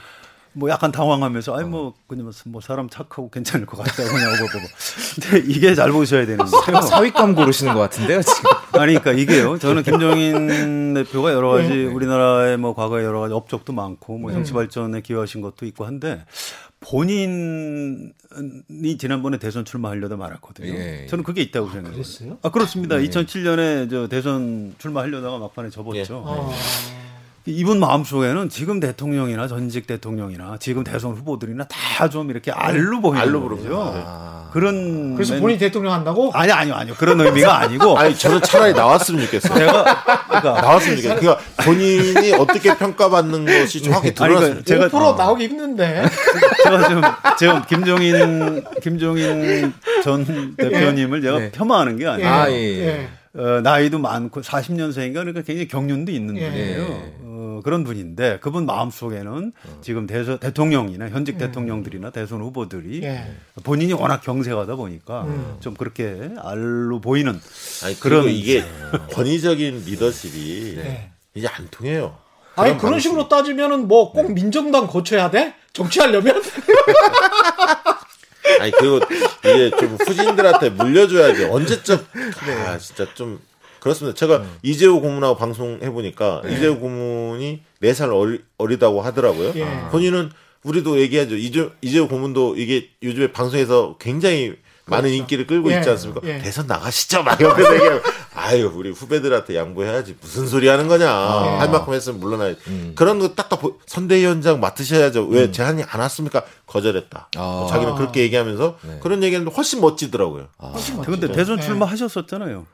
[0.58, 4.66] 뭐 약간 당황하면서 아니 뭐 그냥 뭐 사람 착하고 괜찮을 것 같다 그냥 보고
[5.16, 6.82] 근데 이게 잘 보셔야 되는 거예요.
[6.88, 8.50] 사윗감 고르시는 것 같은데요, 지금.
[8.72, 9.60] 아니 그러니까 이게요.
[9.60, 15.02] 저는 김종인 대표가 여러 가지 우리나라의 뭐 과거에 여러 가지 업적도 많고 뭐 정치 발전에
[15.02, 16.24] 기여하신 것도 있고 한데
[16.80, 18.14] 본인이
[18.98, 20.68] 지난번에 대선 출마하려다 말았거든요.
[20.74, 21.08] 예, 예.
[21.08, 21.92] 저는 그게 있다고 생각해요.
[21.94, 22.38] 그랬어요?
[22.44, 22.96] 아 그렇습니다.
[22.96, 26.24] 2007년에 저 대선 출마하려다가 막판에 접었죠.
[26.26, 26.54] 어.
[27.48, 33.48] 이분 마음속에는 지금 대통령이나 전직 대통령이나 지금 대선 후보들이나 다 좀 이렇게 알로 보이는 알로
[33.50, 33.94] 거죠.
[33.96, 34.50] 아.
[34.52, 36.32] 그런 그래서 맨- 본인 대통령 한다고?
[36.34, 39.58] 아니 아니요 아니요 그런 의미가 아니고 아니 저는 차라리 나왔으면 좋겠어요.
[39.58, 39.84] 제가
[40.28, 41.20] 그러니까 나왔으면 좋겠어요.
[41.20, 46.04] 그러니까 본인이 어떻게 평가받는 것이 정확히 그러니까 제가 5% 나오기 힘든데.
[46.64, 47.02] 제가 지금
[47.38, 49.74] 지금 김종인 김종인
[50.04, 51.52] 전 대표님을 제가 네.
[51.52, 52.30] 폄하하는 게 아니에요.
[52.30, 53.08] 아, 예, 예.
[53.38, 56.50] 어, 나이도 많고 40년생인가 그러니까 굉장히 경륜도 있는 예.
[56.50, 57.26] 분이에요.
[57.56, 59.52] 어, 그런 분인데 그분 마음속에는
[59.82, 63.32] 지금 대선 대통령이나 현직 대통령들이나 대선 후보들이 예.
[63.64, 65.28] 본인이 워낙 경색하다 보니까
[65.60, 67.40] 좀 그렇게 알로 보이는
[67.84, 68.64] 아니 그런- 이게
[69.14, 71.12] 권위적인 리더십이 네.
[71.34, 72.18] 이제 안 통해요.
[72.56, 73.10] 아니 그런 방식이.
[73.10, 75.54] 식으로 따지면은 뭐 꼭 민정당 거쳐야 돼?
[75.74, 76.42] 정치하려면?
[78.62, 79.00] 아니 그리고
[79.44, 82.06] 이게 좀 후진들한테 물려줘야지 언제적
[82.46, 82.54] 네.
[82.66, 83.40] 아 진짜 좀
[83.86, 84.16] 그렇습니다.
[84.16, 86.56] 제가 이재호 고문하고 방송해 보니까 네.
[86.56, 89.54] 이재호 고문이 4살 어리, 어리다고 하더라고요.
[89.58, 89.68] 예.
[89.92, 90.32] 본인은
[90.64, 91.36] 우리도 얘기하죠.
[91.36, 94.56] 이재, 이재호 고문도 이게 요즘에 방송에서 굉장히
[94.88, 96.22] 많은 인기를 끌고 예, 있지 않습니까?
[96.26, 96.38] 예.
[96.40, 97.24] 대선 나가시죠.
[97.24, 98.02] 막 옆에서 얘기하고
[98.36, 101.60] 아유 우리 후배들한테 양보해야지 무슨 소리 하는 거냐 아.
[101.60, 102.92] 할 만큼 했으면 물러나야지 음.
[102.96, 107.68] 그런 거 딱딱 보- 선대위원장 맡으셔야죠 왜 제안이 안 왔습니까 거절했다 아.
[107.70, 109.00] 자기는 그렇게 얘기하면서 네.
[109.02, 110.50] 그런 얘기했는데 훨씬 멋지더라고요
[111.06, 111.66] 근데 대선 네.
[111.66, 112.66] 출마하셨었잖아요.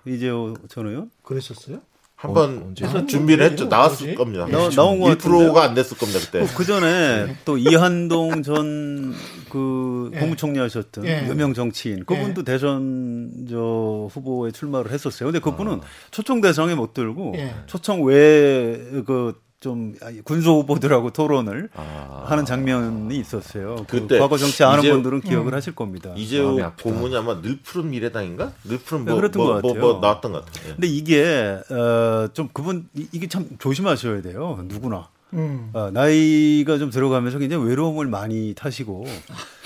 [0.70, 1.12] 전 의원.
[1.24, 1.80] 그랬었어요?
[2.22, 2.86] 한번 언제?
[3.08, 4.16] 준비를 했죠 나왔을 뭐지?
[4.16, 10.20] 겁니다 나- 나온 것 1%가 안 됐을 겁니다 그때 그 전에 또 이한동 전그 예.
[10.20, 11.28] 국무총리 하셨던 예.
[11.28, 15.28] 유명 정치인 그분도 대선 저 후보에 출마를 했었어요.
[15.32, 17.56] 근데 그분은 초청 대상에 못 들고 예.
[17.66, 19.94] 초청 외에 그 좀
[20.26, 22.26] 군소 후보들하고 토론을 아.
[22.28, 23.76] 하는 장면이 있었어요.
[23.88, 26.12] 그 그때 과거 정치 아는 이재호- 분들은 기억을 하실 겁니다.
[26.18, 26.60] 이재호.
[26.82, 29.92] 고문이 아마 늘 푸른 미래당인가 늘 푸른 네, 뭐, 그랬던 뭐, 것 뭐, 같아요.
[29.94, 30.74] 뭐 나왔던 것 같아요 예.
[30.74, 34.64] 근데 이게 어 좀 그분 이- 이게 참 조심하셔야 돼요.
[34.68, 35.10] 누구나.
[35.34, 35.70] 음.
[35.74, 39.06] 어, 나이가 좀 들어가면서 굉장히 외로움을 많이 타시고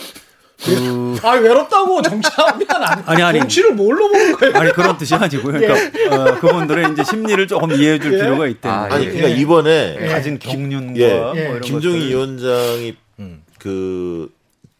[0.65, 3.39] 그 아 외롭다고 정치하면 안 아니, 아니.
[3.39, 4.55] 정치를 뭘로 보는 거예요?
[4.55, 5.59] 아니 그런 뜻이 아니고요.
[5.59, 8.17] 그러니까 어, 그분들의 이제 심리를 조금 이해해 줄 예.
[8.23, 8.69] 필요가 있다.
[8.71, 9.11] 아, 아니 예.
[9.11, 10.07] 그러니까 이번에 예.
[10.07, 11.13] 가진 경륜과 예.
[11.15, 11.41] 뭐 예.
[11.41, 12.09] 이런 김종인 것들.
[12.09, 13.43] 위원장이 음.
[13.59, 14.29] 그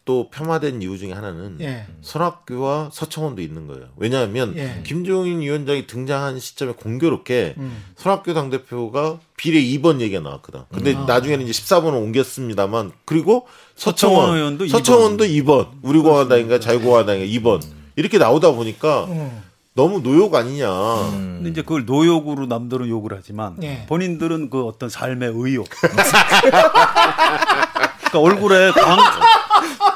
[0.06, 1.84] 또 폄하된 이유 중에 하나는 예.
[2.00, 3.88] 선학교와 서청원도 있는 거예요.
[3.96, 4.80] 왜냐하면 예.
[4.84, 7.82] 김종인 위원장이 등장한 시점에 공교롭게 음.
[7.96, 10.60] 선학교 당대표가 비례 2번 얘기가 나왔거든.
[10.72, 11.04] 근데 아.
[11.06, 17.60] 나중에는 이제 14번을 옮겼습니다만 그리고 서청원 서청원, 의원도 서청원도 2번, 우리공화당인가 자유공화당인가 2번
[17.96, 19.42] 이렇게 나오다 보니까 음.
[19.74, 20.70] 너무 노욕 아니냐.
[21.10, 23.84] 근데 이제 그걸 노욕으로 남들은 욕을 하지만 예.
[23.88, 25.66] 본인들은 그 어떤 삶의 의욕.
[28.06, 28.98] 그러니까 얼굴에 광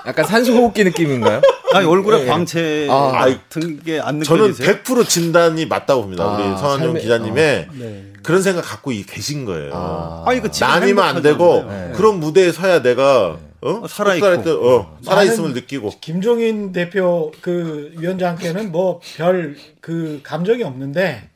[0.06, 1.40] 약간 산소호흡기 느낌인가요?
[1.74, 2.26] 아니 얼굴에 예.
[2.26, 3.12] 광채 아.
[3.12, 4.76] 같은 게안 저는 느껴지세요?
[4.82, 6.24] 100% 진단이 맞다고 봅니다.
[6.24, 8.12] 아, 우리 삶의- 기자님의 네.
[8.22, 9.70] 그런 생각 갖고 이- 계신 거예요.
[9.74, 10.24] 아.
[10.40, 11.88] 그 지금 남이면 안 되고 행복하잖아요.
[11.90, 11.94] 네.
[11.96, 13.82] 그런 무대에 서야 내가 어?
[13.88, 14.26] 살아있고.
[14.26, 21.28] 살아있- 어, 살아있음을 느끼고 김종인 대표 그 위원장께는 뭐 별 그 감정이 없는데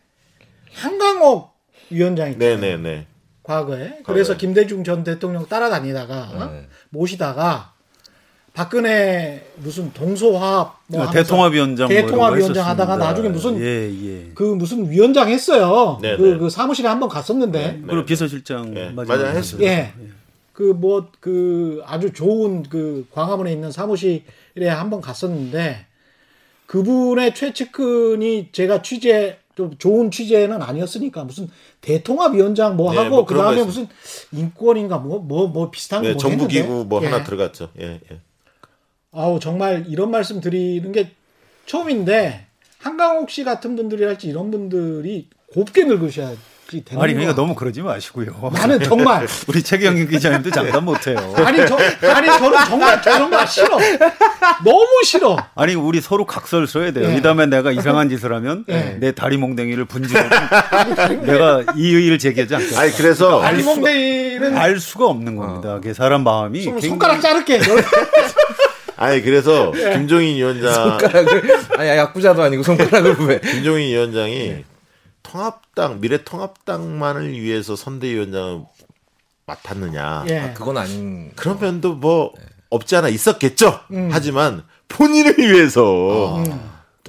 [0.74, 1.52] 한강옥
[1.90, 2.58] 위원장 있잖아요.
[2.58, 3.06] 네네네
[3.42, 3.98] 과거에.
[4.06, 4.36] 그래서 과거에.
[4.38, 6.66] 김대중 전 대통령 따라다니다가 네.
[6.90, 7.73] 모시다가
[8.54, 13.10] 박근혜 무슨 동서화합 뭐 대통합위원장 뭐거 대통합위원장 하다가 했었습니다.
[13.10, 14.30] 나중에 무슨 예, 예.
[14.32, 15.98] 그 무슨 위원장 했어요.
[16.00, 16.38] 네, 그, 네.
[16.38, 19.36] 그 사무실에 한번 갔었는데 그리고 비서실장 예, 마지막에 맞아요.
[19.36, 19.60] 했어요.
[19.64, 19.92] 예.
[20.52, 25.86] 그뭐 그 아주 좋은 그 광화문에 있는 사무실에 한번 갔었는데
[26.66, 31.48] 그분의 최측근이 제가 취재 좀 좋은 취재는 아니었으니까 무슨
[31.80, 33.88] 대통합위원장 뭐 네, 하고 뭐그 그런 다음에 거 무슨
[34.30, 36.88] 인권인가 뭐 뭐뭐 비슷한 거 네, 뭐 정부기구 했는데.
[36.88, 37.06] 뭐 예.
[37.06, 37.70] 하나 들어갔죠.
[37.80, 38.20] 예, 예.
[39.16, 41.10] 아우 정말 이런 말씀 드리는 게
[41.66, 42.46] 처음인데
[42.80, 46.38] 한강옥 씨 같은 분들이랄지 이런 분들이 곱게 늙으셔야지
[46.84, 48.50] 되는 아니 그러니까 거 너무 그러지 마시고요.
[48.52, 51.16] 나는 정말 우리 최경영 기자님도 장담 못해요.
[51.36, 51.76] 아니 저
[52.10, 53.78] 아니 저는 정말 저런 거 싫어.
[54.64, 55.36] 너무 싫어.
[55.54, 57.08] 아니 우리 서로 각서를 써야 돼요.
[57.10, 57.16] 예.
[57.16, 58.96] 이 다음에 내가 이상한 짓을 하면 예.
[58.98, 60.28] 내 다리 몽댕이를 분지르고
[61.26, 62.80] 내가 이의를 제기하지 않겠다.
[62.80, 65.78] 아니 그래서 알리몽데이는 알 수가 없는 겁니다.
[65.80, 67.60] 그 사람 마음이 손- 굉장히 손가락 자를게.
[69.04, 69.92] 아니 그래서 예.
[69.96, 73.40] 김종인 위원장 손가락을 아니 야구자도 아니고 손가락을 왜?
[73.40, 74.64] 김종인 위원장이 예.
[75.22, 78.62] 통합당 미래통합당만을 위해서 선대위원장을
[79.46, 80.24] 맡았느냐?
[80.28, 80.38] 예.
[80.38, 81.30] 아, 그건 아닌.
[81.36, 82.32] 그런 면도 뭐
[82.70, 83.80] 없지 않아 있었겠죠.
[83.92, 84.08] 음.
[84.12, 86.42] 하지만 본인을 위해서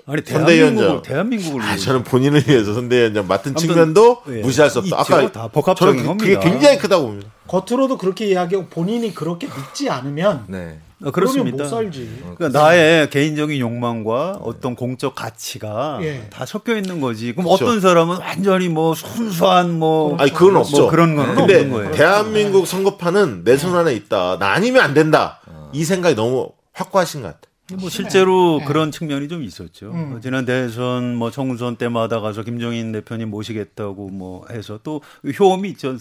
[0.08, 1.02] 아니 선대위원장.
[1.02, 1.84] 대한민국을 대한민국을 아, 위해서.
[1.86, 5.02] 저는 본인을 위해서 선대위원장 맡은 아무튼, 측면도 예, 무시할 수 없다.
[5.02, 5.16] 있죠.
[5.16, 6.52] 아까 다 복합적인 저는 그- 그게 겁니다.
[6.52, 7.30] 굉장히 크다고 봅니다.
[7.48, 10.80] 겉으로도 그렇게 이야기하고 본인이 그렇게 믿지 않으면 네.
[11.04, 11.64] 어, 그렇습니다.
[11.64, 12.22] 못 살지.
[12.38, 16.28] 그러니까 나의 개인적인 욕망과 어떤 공적 가치가 예.
[16.30, 17.34] 다 섞여 있는 거지.
[17.34, 17.66] 그럼 그렇죠.
[17.66, 20.88] 어떤 사람은 완전히 뭐 순수한 뭐 아니 그건 뭐 없죠.
[20.88, 21.92] 그런 건 근데 없는 거예요.
[21.92, 24.38] 대한민국 선거판은 내 손 안에 있다.
[24.40, 25.42] 나 아니면 안 된다.
[25.74, 27.40] 이 생각이 너무 확고하신 것 같아.
[27.80, 28.66] 뭐 실제로 네.
[28.66, 29.90] 그런 측면이 좀 있었죠.
[29.92, 30.20] 음.
[30.22, 35.02] 지난 대선 뭐 총선 때마다 가서 김종인 대표님 모시겠다고 뭐 해서 또
[35.40, 35.98] 효험이 있죠.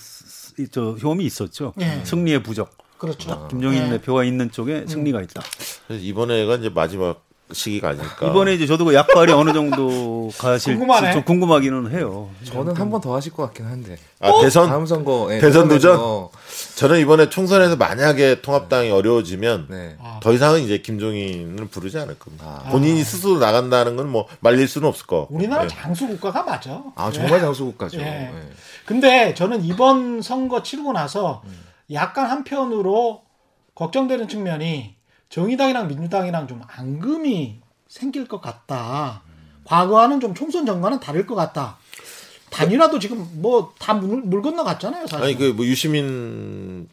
[1.03, 1.73] 효험이 있었죠.
[1.81, 2.03] 예.
[2.05, 2.71] 승리의 부적.
[2.99, 3.49] 그렇죠.
[3.49, 3.91] 김종인 예.
[3.91, 5.43] 대표가 있는 쪽에 승리가 있다.
[5.91, 7.23] 이번에가 이제 마지막
[7.53, 8.27] 시기가 아닐까.
[8.27, 11.13] 이번에 이제 저도 그 약발이 어느 정도 가실지 궁금하네.
[11.13, 12.31] 좀 궁금하기는 해요.
[12.45, 13.99] 저는 한 번 더 하실 것 같긴 한데.
[14.21, 16.01] 아, 대선 다음 선거 예, 대선 도전?
[16.77, 19.97] 저는 이번에 총선에서 만약에 통합당이 어려워지면 네.
[20.01, 20.21] 아.
[20.23, 22.63] 더 이상은 이제 김종인을 부르지 않을 겁니다.
[22.65, 22.71] 아.
[22.71, 25.27] 본인이 스스로 나간다는 건 뭐 말릴 수는 없을 거.
[25.31, 25.69] 우리나라 예.
[25.69, 26.83] 장수 국가가 맞아.
[26.97, 27.13] 아 예.
[27.13, 28.01] 정말 장수 국가죠.
[28.01, 28.05] 예.
[28.05, 28.33] 예.
[28.87, 31.43] 근데 저는 이번 선거 치르고 나서
[31.93, 33.23] 약간 한편으로
[33.75, 34.95] 걱정되는 측면이
[35.29, 39.23] 정의당이랑 민주당이랑 좀 앙금이 생길 것 같다.
[39.65, 41.79] 과거와는 좀 총선 전과는 다를 것 같다.
[42.51, 45.25] 단이라도 지금 뭐 다물 건너 갔잖아요, 사실.
[45.25, 46.89] 아니 그 뭐 유시민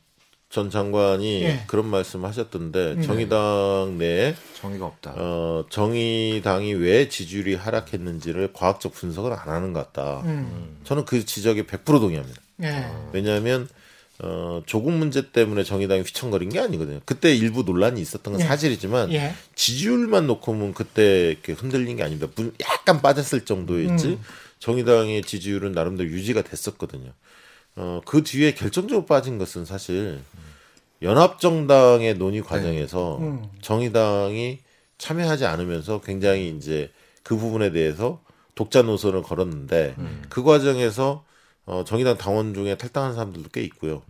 [0.49, 1.63] 전 장관이 예.
[1.67, 3.01] 그런 말씀하셨던데 음.
[3.03, 5.13] 정의당 내에 정의가 없다.
[5.15, 10.21] 어, 정의당이 왜 지지율이 하락했는지를 과학적 분석을 안 하는 것 같다.
[10.25, 10.79] 음.
[10.83, 12.41] 저는 그 지적에 100% 동의합니다.
[12.63, 12.85] 예.
[13.13, 13.69] 왜냐하면
[14.23, 16.99] 어, 조국 문제 때문에 정의당이 휘청거린 게 아니거든요.
[17.05, 18.45] 그때 일부 논란이 있었던 건 예.
[18.45, 19.33] 사실이지만 예.
[19.55, 22.27] 지지율만 놓고 보면 그때 이렇게 흔들린 게 아닙니다.
[22.35, 24.21] 물- 약간 빠졌을 정도였지 음.
[24.59, 27.11] 정의당의 지지율은 나름대로 유지가 됐었거든요.
[27.77, 30.19] 어, 그 뒤에 결정적으로 빠진 것은 사실
[31.01, 33.43] 연합정당의 논의 과정에서 음.
[33.61, 34.59] 정의당이
[34.99, 36.91] 참여하지 않으면서 굉장히 이제
[37.23, 38.21] 그 부분에 대해서
[38.53, 39.95] 독자 노선을 걸었는데
[40.29, 41.23] 그 과정에서
[41.65, 44.01] 어, 정의당 당원 중에 탈당한 사람들도 꽤 있고요.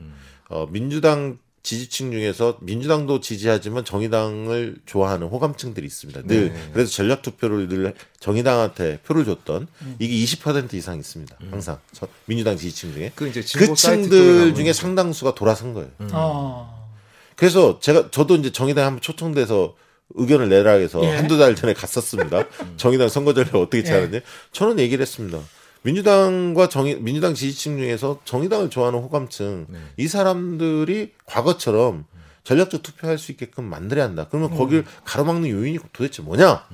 [0.49, 6.24] 어, 민주당 지지층 중에서 민주당도 지지하지만 정의당을 좋아하는 호감층들이 있습니다.
[6.24, 9.68] 늘 그래서 전략 투표를 늘 정의당한테 표를 줬던
[9.99, 11.36] 이게 20% 이상 있습니다.
[11.52, 14.74] 항상 저- 민주당 지지층 중에 그 이제 그 층들 중에.
[14.74, 15.89] 상당수가 돌아선 거예요.
[16.14, 16.89] 어.
[17.36, 19.76] 그래서 제가 저도 이제 정의당에 한번 초청돼서
[20.16, 21.10] 의견을 내라 해서 예.
[21.16, 22.43] 한두 달 전에 갔었습니다.
[22.78, 24.22] 정의당 선거 전략 어떻게 짜는지
[24.52, 25.39] 저는 얘기를 했습니다.
[25.84, 29.79] 민주당과 정의 민주당 지지층 중에서 정의당을 좋아하는 호감층 네.
[29.97, 32.05] 이 사람들이 과거처럼
[32.43, 34.27] 전략적 투표할 수 있게끔 만들어야 한다.
[34.29, 36.65] 그러면 거기를 가로막는 요인이 도대체 뭐냐?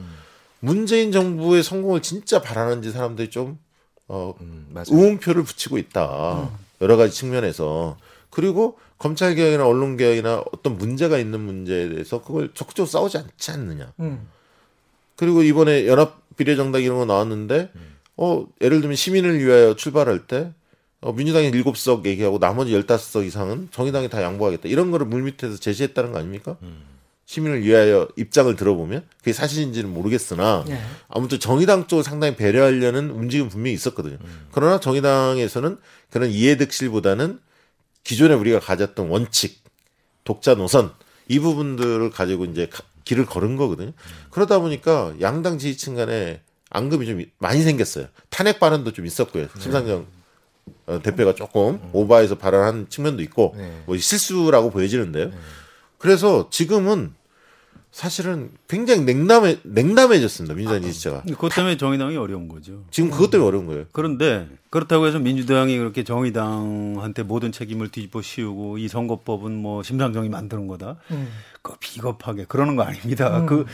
[0.60, 3.60] 문재인 정부의 성공을 진짜 바라는지 사람들이 좀
[4.08, 4.74] 어, 음.
[4.90, 6.50] 우음표를 붙이고 있다.
[6.82, 7.98] 여러 가지 측면에서.
[8.30, 13.94] 그리고 검찰 개혁이나 언론 개혁이나 어떤 문제가 있는 문제에 대해서 그걸 적극적으로 싸우지 않지 않느냐.
[14.00, 14.28] 음.
[15.16, 17.72] 그리고 이번에 연합 비례정당 이런 거 나왔는데
[18.18, 20.52] 어 예를 들면 시민을 위하여 출발할 때
[21.00, 24.68] 어, 민주당이 7석 얘기하고 나머지 15석 이상은 정의당이 다 양보하겠다.
[24.68, 26.58] 이런 거를 물밑에서 제시했다는 거 아닙니까?
[27.26, 30.80] 시민을 위하여 입장을 들어보면 그게 사실인지는 모르겠으나 예.
[31.10, 34.18] 아무튼 정의당 쪽을 상당히 배려하려는 움직임 분명히 있었거든요.
[34.52, 35.78] 그러나 정의당에서는
[36.10, 37.40] 그런 이해득실보다는
[38.06, 39.62] 기존에 우리가 가졌던 원칙,
[40.24, 40.92] 독자 노선
[41.28, 43.92] 이 부분들을 가지고 이제 가- 길을 걸은 거거든요.
[44.32, 46.42] 그러다 보니까 양당 지지층 간에
[46.78, 48.08] 앙금이 좀 많이 생겼어요.
[48.30, 49.48] 탄핵 발언도 좀 있었고요.
[49.60, 50.06] 심상정
[50.86, 53.84] 어, 대표가 조금 오바해서 발언한 측면도 있고 네.
[53.86, 55.32] 뭐 실수라고 보여지는데요.
[55.98, 57.14] 그래서 지금은
[57.92, 62.84] 사실은 굉장히 냉담해 냉담해졌습니다 민주당 지지자가 그것 때문에 정의당이 어려운 거죠.
[62.92, 63.86] 지금 그것 때문에 어려운 거예요.
[63.92, 70.68] 그런데 그렇다고 해서 민주당이 그렇게 정의당한테 모든 책임을 뒤집어 씌우고 이 선거법은 뭐 심상정이 만드는
[70.68, 70.98] 거다.
[71.12, 71.30] 음.
[71.68, 73.44] 그 비겁하게 그러는 거 아닙니다.
[73.46, 73.66] 그,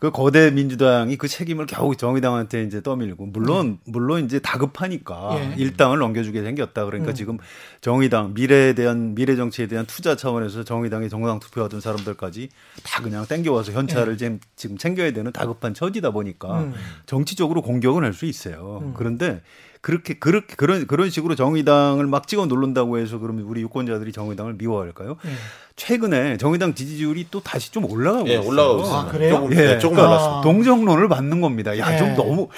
[0.00, 5.54] 그 거대 민주당이 그 책임을 겨우 정의당한테 이제 떠밀고 물론 물론 이제 다급하니까 예.
[5.58, 6.86] 일당을 넘겨주게 생겼다.
[6.86, 7.14] 그러니까 음.
[7.14, 7.38] 지금
[7.82, 12.48] 정의당 미래에 대한 미래 정치에 대한 투자 차원에서 정의당에 정당 투표하던 사람들까지
[12.84, 16.74] 다 그냥 땡겨와서 현찰을 지금 지금 챙겨야 되는 다급한 처지다 보니까 음.
[17.04, 18.92] 정치적으로 공격은 할 수 있어요.
[18.94, 19.40] 그런데
[19.82, 25.16] 그렇게 그렇게 그런 그런 식으로 정의당을 막 찍어 누른다고 해서 그러면 우리 유권자들이 정의당을 미워할까요?
[25.26, 25.30] 예.
[25.74, 28.48] 최근에 정의당 지지율이 또 다시 좀 올라가고 예, 있어요.
[28.48, 29.00] 올라가고 있습니다.
[29.00, 29.34] 아, 그래요?
[29.34, 29.56] 조금, 예.
[29.56, 30.40] 네, 조금 그러니까 올랐습니다.
[30.42, 31.76] 동정론을 받는 겁니다.
[31.78, 31.98] 야, 예.
[31.98, 32.48] 좀 너무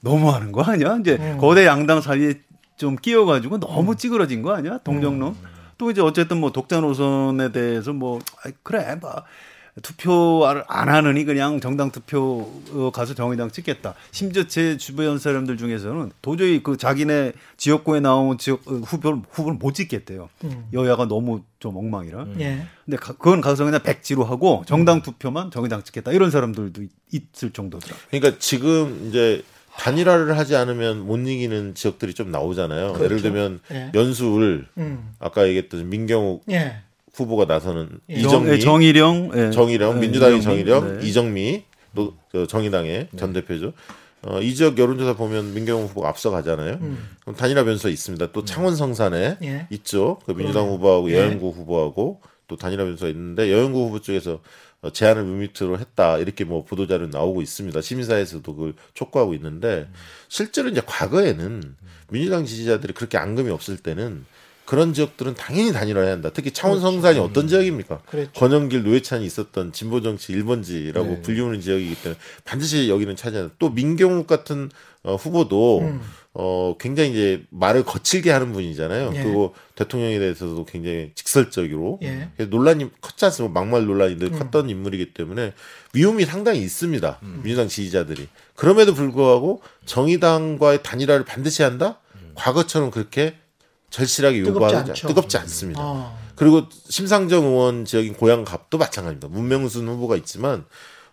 [0.00, 0.96] 너무하는 거 아니야?
[1.00, 1.38] 이제 음.
[1.38, 2.40] 거대 양당 사이에
[2.76, 4.78] 좀 끼어가지고 너무 찌그러진 거 아니야?
[4.78, 5.28] 동정론.
[5.28, 5.52] 음.
[5.78, 9.22] 또 이제 어쨌든 뭐 독자 노선에 대해서 뭐 아이, 그래, 뭐
[9.80, 13.94] 투표를 안 하느니 그냥 정당 투표 어, 가서 정의당 찍겠다.
[14.10, 19.72] 심지어 제 주변 사람들 중에서는 도저히 그 자기네 지역구에 나온 지역 어, 후보를 후보를 못
[19.74, 20.28] 찍겠대요.
[20.44, 20.66] 음.
[20.74, 22.26] 여야가 너무 좀 엉망이라.
[22.40, 22.66] 예.
[22.84, 26.90] 근데 가- 그건 가서 그냥 백지로 하고 정당 투표만 정의당 찍겠다 이런 사람들도 있-
[27.34, 28.02] 있을 정도더라고요.
[28.10, 29.42] 그러니까 지금 이제
[29.78, 32.88] 단일화를 하지 않으면 못 이기는 지역들이 좀 나오잖아요.
[32.92, 33.04] 그렇죠.
[33.04, 33.90] 예를 들면 예.
[33.94, 35.14] 연수을 음.
[35.18, 36.76] 아까 얘기했던 민경욱 예.
[37.14, 38.14] 후보가 나서는 예.
[38.14, 39.50] 이정미, 정, 의령 예.
[39.50, 40.64] 정의령, 예, 민주당의 이정미.
[40.64, 41.06] 정의령, 네.
[41.06, 43.72] 이정미, 또저 정의당의 전 대표죠.
[44.22, 46.78] 어, 이 지역 여론조사 보면 민경욱 후보가 앞서가잖아요.
[47.20, 48.32] 그럼 단일화 변수가 있습니다.
[48.32, 49.44] 또 창원 성산에 음.
[49.44, 49.66] 예.
[49.70, 50.18] 있죠.
[50.24, 51.18] 그 민주당 후보하고 예.
[51.18, 54.40] 여영구 후보하고 또 단일화 변수가 있는데 여영구 후보 쪽에서
[54.80, 57.80] 어, 제안을 뮤미트로 했다 이렇게 뭐 보도 자료 나오고 있습니다.
[57.80, 59.88] 시민사회에서도 그걸 촉구하고 있는데
[60.28, 61.76] 실제로 이제 과거에는
[62.10, 64.24] 민주당 지지자들이 그렇게 앙금이 없을 때는
[64.72, 66.30] 그런 지역들은 당연히 단일화해야 한다.
[66.32, 67.98] 특히 창원 성산이 어떤 지역입니까?
[68.06, 68.32] 그렇죠.
[68.32, 71.20] 권영길 노회찬이 있었던 진보 정치 1번지라고 네.
[71.20, 73.54] 불리우는 지역이기 때문에 반드시 여기는 차지한다.
[73.58, 74.70] 또 민경욱 같은
[75.02, 76.00] 어, 후보도 음.
[76.32, 79.12] 어 굉장히 이제 말을 거칠게 하는 분이잖아요.
[79.14, 79.22] 예.
[79.22, 82.30] 그리고 대통령에 대해서도 굉장히 직설적으로 예.
[82.38, 83.60] 논란이 컸지 않습니까?
[83.60, 85.52] 막말 논란이 늘 컸던 인물이기 때문에
[85.92, 87.18] 미움이 상당히 있습니다.
[87.42, 88.26] 민주당 지지자들이.
[88.54, 91.98] 그럼에도 불구하고 정의당과의 단일화를 반드시 한다?
[92.36, 93.34] 과거처럼 그렇게
[93.96, 95.06] 절실하게 뜨겁지 요구하지 않죠.
[95.06, 95.80] 않- 뜨겁지 않습니다.
[95.82, 96.16] 아.
[96.34, 99.28] 그리고 심상정 의원 지역인 고양갑도 마찬가지입니다.
[99.28, 100.64] 문명순 후보가 있지만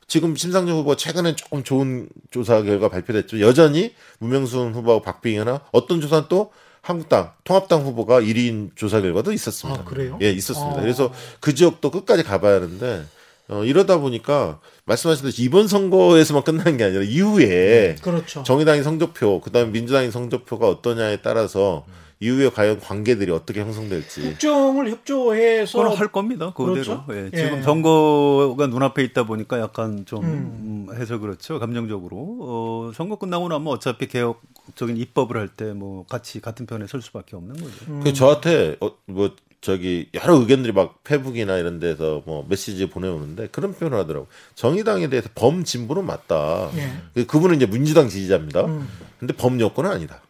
[0.07, 3.41] 지금 심상정 후보가 최근에 조금 좋은 조사 결과 발표됐죠.
[3.41, 6.51] 여전히 문명순 후보하고 박빙이 하나 어떤 조사는 또
[6.81, 9.81] 한국당 통합당 후보가 1위인 조사 결과도 있었습니다.
[9.81, 10.17] 아, 그래요?
[10.21, 10.77] 예, 있었습니다.
[10.77, 10.81] 어.
[10.81, 13.05] 그래서 그 지역도 끝까지 가봐야 하는데
[13.49, 18.43] 어, 이러다 보니까 말씀하셨듯이 이번 선거에서만 끝나는 게 아니라 이후에 그렇죠.
[18.43, 21.85] 정의당의 성적표, 그다음에 민주당의 성적표가 어떠냐에 따라서
[22.21, 26.51] 이후에 과연 관계들이 어떻게 형성될지 국정을 협조해서 할 겁니다.
[26.53, 26.73] 그대로.
[26.73, 27.05] 그렇죠?
[27.11, 27.37] 예, 예.
[27.43, 30.87] 지금 선거가 눈앞에 있다 보니까 약간 좀 음.
[30.89, 31.59] 음, 해서 그렇죠.
[31.59, 32.37] 감정적으로.
[32.41, 37.37] 어, 선거 끝나고 나면 어차피 개혁적인 입법을 할 때 뭐 같이 같은 편에 설 수밖에
[37.37, 37.75] 없는 거죠.
[37.87, 38.01] 음.
[38.03, 43.73] 그 저한테 어, 뭐 저기 여러 의견들이 막 페북이나 이런 데서 뭐 메시지 보내오는데 그런
[43.73, 44.27] 표현을 하더라고.
[44.55, 46.69] 정의당에 대해서 범진보는 맞다.
[46.75, 46.91] 예.
[47.13, 48.65] 그- 그분은 이제 민주당 지지자입니다.
[48.65, 48.87] 음.
[49.19, 50.21] 근데 범여권은 아니다.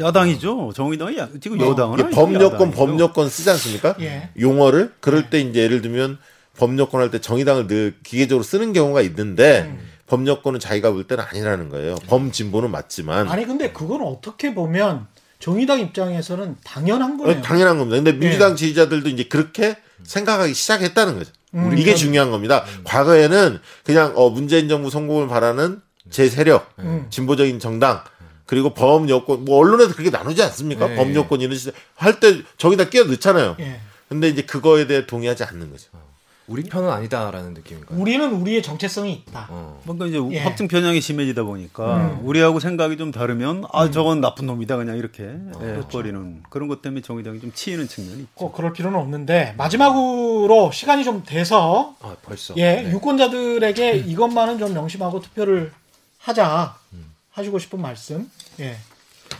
[0.00, 0.72] 야당이죠.
[0.74, 2.10] 정의당이 야- 지금 여당은 아니죠.
[2.20, 2.76] 범여권 야당이죠.
[2.76, 3.94] 범여권 쓰지 않습니까?
[4.00, 4.30] 예.
[4.40, 6.18] 용어를 그럴 때 이제 예를 들면
[6.58, 9.78] 범여권 할 때 정의당을 늘 기계적으로 쓰는 경우가 있는데 음.
[10.06, 11.94] 범여권은 자기가 볼 때는 아니라는 거예요.
[12.06, 15.06] 범진보는 맞지만 아니 근데 그건 어떻게 보면
[15.38, 17.42] 정의당 입장에서는 당연한 어, 거네요.
[17.42, 17.96] 당연한 겁니다.
[17.96, 18.56] 근데 민주당 예.
[18.56, 21.32] 지지자들도 이제 그렇게 생각하기 시작했다는 거죠.
[21.54, 21.76] 음.
[21.78, 22.64] 이게 중요한 겁니다.
[22.84, 25.80] 과거에는 그냥 어 문재인 정부 성공을 바라는
[26.10, 27.06] 제 세력, 음.
[27.10, 28.02] 진보적인 정당
[28.52, 30.86] 그리고 범 여권 뭐 언론에서 그렇게 나누지 않습니까?
[30.86, 30.96] 네.
[30.96, 33.56] 범 여권 이런 시대 할때 저기다 끼어 넣잖아요.
[33.60, 33.80] 예.
[34.10, 35.88] 근데 이제 그거에 대해 동의하지 않는 거죠.
[36.46, 37.98] 우리 편은 아니다라는 느낌인가요?
[37.98, 39.46] 우리는 우리의 정체성이 있다.
[39.48, 39.80] 어.
[39.84, 40.40] 뭔가 이제 예.
[40.40, 42.20] 확증 편향이 심해지다 보니까 음.
[42.26, 45.22] 우리하고 생각이 좀 다르면 아 저건 나쁜 놈이다 그냥 이렇게
[45.62, 48.30] 예, 버리는 그런 것 때문에 정의당이 좀 치이는 측면이 있죠.
[48.34, 52.52] 꼭 그럴 필요는 없는데 마지막으로 시간이 좀 돼서 아 벌써.
[52.58, 52.90] 예 네.
[52.92, 55.72] 유권자들에게 이것만은 좀 명심하고 투표를
[56.18, 56.76] 하자
[57.32, 58.30] 하시고 싶은 말씀.
[58.60, 58.76] 예.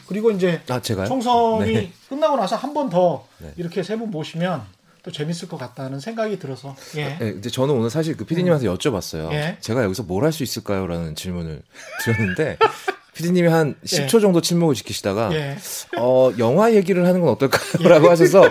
[0.09, 1.07] 그리고 이제 아 제가요?
[1.07, 1.93] 총선이 네.
[2.09, 3.53] 끝나고 나서 한 번더 네.
[3.57, 4.63] 이렇게 세 분 모시면
[5.03, 7.17] 또 재밌을 것 같다는 생각이 들어서 예.
[7.19, 9.33] 네, 이제 저는 오늘 사실 그 PD님한테 여쭤봤어요.
[9.33, 9.57] 예.
[9.61, 11.61] 제가 여기서 뭘 할 수 있을까요?라는 질문을
[12.05, 12.57] 드렸는데
[13.15, 13.87] PD님이 한 예.
[14.07, 15.59] 10초 정도 침묵을 지키시다가 예.
[15.99, 18.45] 어 영화 얘기를 하는 건 어떨까요라고 하셔서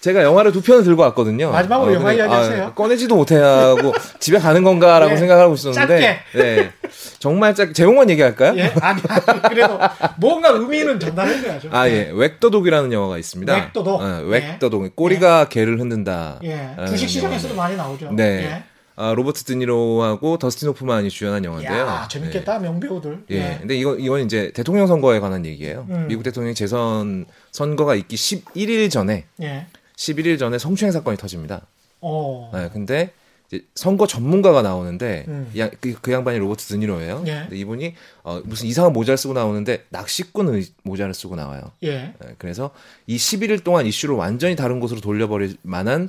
[0.00, 1.50] 제가 영화를 두 편을 들고 왔거든요.
[1.50, 2.72] 마지막으로 어, 영화 이야기 아, 하세요.
[2.74, 5.16] 꺼내지도 못하고 집에 가는 건가라고 예.
[5.18, 6.72] 생각하고 있었는데 네.
[7.18, 8.54] 정말 짧게 제목만 얘기할까요?
[8.56, 8.72] 예.
[8.80, 9.78] 아니, 아니 그래도
[10.18, 11.68] 뭔가 의미는 전달해줘야죠.
[11.72, 12.10] 아, 예.
[12.12, 13.54] 웩더독이라는 영화가 있습니다.
[13.54, 14.00] 웩더독.
[14.00, 14.96] 어, 웩더독.
[14.96, 16.40] 꼬리가 개를 흔든다.
[16.44, 16.76] 예.
[16.88, 17.54] 주식 시장에서도.
[17.54, 18.12] 많이 나오죠.
[18.12, 18.24] 네.
[18.44, 18.62] 예.
[18.96, 21.78] 아, 로버트 드니로하고 더스틴 호프만이 주연한 영화인데요.
[21.78, 23.24] 야, 재밌겠다 명배우들.
[23.30, 23.34] 예.
[23.36, 23.56] 예.
[23.60, 25.86] 근데 이건 이건 이제 대통령 선거에 관한 얘기예요.
[25.88, 26.06] 음.
[26.08, 29.66] 미국 대통령 재선 선거가 있기 11일 전에 예.
[30.00, 31.66] 11일 전에 성추행 사건이 터집니다.
[32.00, 32.50] 어.
[32.54, 33.12] 네, 근데
[33.48, 35.52] 이제 선거 전문가가 나오는데 음.
[35.80, 37.24] 그, 그 양반이 로버트 드니로예요.
[37.26, 37.40] 예.
[37.42, 41.72] 근데 이분이 어, 무슨 이상한 모자를 쓰고 나오는데 낚시꾼 의- 모자를 쓰고 나와요.
[41.82, 42.14] 예.
[42.18, 42.70] 네, 그래서
[43.06, 46.08] 이 11일 동안 이슈를 완전히 다른 곳으로 돌려버릴 만한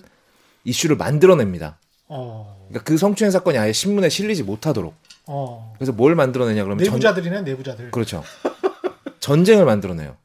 [0.64, 1.78] 이슈를 만들어냅니다.
[2.08, 2.66] 어.
[2.70, 4.94] 그러니까 그 성추행 사건이 아예 신문에 실리지 못하도록.
[5.28, 5.74] 어.
[5.78, 7.92] 그래서 뭘 만들어내냐 그러면 전- 내부자들이네 내부자들.
[7.92, 8.24] 그렇죠.
[9.20, 10.16] 전쟁을 만들어내요.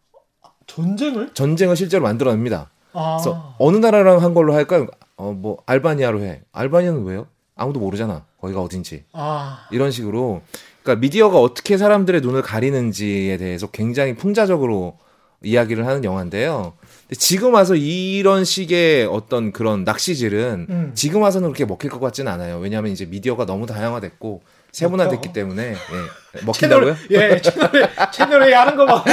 [0.69, 1.35] 전쟁을?
[1.35, 2.71] 전쟁을 실제로 만들어냅니다.
[2.97, 3.17] 아.
[3.17, 4.87] 그래서 어느 나라랑 한 걸로 할까요?
[5.17, 6.43] 어, 뭐 알바니아로 해.
[6.53, 7.27] 알바니아는 왜요?
[7.55, 8.25] 아무도 모르잖아.
[8.41, 9.05] 거기가 어딘지.
[9.13, 9.67] 아.
[9.71, 10.43] 이런 식으로
[10.83, 14.99] 그러니까 미디어가 어떻게 사람들의 눈을 가리는지에 대해서 굉장히 풍자적으로
[15.43, 16.75] 이야기를 하는 영화인데요.
[16.81, 20.93] 근데 지금 와서 이런 식의 어떤 그런 낚시질은 음.
[20.95, 22.59] 지금 와서는 그렇게 먹힐 것 같지는 않아요.
[22.59, 24.43] 왜냐하면 이제 미디어가 너무 다양화됐고
[24.77, 25.33] 세분화됐기 먹혀.
[25.33, 26.41] 때문에 예.
[26.45, 26.97] 먹힌다고요?
[27.13, 29.05] 예, 채널에 채널에 하는 거 봐.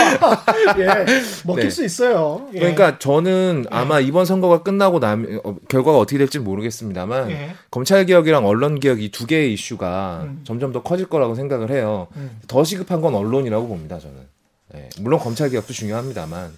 [0.78, 1.06] 예,
[1.46, 1.70] 먹힐 네.
[1.70, 2.50] 수 있어요.
[2.54, 2.60] 예.
[2.60, 7.56] 그러니까 저는 아마 이번 선거가 끝나고 나면 어, 결과가 어떻게 될지 는 모르겠습니다만 예.
[7.72, 10.42] 검찰 개혁이랑 언론 개혁 이 두 개의 이슈가 음.
[10.44, 12.08] 점점 더 커질 거라고 생각을 해요.
[12.18, 12.40] 음.
[12.48, 14.00] 더 시급한 건 언론이라고 봅니다.
[14.00, 14.18] 저는.
[14.76, 16.52] 예, 물론 검찰 개혁도 중요합니다만.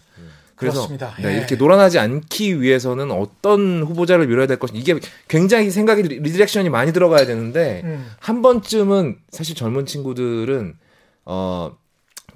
[0.56, 0.88] 그래서.
[1.22, 1.38] 네, 예.
[1.38, 6.94] 이렇게 놀아나지 않기 위해서는 어떤 후보자를 밀어야 될 것인지 이게 굉장히 생각이 re- redirection이 많이
[6.94, 8.06] 들어가야 되는데 음.
[8.20, 10.76] 한 번쯤은 사실 젊은 친구들은
[11.26, 11.76] 어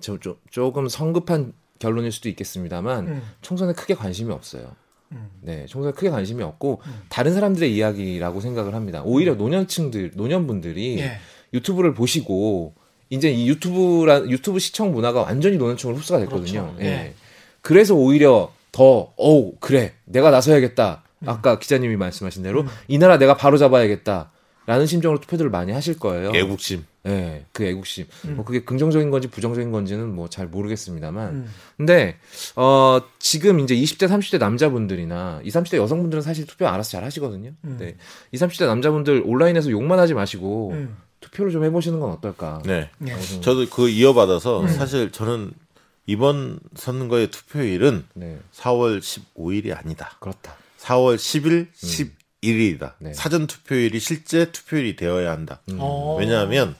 [0.01, 3.21] 저, 저, 조금 성급한 결론일 수도 있겠습니다만 음.
[3.41, 4.75] 총선에 크게 관심이 없어요.
[5.13, 5.29] 음.
[5.41, 6.91] 네, 총선에 크게 관심이 없고 음.
[7.09, 9.01] 다른 사람들의 이야기라고 생각을 합니다.
[9.05, 11.19] 오히려 노년층들, 노년분들이 예.
[11.53, 12.75] 유튜브를 보시고
[13.09, 16.73] 이제 이 유튜브라 유튜브 시청 문화가 완전히 노년층으로 흡수가 됐거든요.
[16.75, 16.77] 그렇죠.
[16.81, 17.13] 예.
[17.61, 21.03] 그래서 오히려 더 어우 그래 내가 나서야겠다.
[21.25, 22.67] 아까 기자님이 말씀하신 대로 음.
[22.87, 24.31] 이 나라 내가 바로 잡아야겠다.
[24.65, 26.31] 라는 심정으로 투표들을 많이 하실 거예요.
[26.35, 26.85] 애국심.
[27.01, 28.05] 네, 그 애국심.
[28.25, 28.35] 음.
[28.35, 31.29] 뭐 그게 긍정적인 건지 부정적인 건지는 뭐 잘 모르겠습니다만.
[31.29, 31.49] 음.
[31.75, 32.17] 근데
[32.55, 37.51] 어 지금 이제 20대 30대 남자분들이나 20, 30대 여성분들은 사실 투표 알아서 잘 하시거든요.
[37.63, 37.77] 음.
[37.79, 37.95] 네.
[38.31, 40.97] 20, 30대 남자분들 온라인에서 욕만 하지 마시고 음.
[41.19, 42.61] 투표를 좀 해보시는 건 어떨까?
[42.65, 42.89] 네.
[43.07, 43.41] 예.
[43.41, 44.67] 저도 그 이어받아서 음.
[44.67, 45.51] 사실 저는
[46.09, 50.11] 이번 선거의 투표일은 네, 4월 15일이 아니다.
[50.19, 50.55] 그렇다.
[50.79, 51.67] 4월 10일,
[52.41, 52.93] 11일이다.
[52.97, 53.13] 네.
[53.13, 55.59] 사전 투표일이 실제 투표일이 되어야 한다.
[55.77, 56.17] 어.
[56.19, 56.75] 왜냐하면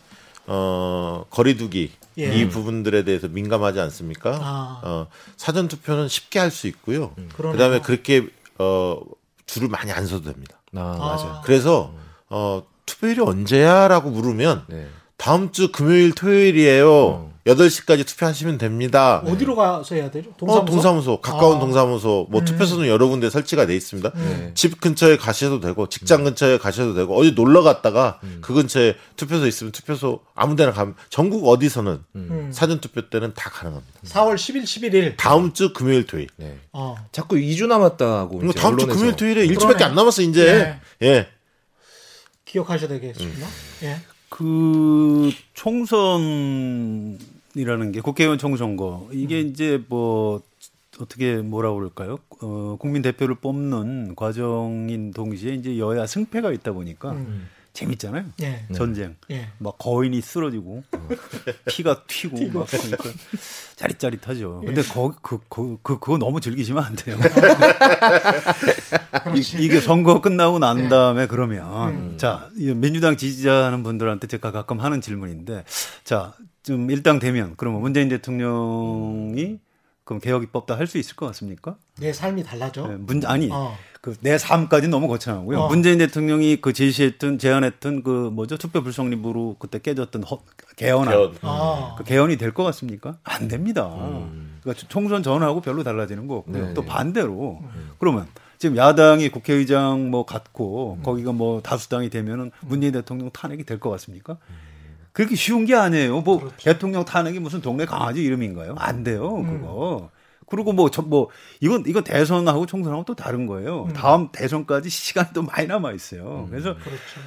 [0.47, 2.35] 어 거리두기 예.
[2.35, 4.31] 이 부분들에 대해서 민감하지 않습니까?
[4.41, 4.81] 아.
[4.83, 5.07] 어
[5.37, 7.13] 사전 투표는 쉽게 할 수 있고요.
[7.35, 7.51] 그러네요.
[7.51, 8.27] 그다음에 그렇게
[8.57, 8.99] 어
[9.45, 10.59] 줄을 많이 안 서도 됩니다.
[10.73, 11.41] 아, 맞아요.
[11.45, 11.93] 그래서
[12.29, 14.87] 어 투표일이 언제야라고 물으면 네.
[15.19, 17.29] 다음 주 금요일 토요일이에요.
[17.45, 19.21] 8시까지 투표하시면 됩니다.
[19.25, 20.31] 어디로 가서 해야 되죠?
[20.37, 20.61] 동사무소.
[20.61, 21.59] 어, 동사무소, 가까운 아.
[21.59, 22.45] 동사무소, 뭐 음.
[22.45, 24.11] 투표소는 여러 군데 설치가 돼 있습니다.
[24.13, 24.51] 네.
[24.53, 25.89] 집 근처에 가셔도 되고, 음.
[25.89, 30.95] 직장 근처에 가셔도 되고, 어디 놀러 갔다가 그 근처에 투표소 있으면 투표소 아무 데나 가면,
[31.09, 32.51] 전국 어디서는 음.
[32.53, 34.01] 사전 투표 때는 다 가능합니다.
[34.05, 35.17] 4월 10일, 11일.
[35.17, 36.27] 다음 주 금요일 토요일.
[36.37, 36.57] 네.
[36.71, 36.95] 어.
[37.11, 38.41] 자꾸 2주 남았다고.
[38.43, 38.93] 이제 다음 주 언론에서.
[38.99, 39.83] 금요일 토요일에 일주밖에 그러네.
[39.85, 40.77] 안 남았어, 이제.
[41.01, 41.27] 예.
[42.45, 43.47] 기억하셔야 되겠습니다.
[43.83, 43.99] 예.
[44.29, 47.17] 그 총선이라는
[47.91, 50.41] 게 국회의원 총선거 이게 이제 뭐
[50.99, 52.19] 어떻게 뭐라 그럴까요?
[52.41, 57.47] 어, 국민 대표를 뽑는 과정인 동시에 이제 여야 승패가 있다 보니까 음.
[57.79, 58.25] 재밌잖아요.
[58.41, 58.65] 예.
[58.73, 59.15] 전쟁.
[59.31, 59.49] 예.
[59.57, 60.83] 막 거인이 쓰러지고
[61.65, 63.03] 피가 튀고 막 그러니까
[63.75, 64.63] 짜릿짜릿하죠.
[64.65, 67.17] 근데 거, 그, 그, 그, 그거 너무 즐기시면 안 돼요.
[69.35, 75.63] 이, 게 선거 끝나고 난 다음에 그러면 자이 민주당 지지자하는 분들한테 제가 가끔 하는 질문인데
[76.03, 76.33] 자
[76.69, 79.59] 좀 일당 되면 그러면 문재인 대통령이
[80.03, 81.77] 그럼 개혁 입법도 할수 있을 것 같습니까?
[81.97, 82.87] 내 삶이 달라져.
[82.87, 83.75] 네, 문 아니 어.
[84.01, 85.59] 그 내 삶까지는 너무 거창하고요.
[85.59, 85.67] 어.
[85.67, 90.39] 문재인 대통령이 그 제시했던 제안했던 그 뭐죠 투표 불성립으로 그때 깨졌던 허,
[90.77, 91.35] 개헌안 개헌.
[91.41, 91.95] 아.
[91.97, 93.17] 그 개헌이 될 것 같습니까?
[93.23, 93.89] 안 됩니다.
[94.61, 96.67] 그러니까 총선 전하고 별로 달라지는 거 없고요.
[96.67, 96.87] 네, 또 네.
[96.87, 97.61] 반대로
[97.97, 98.27] 그러면
[98.57, 104.37] 지금 야당이 국회의장 뭐 갖고 거기가 뭐 다수당이 되면은 문재인 대통령 탄핵이 될 것 같습니까?
[105.11, 106.21] 그렇게 쉬운 게 아니에요.
[106.21, 108.75] 뭐 대통령 탄핵이 무슨 동네 강아지 이름인가요?
[108.77, 110.09] 안 돼요, 그거.
[110.49, 113.87] 그리고 뭐, 저, 뭐, 이건, 이건 대선하고 총선하고 또 다른 거예요.
[113.95, 116.47] 다음 대선까지 시간이 또 많이 남아있어요.
[116.49, 116.75] 그래서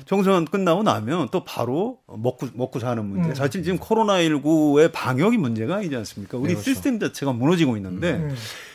[0.04, 3.34] 총선 끝나고 나면 또 바로 먹고, 먹고 사는 문제.
[3.34, 6.38] 사실 지금 코로나19의 방역이 문제가 아니지 않습니까?
[6.38, 8.34] 우리 시스템 자체가 무너지고 있는데 음.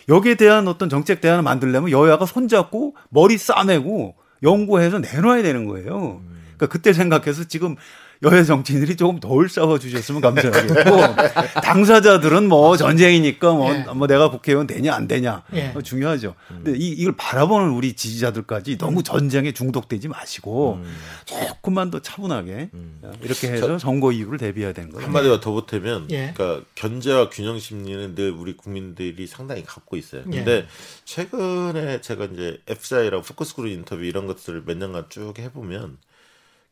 [0.10, 6.22] 여기에 대한 어떤 정책 대안을 만들려면 여야가 손잡고 머리 싸매고 연구해서 내놔야 되는 거예요.
[6.57, 7.76] 그러니까 그때 생각해서 지금
[8.23, 13.85] 여야 정치인들이 조금 덜 싸워주셨으면 감사하겠고 당사자들은 뭐 전쟁이니까 뭐, 예.
[13.94, 15.72] 뭐 내가 국회의원 되냐 안 되냐 예.
[15.76, 16.35] 어, 중요하죠.
[16.48, 20.80] 근데 이, 이걸 바라보는 우리 지지자들까지 너무 전쟁에 중독되지 마시고
[21.26, 22.69] 조금만 더 차분하게
[23.03, 25.06] 어, 이렇게 해서 선거 이후를 대비해야 되는 거예요.
[25.06, 26.34] 한마디만 더 보태면, 예.
[26.34, 30.23] 그러니까 견제와 균형 심리는 늘 우리 국민들이 상당히 갖고 있어요.
[30.31, 30.38] 예.
[30.38, 30.68] 근데
[31.06, 35.98] 최근에 제가 이제 F사이랑 포커스 그룹 인터뷰 이런 것들을 몇 년간 쭉 해보면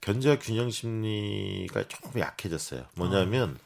[0.05, 2.83] 견제와 균형 심리가 조금 약해졌어요.
[2.95, 3.57] 뭐냐면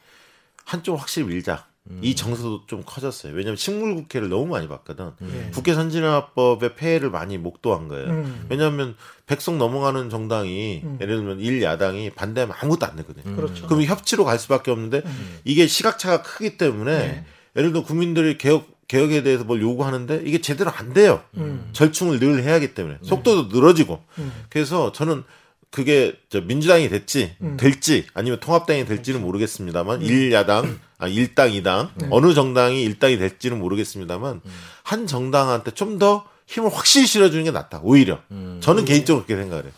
[0.64, 1.66] 한쪽 확실히 밀자.
[2.02, 3.32] 이 정서도 좀 커졌어요.
[3.32, 5.10] 왜냐하면 식물 국회를 너무 많이 봤거든.
[5.22, 5.50] 예.
[5.52, 8.10] 국회 선진화법의 폐해를 많이 목도한 거예요.
[8.10, 8.46] 음.
[8.48, 8.94] 왜냐하면
[9.26, 13.34] 백석 넘어가는 정당이 예를 들면 일 야당이 반대하면 아무것도 안 되거든요.
[13.34, 13.66] 그렇죠.
[13.66, 15.02] 그럼 협치로 갈 수밖에 없는데
[15.44, 17.24] 이게 시각차가 크기 때문에 네.
[17.56, 21.22] 예를 들어 국민들이 개혁 개혁에 대해서 뭘 요구하는데 이게 제대로 안 돼요.
[21.36, 21.70] 음.
[21.72, 24.32] 절충을 늘 해야 하기 때문에 속도도 늘어지고 음.
[24.48, 25.24] 그래서 저는
[25.70, 27.56] 그게 저 민주당이 됐지 음.
[27.56, 32.08] 될지 아니면 통합당이 될지는 모르겠습니다만 일 야당 아 일당 이당 네.
[32.10, 34.40] 어느 정당이 일당이 될지는 모르겠습니다만
[34.82, 38.18] 한 정당한테 좀 더 힘을 확실히 실어주는 게 낫다 오히려.
[38.60, 39.72] 저는 개인적으로 그렇게 생각을 해요.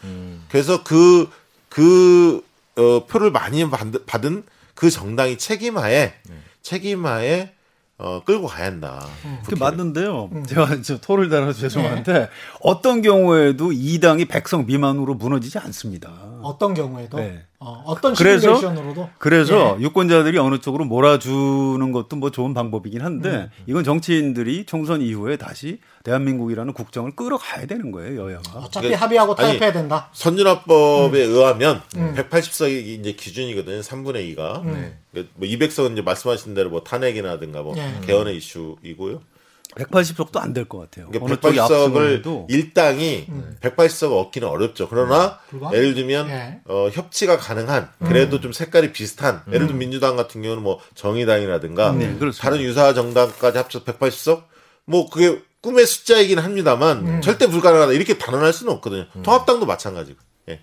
[0.48, 1.28] 그래서 그,
[1.68, 2.42] 그,
[2.76, 4.44] 어, 표를 많이 받- 받은
[4.74, 6.14] 그 정당이 책임하에,
[6.62, 7.52] 책임하에,
[8.02, 9.06] 어, 끌고 가야 한다.
[9.48, 10.28] 그 맞는데요.
[10.32, 10.44] 음.
[10.44, 12.28] 제가 저 토를 달아서 죄송한데 네.
[12.60, 16.10] 어떤 경우에도 이 당이 백성 미만으로 무너지지 않습니다.
[16.42, 17.42] 어떤 경우에도 네.
[17.58, 19.82] 어, 떤 그래서- 시뮬레이션으로도 그래서 예.
[19.82, 23.48] 유권자들이 어느 쪽으로 몰아주는 것도 뭐 좋은 방법이긴 한데 음.
[23.66, 28.58] 이건 정치인들이 총선 이후에 다시 대한민국이라는 국정을 끌어가야 되는 거예요 여야가.
[28.58, 30.08] 어차피 이게- 합의하고 아니, 타협해야 된다.
[30.12, 32.14] 선진화법에 의하면 음.
[32.16, 33.80] 180석이 이제 기준이거든요.
[33.80, 34.62] 3분의 2가.
[34.64, 34.96] 음.
[35.12, 37.94] 뭐 200석은 이제 말씀하신 대로 뭐 탄핵이라든가 뭐 네.
[38.06, 39.20] 개헌의 이슈이고요.
[39.76, 41.08] 180석도 안 될 것 같아요.
[41.08, 43.26] 그러니까 어느 쪽이 앞서고 180석을 해도 일당이
[43.60, 44.88] 180석 얻기는 어렵죠.
[44.88, 45.72] 그러나 불과?
[45.72, 46.60] 예를 들면 예.
[46.66, 52.06] 어, 협치가 가능한 그래도 좀 색깔이 비슷한 예를 들면 민주당 같은 경우는 뭐 정의당이라든가 네,
[52.18, 52.42] 그렇습니다.
[52.42, 54.44] 다른 유사 정당까지 합쳐서 180석
[54.84, 59.06] 뭐 그게 꿈의 숫자이긴 합니다만 절대 불가능하다 이렇게 단언할 수는 없거든요.
[59.22, 60.18] 통합당도 마찬가지고.
[60.48, 60.60] 예.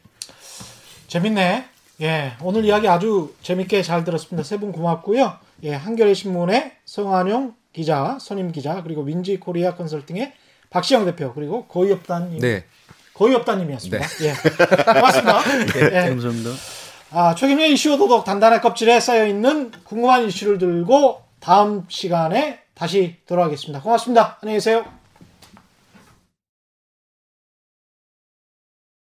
[1.08, 1.66] 재밌네.
[2.02, 4.44] 예, 오늘 이야기 아주 재밌게 잘 들었습니다.
[4.48, 5.34] 세 분 고맙고요.
[5.64, 10.34] 예, 한겨레 신문의 성한용 기자, 선임 기자, 그리고 윈지 코리아 컨설팅의
[10.70, 12.66] 박시영 대표, 그리고 거의업단님, 네.
[13.14, 14.06] 거의업단님이었습니다.
[14.22, 14.34] 예,
[14.94, 15.40] 고맙습니다.
[16.06, 16.10] 예.
[16.10, 16.50] 감사합니다.
[17.12, 23.82] 아, 최근의 이슈 도덕 단단한 껍질에 쌓여 있는 궁금한 이슈를 들고 다음 시간에 다시 돌아오겠습니다.
[23.82, 24.38] 고맙습니다.
[24.42, 24.99] 안녕히 계세요.